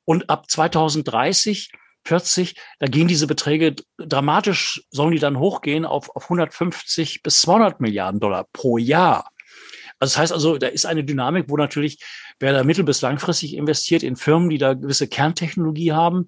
[0.06, 1.72] Und ab 2030,
[2.06, 7.82] 40, da gehen diese Beträge dramatisch, sollen die dann hochgehen auf, auf 150 bis 200
[7.82, 9.30] Milliarden Dollar pro Jahr.
[10.00, 12.00] Also das heißt also, da ist eine Dynamik, wo natürlich,
[12.40, 16.26] wer da mittel- bis langfristig investiert in Firmen, die da gewisse Kerntechnologie haben,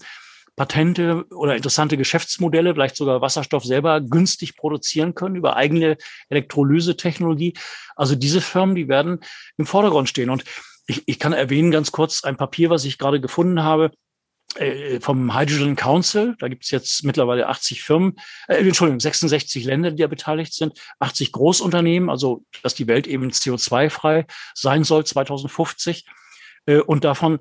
[0.55, 5.97] Patente oder interessante Geschäftsmodelle, vielleicht sogar Wasserstoff selber günstig produzieren können über eigene
[6.29, 7.53] Elektrolyse-Technologie.
[7.95, 9.19] Also diese Firmen, die werden
[9.57, 10.29] im Vordergrund stehen.
[10.29, 10.43] Und
[10.87, 13.91] ich, ich kann erwähnen ganz kurz ein Papier, was ich gerade gefunden habe
[14.55, 16.35] äh, vom Hydrogen Council.
[16.39, 20.79] Da gibt es jetzt mittlerweile 80 Firmen, äh, Entschuldigung, 66 Länder, die da beteiligt sind,
[20.99, 26.05] 80 Großunternehmen, also dass die Welt eben CO2-frei sein soll 2050.
[26.65, 27.39] Äh, und davon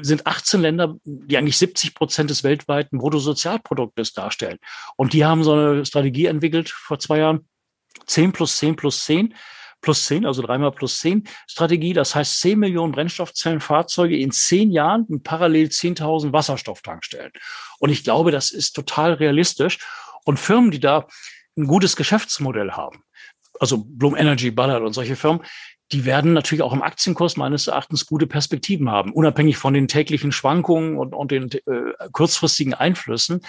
[0.00, 4.58] sind 18 Länder, die eigentlich 70 Prozent des weltweiten Bruttosozialproduktes darstellen.
[4.96, 7.46] Und die haben so eine Strategie entwickelt vor zwei Jahren.
[8.06, 9.34] 10 plus 10 plus 10
[9.80, 11.92] plus 10, also dreimal plus 10 Strategie.
[11.92, 17.32] Das heißt 10 Millionen Brennstoffzellenfahrzeuge in zehn Jahren und parallel 10.000 Wasserstofftankstellen.
[17.78, 19.78] Und ich glaube, das ist total realistisch.
[20.24, 21.06] Und Firmen, die da
[21.56, 23.02] ein gutes Geschäftsmodell haben,
[23.60, 25.42] also Bloom Energy, Ballard und solche Firmen,
[25.92, 30.32] die werden natürlich auch im Aktienkurs meines Erachtens gute Perspektiven haben, unabhängig von den täglichen
[30.32, 33.40] Schwankungen und, und den äh, kurzfristigen Einflüssen.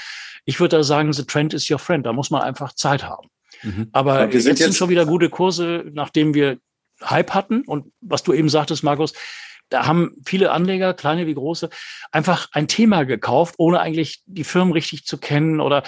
[0.46, 2.06] Ich würde da sagen, the trend is your friend.
[2.06, 3.30] Da muss man einfach Zeit haben.
[3.64, 3.90] Mhm.
[3.92, 6.60] Aber, Aber wir sind jetzt, jetzt schon wieder gute Kurse, nachdem wir
[7.04, 7.64] Hype hatten.
[7.64, 9.14] Und was du eben sagtest, Markus,
[9.70, 11.70] da haben viele Anleger, kleine wie große,
[12.12, 15.84] einfach ein Thema gekauft, ohne eigentlich die Firmen richtig zu kennen oder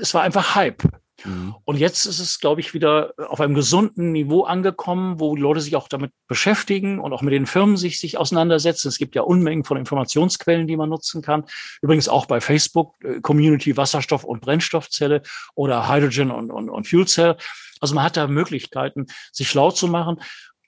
[0.00, 0.82] es war einfach Hype.
[1.24, 1.54] Mhm.
[1.64, 5.60] Und jetzt ist es, glaube ich, wieder auf einem gesunden Niveau angekommen, wo die Leute
[5.60, 8.88] sich auch damit beschäftigen und auch mit den Firmen sich, sich auseinandersetzen.
[8.88, 11.44] Es gibt ja Unmengen von Informationsquellen, die man nutzen kann.
[11.80, 15.22] Übrigens auch bei Facebook, äh, Community Wasserstoff und Brennstoffzelle
[15.54, 17.36] oder Hydrogen und, und, und Fuel Cell.
[17.80, 20.20] Also man hat da Möglichkeiten, sich schlau zu machen.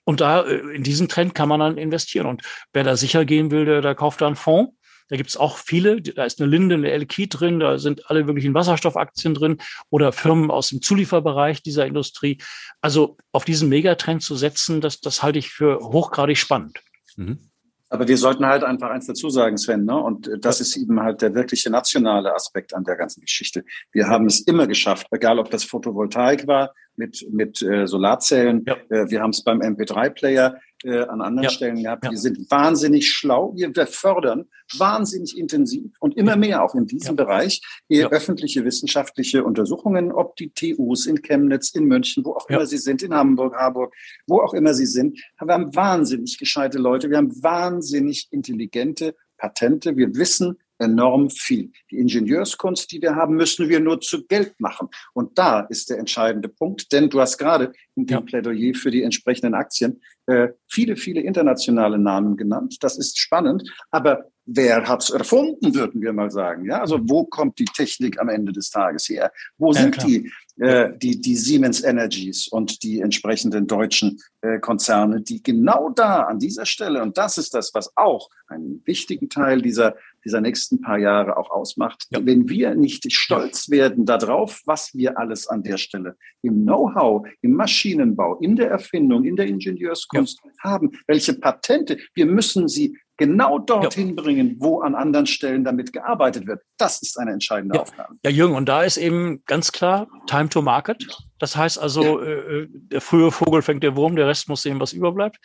[0.03, 2.27] Und da äh, in diesen Trend kann man dann investieren.
[2.27, 4.73] Und wer da sicher gehen will, der, der kauft da einen Fonds
[5.07, 6.01] da gibt's auch viele.
[6.01, 9.57] Da ist eine Linde, eine Elki drin, da sind alle möglichen Wasserstoffaktien drin
[9.89, 12.39] oder Firmen aus dem Zulieferbereich dieser Industrie.
[12.81, 16.79] Also auf diesen Megatrend zu setzen, das, das halte ich für hochgradig spannend.
[17.15, 17.51] Mhm.
[17.89, 19.95] Aber wir sollten halt einfach eins dazu sagen, Sven, ne?
[19.95, 23.63] und das ist eben halt der wirkliche nationale Aspekt an der ganzen Geschichte.
[23.91, 28.65] Wir haben es immer geschafft, egal ob das Photovoltaik war, mit, mit äh, Solarzellen.
[28.65, 28.75] Ja.
[28.89, 31.49] Äh, wir haben es beim MP3-Player äh, an anderen ja.
[31.49, 32.05] Stellen gehabt.
[32.05, 32.11] Ja.
[32.11, 33.53] Wir sind wahnsinnig schlau.
[33.55, 34.45] Wir fördern
[34.77, 41.05] wahnsinnig intensiv und immer mehr auch in diesem Bereich öffentliche wissenschaftliche Untersuchungen, ob die TUs
[41.05, 43.93] in Chemnitz, in München, wo auch immer sie sind, in Hamburg, Harburg,
[44.27, 45.19] wo auch immer sie sind.
[45.39, 47.09] Wir haben wahnsinnig gescheite Leute.
[47.09, 49.97] Wir haben wahnsinnig intelligente Patente.
[49.97, 51.71] Wir wissen, enorm viel.
[51.91, 54.89] Die Ingenieurskunst, die wir haben, müssen wir nur zu Geld machen.
[55.13, 58.21] Und da ist der entscheidende Punkt, denn du hast gerade in dem ja.
[58.21, 62.77] Plädoyer für die entsprechenden Aktien äh, viele, viele internationale Namen genannt.
[62.81, 66.65] Das ist spannend, aber wer hat's erfunden, würden wir mal sagen.
[66.65, 69.31] Ja, also wo kommt die Technik am Ende des Tages her?
[69.57, 70.07] Wo ja, sind klar.
[70.07, 76.21] die, äh, die, die Siemens Energies und die entsprechenden deutschen äh, Konzerne, die genau da
[76.23, 79.95] an dieser Stelle, und das ist das, was auch einen wichtigen Teil dieser
[80.25, 82.07] dieser nächsten paar Jahre auch ausmacht.
[82.09, 82.19] Ja.
[82.25, 87.53] Wenn wir nicht stolz werden darauf, was wir alles an der Stelle im Know-how, im
[87.53, 90.51] Maschinenbau, in der Erfindung, in der Ingenieurskunst ja.
[90.63, 94.21] haben, welche Patente, wir müssen sie genau dorthin ja.
[94.21, 96.61] bringen, wo an anderen Stellen damit gearbeitet wird.
[96.77, 97.81] Das ist eine entscheidende ja.
[97.81, 98.15] Aufgabe.
[98.23, 101.07] Ja, Jürgen, und da ist eben ganz klar Time to Market.
[101.39, 104.79] Das heißt also, äh, äh der frühe Vogel fängt der Wurm, der Rest muss sehen,
[104.79, 105.37] was überbleibt.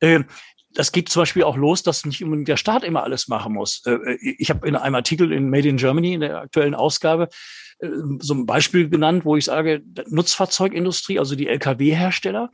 [0.00, 0.24] Äh,
[0.74, 3.82] das geht zum Beispiel auch los, dass nicht unbedingt der Staat immer alles machen muss.
[3.86, 7.28] Äh, äh, ich habe in einem Artikel in Made in Germany, in der aktuellen Ausgabe,
[8.18, 12.50] so ein Beispiel genannt, wo ich sage, Nutzfahrzeugindustrie, also die Lkw-Hersteller,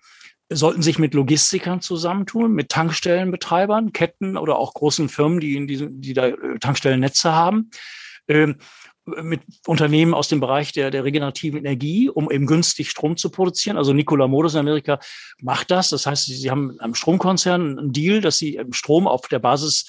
[0.57, 6.01] sollten sich mit Logistikern zusammentun, mit Tankstellenbetreibern, Ketten oder auch großen Firmen, die in diesen,
[6.01, 7.71] die da Tankstellennetze haben,
[8.29, 8.57] ähm,
[9.07, 13.77] mit Unternehmen aus dem Bereich der, der regenerativen Energie, um eben günstig Strom zu produzieren.
[13.77, 14.99] Also Nikola Modus in Amerika
[15.41, 15.91] macht das.
[15.91, 19.87] Das heißt, sie, sie haben einem Stromkonzern einen Deal, dass sie Strom auf der Basis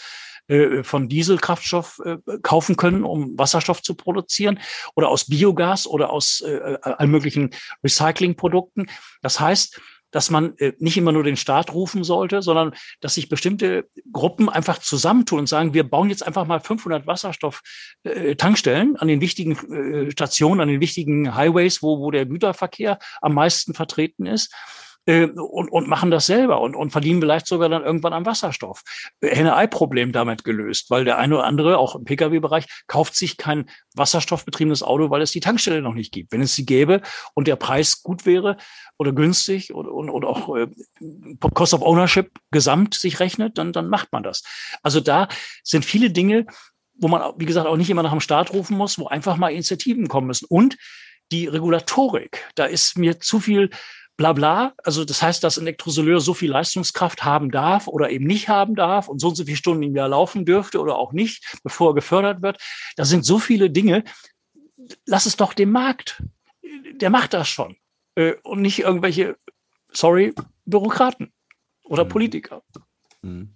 [0.47, 4.59] äh, von Dieselkraftstoff äh, kaufen können, um Wasserstoff zu produzieren
[4.95, 7.49] oder aus Biogas oder aus äh, äh allen möglichen
[7.83, 8.87] Recyclingprodukten.
[9.21, 9.81] Das heißt,
[10.15, 14.47] dass man äh, nicht immer nur den Staat rufen sollte, sondern dass sich bestimmte Gruppen
[14.47, 19.57] einfach zusammentun und sagen, wir bauen jetzt einfach mal 500 Wasserstoff-Tankstellen äh, an den wichtigen
[19.73, 24.55] äh, Stationen, an den wichtigen Highways, wo, wo der Güterverkehr am meisten vertreten ist
[25.05, 28.83] äh, und, und machen das selber und, und verdienen vielleicht sogar dann irgendwann am Wasserstoff.
[29.21, 34.83] Henne-Ei-Problem damit gelöst, weil der eine oder andere, auch im Pkw-Bereich, kauft sich kein wasserstoffbetriebenes
[34.83, 36.31] Auto, weil es die Tankstelle noch nicht gibt.
[36.31, 37.01] Wenn es sie gäbe
[37.33, 38.57] und der Preis gut wäre
[38.97, 40.67] oder günstig oder, und, und auch äh,
[41.53, 44.43] Cost of Ownership gesamt sich rechnet, dann, dann macht man das.
[44.81, 45.27] Also da
[45.63, 46.45] sind viele Dinge,
[46.97, 49.51] wo man, wie gesagt, auch nicht immer nach dem Start rufen muss, wo einfach mal
[49.51, 50.45] Initiativen kommen müssen.
[50.45, 50.77] Und
[51.31, 53.69] die Regulatorik, da ist mir zu viel
[54.17, 54.73] bla bla.
[54.83, 58.75] Also das heißt, dass ein Elektrosoleur so viel Leistungskraft haben darf oder eben nicht haben
[58.75, 61.91] darf und so und so viele Stunden im Jahr laufen dürfte oder auch nicht, bevor
[61.91, 62.57] er gefördert wird.
[62.95, 64.03] Da sind so viele Dinge.
[65.05, 66.23] Lass es doch dem Markt.
[66.93, 67.75] Der macht das schon.
[68.15, 69.37] Äh, und nicht irgendwelche,
[69.91, 70.33] sorry,
[70.65, 71.33] Bürokraten
[71.83, 72.09] oder mhm.
[72.09, 72.63] Politiker.
[73.21, 73.54] Mhm.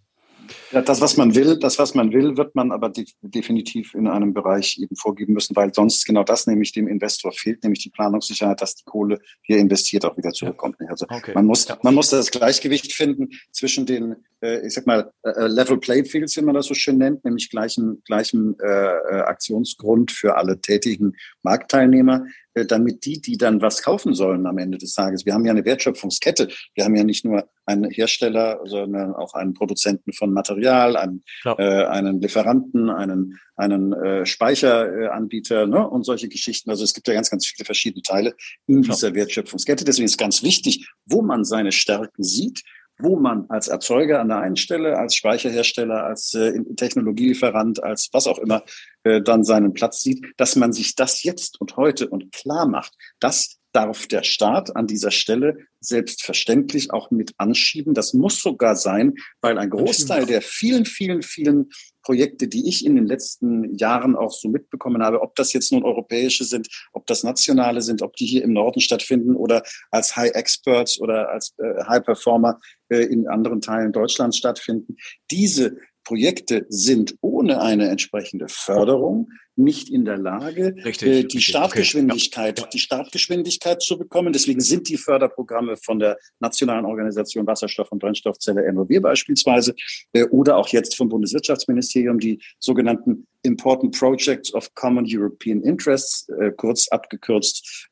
[0.72, 4.08] Ja, das, was man will, das, was man will, wird man aber de definitiv in
[4.08, 7.90] einem Bereich eben vorgeben müssen, weil sonst genau das nämlich dem Investor fehlt, nämlich die
[7.90, 10.78] Planungssicherheit, dass die Kohle, die er investiert, auch wieder zurückkommt.
[10.88, 11.32] Also okay.
[11.34, 15.48] man muss, man muss das Gleichgewicht finden zwischen den, äh, ich sag mal, äh, äh
[15.48, 20.12] Level Play Fields, wie man das so schön nennt, nämlich gleichen, gleichem äh, äh, Aktionsgrund
[20.12, 21.14] für alle tätigen
[21.44, 25.26] Marktteilnehmer, damit die, die dann was kaufen sollen am Ende des Tages.
[25.26, 26.50] Wir haben ja eine Wertschöpfungskette.
[26.74, 31.86] Wir haben ja nicht nur einen Hersteller, sondern auch einen Produzenten von Material, einen, äh,
[31.86, 35.88] einen Lieferanten, einen, einen äh, Speicheranbieter ne?
[35.88, 36.70] und solche Geschichten.
[36.70, 38.36] Also es gibt ja ganz, ganz viele verschiedene Teile
[38.68, 39.86] in dieser Wertschöpfungskette.
[39.86, 42.64] Deswegen ist ganz wichtig, wo man seine Stärken sieht
[43.00, 48.28] wo man als Erzeuger an der einen Stelle, als Speicherhersteller, als äh, Technologielieferant, als was
[48.28, 48.64] auch immer
[49.04, 52.94] äh, dann seinen Platz sieht, dass man sich das jetzt und heute und klar macht,
[53.20, 57.94] das darf der Staat an dieser Stelle selbstverständlich auch mit anschieben.
[57.94, 61.70] Das muss sogar sein, weil ein Großteil der vielen, vielen, vielen
[62.02, 65.84] Projekte, die ich in den letzten Jahren auch so mitbekommen habe, ob das jetzt nun
[65.84, 70.34] europäische sind, ob das nationale sind, ob die hier im Norden stattfinden oder als High
[70.34, 72.60] Experts oder als äh, High Performer
[72.90, 74.96] äh, in anderen Teilen Deutschlands stattfinden.
[75.30, 81.46] Diese Projekte sind ohne eine entsprechende Förderung nicht in der Lage, richtig, äh, die richtig,
[81.46, 82.70] Startgeschwindigkeit, okay.
[82.74, 84.32] die Startgeschwindigkeit zu bekommen.
[84.32, 89.76] Deswegen sind die Förderprogramme von der Nationalen Organisation Wasserstoff- und Brennstoffzelle NOW beispielsweise
[90.14, 96.52] äh, oder auch jetzt vom Bundeswirtschaftsministerium die sogenannten Important Projects of Common European Interests, äh,
[96.56, 97.90] kurz abgekürzt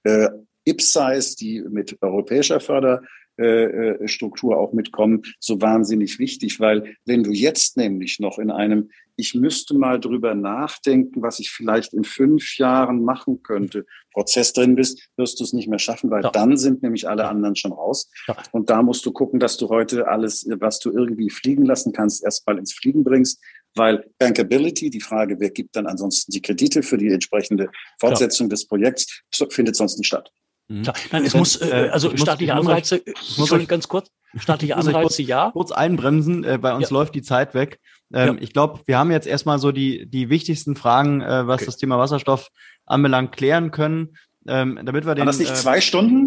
[0.66, 3.02] IPSIS, die mit europäischer Förder
[3.38, 8.52] äh, äh, Struktur auch mitkommen, so wahnsinnig wichtig, weil wenn du jetzt nämlich noch in
[8.52, 14.54] einem, ich müsste mal drüber nachdenken, was ich vielleicht in fünf Jahren machen könnte, Prozess
[14.54, 16.32] drin bist, wirst du es nicht mehr schaffen, weil ja.
[16.32, 18.10] dann sind nämlich alle anderen schon raus.
[18.28, 18.38] Ja.
[18.52, 22.24] Und da musst du gucken, dass du heute alles, was du irgendwie fliegen lassen kannst,
[22.24, 23.42] erstmal ins Fliegen bringst
[23.78, 27.70] weil Bankability, die Frage, wer gibt dann ansonsten die Kredite für die entsprechende
[28.00, 28.50] Fortsetzung ja.
[28.50, 30.32] des Projekts, findet sonst nicht statt.
[30.68, 30.84] Mhm.
[30.84, 30.96] Klar.
[31.12, 34.76] Nein, es muss, äh, äh also staatliche muss, Anreize, ich muss euch, ganz kurz, staatliche
[34.76, 35.52] Anreize, kurz, ja.
[35.52, 36.94] Kurz einbremsen, äh, bei uns ja.
[36.94, 37.80] läuft die Zeit weg.
[38.14, 38.42] Ähm, ja.
[38.42, 41.66] Ich glaube, wir haben jetzt erstmal so die, die wichtigsten Fragen, äh, was okay.
[41.66, 42.50] das Thema Wasserstoff
[42.86, 44.18] anbelangt, klären können.
[44.48, 46.27] Ähm, damit wir den, War das nicht äh, zwei Stunden?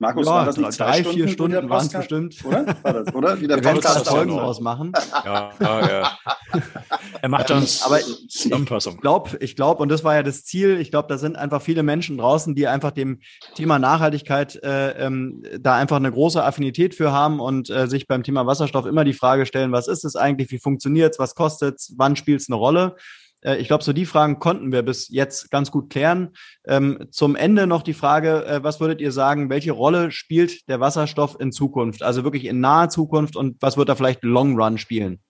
[0.00, 2.44] Markus, ja, war das nicht drei, Stunden, vier Stunden waren es bestimmt.
[2.44, 2.66] Oder?
[2.82, 3.40] War das, oder?
[3.40, 4.92] Wie der wir Podcast Folgen draus machen.
[5.24, 6.18] Ja, ja, ja.
[7.22, 7.98] er macht uns aber
[8.28, 8.94] Zusammenfassung.
[8.94, 10.78] Ich glaube, ich glaube, und das war ja das Ziel.
[10.80, 13.18] Ich glaube, da sind einfach viele Menschen draußen, die einfach dem
[13.56, 18.22] Thema Nachhaltigkeit äh, ähm, da einfach eine große Affinität für haben und äh, sich beim
[18.22, 20.52] Thema Wasserstoff immer die Frage stellen: Was ist es eigentlich?
[20.52, 21.18] Wie funktioniert es?
[21.18, 21.94] Was kostet es?
[21.96, 22.94] Wann spielt es eine Rolle?
[23.42, 26.30] Äh, ich glaube, so die Fragen konnten wir bis jetzt ganz gut klären.
[26.66, 30.80] Ähm, zum Ende noch die Frage, äh, was würdet ihr sagen, welche Rolle spielt der
[30.80, 32.02] Wasserstoff in Zukunft?
[32.02, 35.20] Also wirklich in naher Zukunft und was wird er vielleicht Long Run spielen?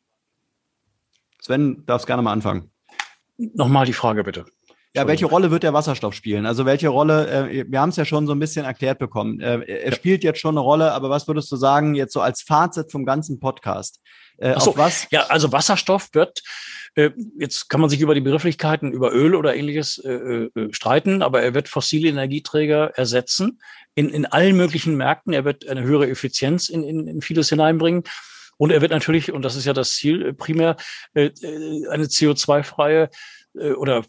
[1.41, 2.71] Sven, darfst gerne mal anfangen.
[3.37, 4.47] Nochmal die Frage bitte.
[4.97, 6.45] Ja, welche Rolle wird der Wasserstoff spielen?
[6.45, 9.39] Also welche Rolle, äh, wir haben es ja schon so ein bisschen erklärt bekommen.
[9.39, 12.91] Er spielt jetzt schon eine Rolle, aber was würdest du sagen, jetzt so als Fazit
[12.91, 14.01] vom ganzen Podcast?
[14.39, 15.07] Äh, so, was?
[15.11, 16.43] Ja, also Wasserstoff wird,
[16.95, 21.23] äh, jetzt kann man sich über die Begrifflichkeiten über Öl oder ähnliches äh, äh, streiten,
[21.23, 23.61] aber er wird fossile Energieträger ersetzen
[23.95, 25.33] in, in allen möglichen Märkten.
[25.33, 28.05] Er wird eine höhere Effizienz in, in, in vieles hineinbringen.
[28.57, 30.77] Und er wird natürlich, und das ist ja das Ziel äh, primär,
[31.15, 33.09] äh, äh eine CO2-freie
[33.55, 34.05] äh, oder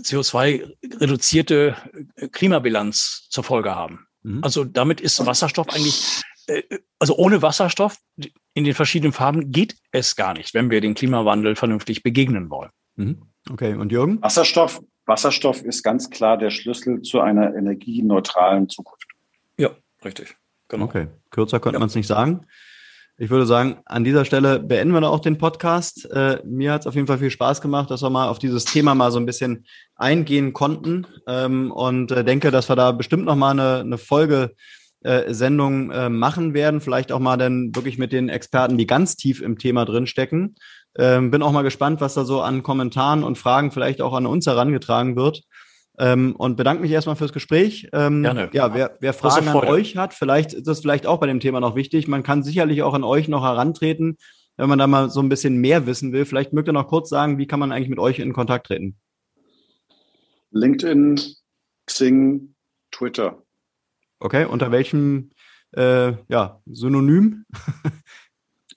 [0.00, 1.76] CO2-reduzierte
[2.16, 4.06] äh, Klimabilanz zur Folge haben.
[4.22, 4.42] Mhm.
[4.42, 6.22] Also damit ist Wasserstoff eigentlich, äh,
[6.98, 7.98] also ohne Wasserstoff
[8.54, 12.70] in den verschiedenen Farben geht es gar nicht, wenn wir den Klimawandel vernünftig begegnen wollen.
[12.96, 13.22] Mhm.
[13.50, 14.22] Okay, und Jürgen?
[14.22, 19.08] Wasserstoff, Wasserstoff ist ganz klar der Schlüssel zu einer energieneutralen Zukunft.
[19.58, 19.70] Ja,
[20.04, 20.36] richtig.
[20.68, 20.84] Genau.
[20.84, 21.80] Okay, kürzer könnte ja.
[21.80, 22.46] man es nicht sagen.
[23.18, 26.10] Ich würde sagen, an dieser Stelle beenden wir auch den Podcast.
[26.10, 28.64] Äh, mir hat es auf jeden Fall viel Spaß gemacht, dass wir mal auf dieses
[28.64, 29.66] Thema mal so ein bisschen
[29.96, 34.54] eingehen konnten ähm, und äh, denke, dass wir da bestimmt noch mal eine, eine Folge
[35.04, 39.16] äh, Sendung äh, machen werden, vielleicht auch mal dann wirklich mit den Experten, die ganz
[39.16, 40.56] tief im Thema drinstecken.
[40.96, 44.26] Ähm, bin auch mal gespannt, was da so an Kommentaren und Fragen vielleicht auch an
[44.26, 45.42] uns herangetragen wird.
[45.98, 47.88] Ähm, und bedanke mich erstmal fürs Gespräch.
[47.92, 48.48] Ähm, Gerne.
[48.52, 51.60] Ja, wer, wer Fragen an euch hat, vielleicht ist das vielleicht auch bei dem Thema
[51.60, 52.08] noch wichtig.
[52.08, 54.16] Man kann sicherlich auch an euch noch herantreten,
[54.56, 56.24] wenn man da mal so ein bisschen mehr wissen will.
[56.24, 58.96] Vielleicht mögt ihr noch kurz sagen, wie kann man eigentlich mit euch in Kontakt treten?
[60.50, 61.20] LinkedIn,
[61.86, 62.54] Xing,
[62.90, 63.42] Twitter.
[64.22, 65.30] Okay, unter welchem
[65.72, 67.44] äh, ja, Synonym?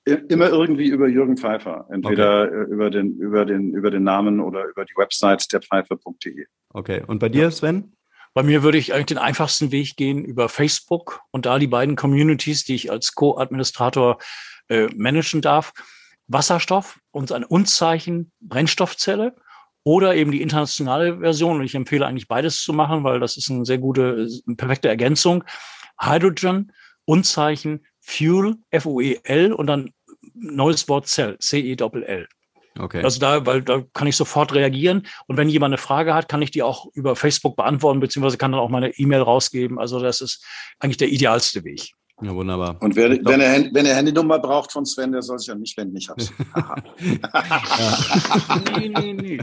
[0.05, 1.87] Immer irgendwie über Jürgen Pfeiffer.
[1.91, 2.55] Entweder okay.
[2.55, 6.45] Äh, über, den, über, den, über den Namen oder über die Website der Pfeiffer.de.
[6.69, 7.03] Okay.
[7.05, 7.93] Und bei dir, Sven?
[8.33, 11.95] Bei mir würde ich eigentlich den einfachsten Weg gehen über Facebook und da die beiden
[11.95, 14.17] Communities, die ich als Co-Administrator
[14.67, 15.73] äh, managen darf.
[16.27, 19.35] Wasserstoff und ein Unzeichen Brennstoffzelle
[19.85, 21.57] oder eben die internationale Version.
[21.57, 24.89] Und ich empfehle eigentlich beides zu machen, weil das ist eine sehr gute, eine perfekte
[24.89, 25.45] Ergänzung.
[26.01, 26.73] Hydrogen,
[27.05, 29.91] Unzeichen, Fuel, F-U-E-L und dann
[30.33, 32.27] neues Wort Cell, C-E-L-L.
[32.77, 33.03] Okay.
[33.03, 35.07] Also da, weil da kann ich sofort reagieren.
[35.27, 38.51] Und wenn jemand eine Frage hat, kann ich die auch über Facebook beantworten, beziehungsweise kann
[38.51, 39.79] dann auch meine E-Mail rausgeben.
[39.79, 40.43] Also das ist
[40.79, 41.91] eigentlich der idealste Weg.
[42.21, 42.77] Ja, wunderbar.
[42.79, 45.75] Und wer, wenn, er, wenn er Handynummer braucht von Sven, der soll sich an mich
[45.75, 45.97] wenden.
[45.97, 46.31] Ich hab's.
[48.77, 49.37] nee, nee, nee.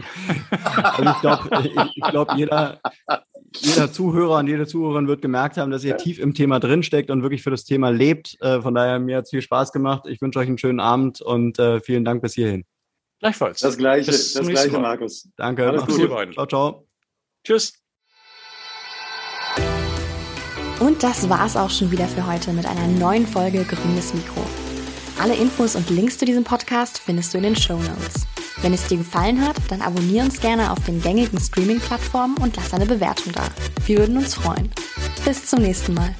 [0.82, 2.81] Also ich glaube, ich, ich glaub, jeder,
[3.61, 7.23] jeder Zuhörer und jede Zuhörerin wird gemerkt haben, dass ihr tief im Thema drinsteckt und
[7.23, 8.40] wirklich für das Thema lebt.
[8.40, 10.07] Äh, von daher, mir hat es viel Spaß gemacht.
[10.07, 12.65] Ich wünsche euch einen schönen Abend und äh, vielen Dank bis hierhin.
[13.20, 13.61] Gleichfalls.
[13.61, 15.28] Das Gleiche, Bis das Gleiche, Markus.
[15.36, 15.69] Danke.
[15.69, 16.09] Alles Gute.
[16.32, 16.89] Ciao, ciao.
[17.44, 17.81] Tschüss.
[20.82, 24.42] Und das war's auch schon wieder für heute mit einer neuen Folge Grünes Mikro.
[25.20, 28.26] Alle Infos und Links zu diesem Podcast findest du in den Show Notes.
[28.62, 32.74] Wenn es dir gefallen hat, dann abonniere uns gerne auf den gängigen Streaming-Plattformen und lass
[32.74, 33.44] eine Bewertung da.
[33.86, 34.72] Wir würden uns freuen.
[35.24, 36.16] Bis zum nächsten Mal.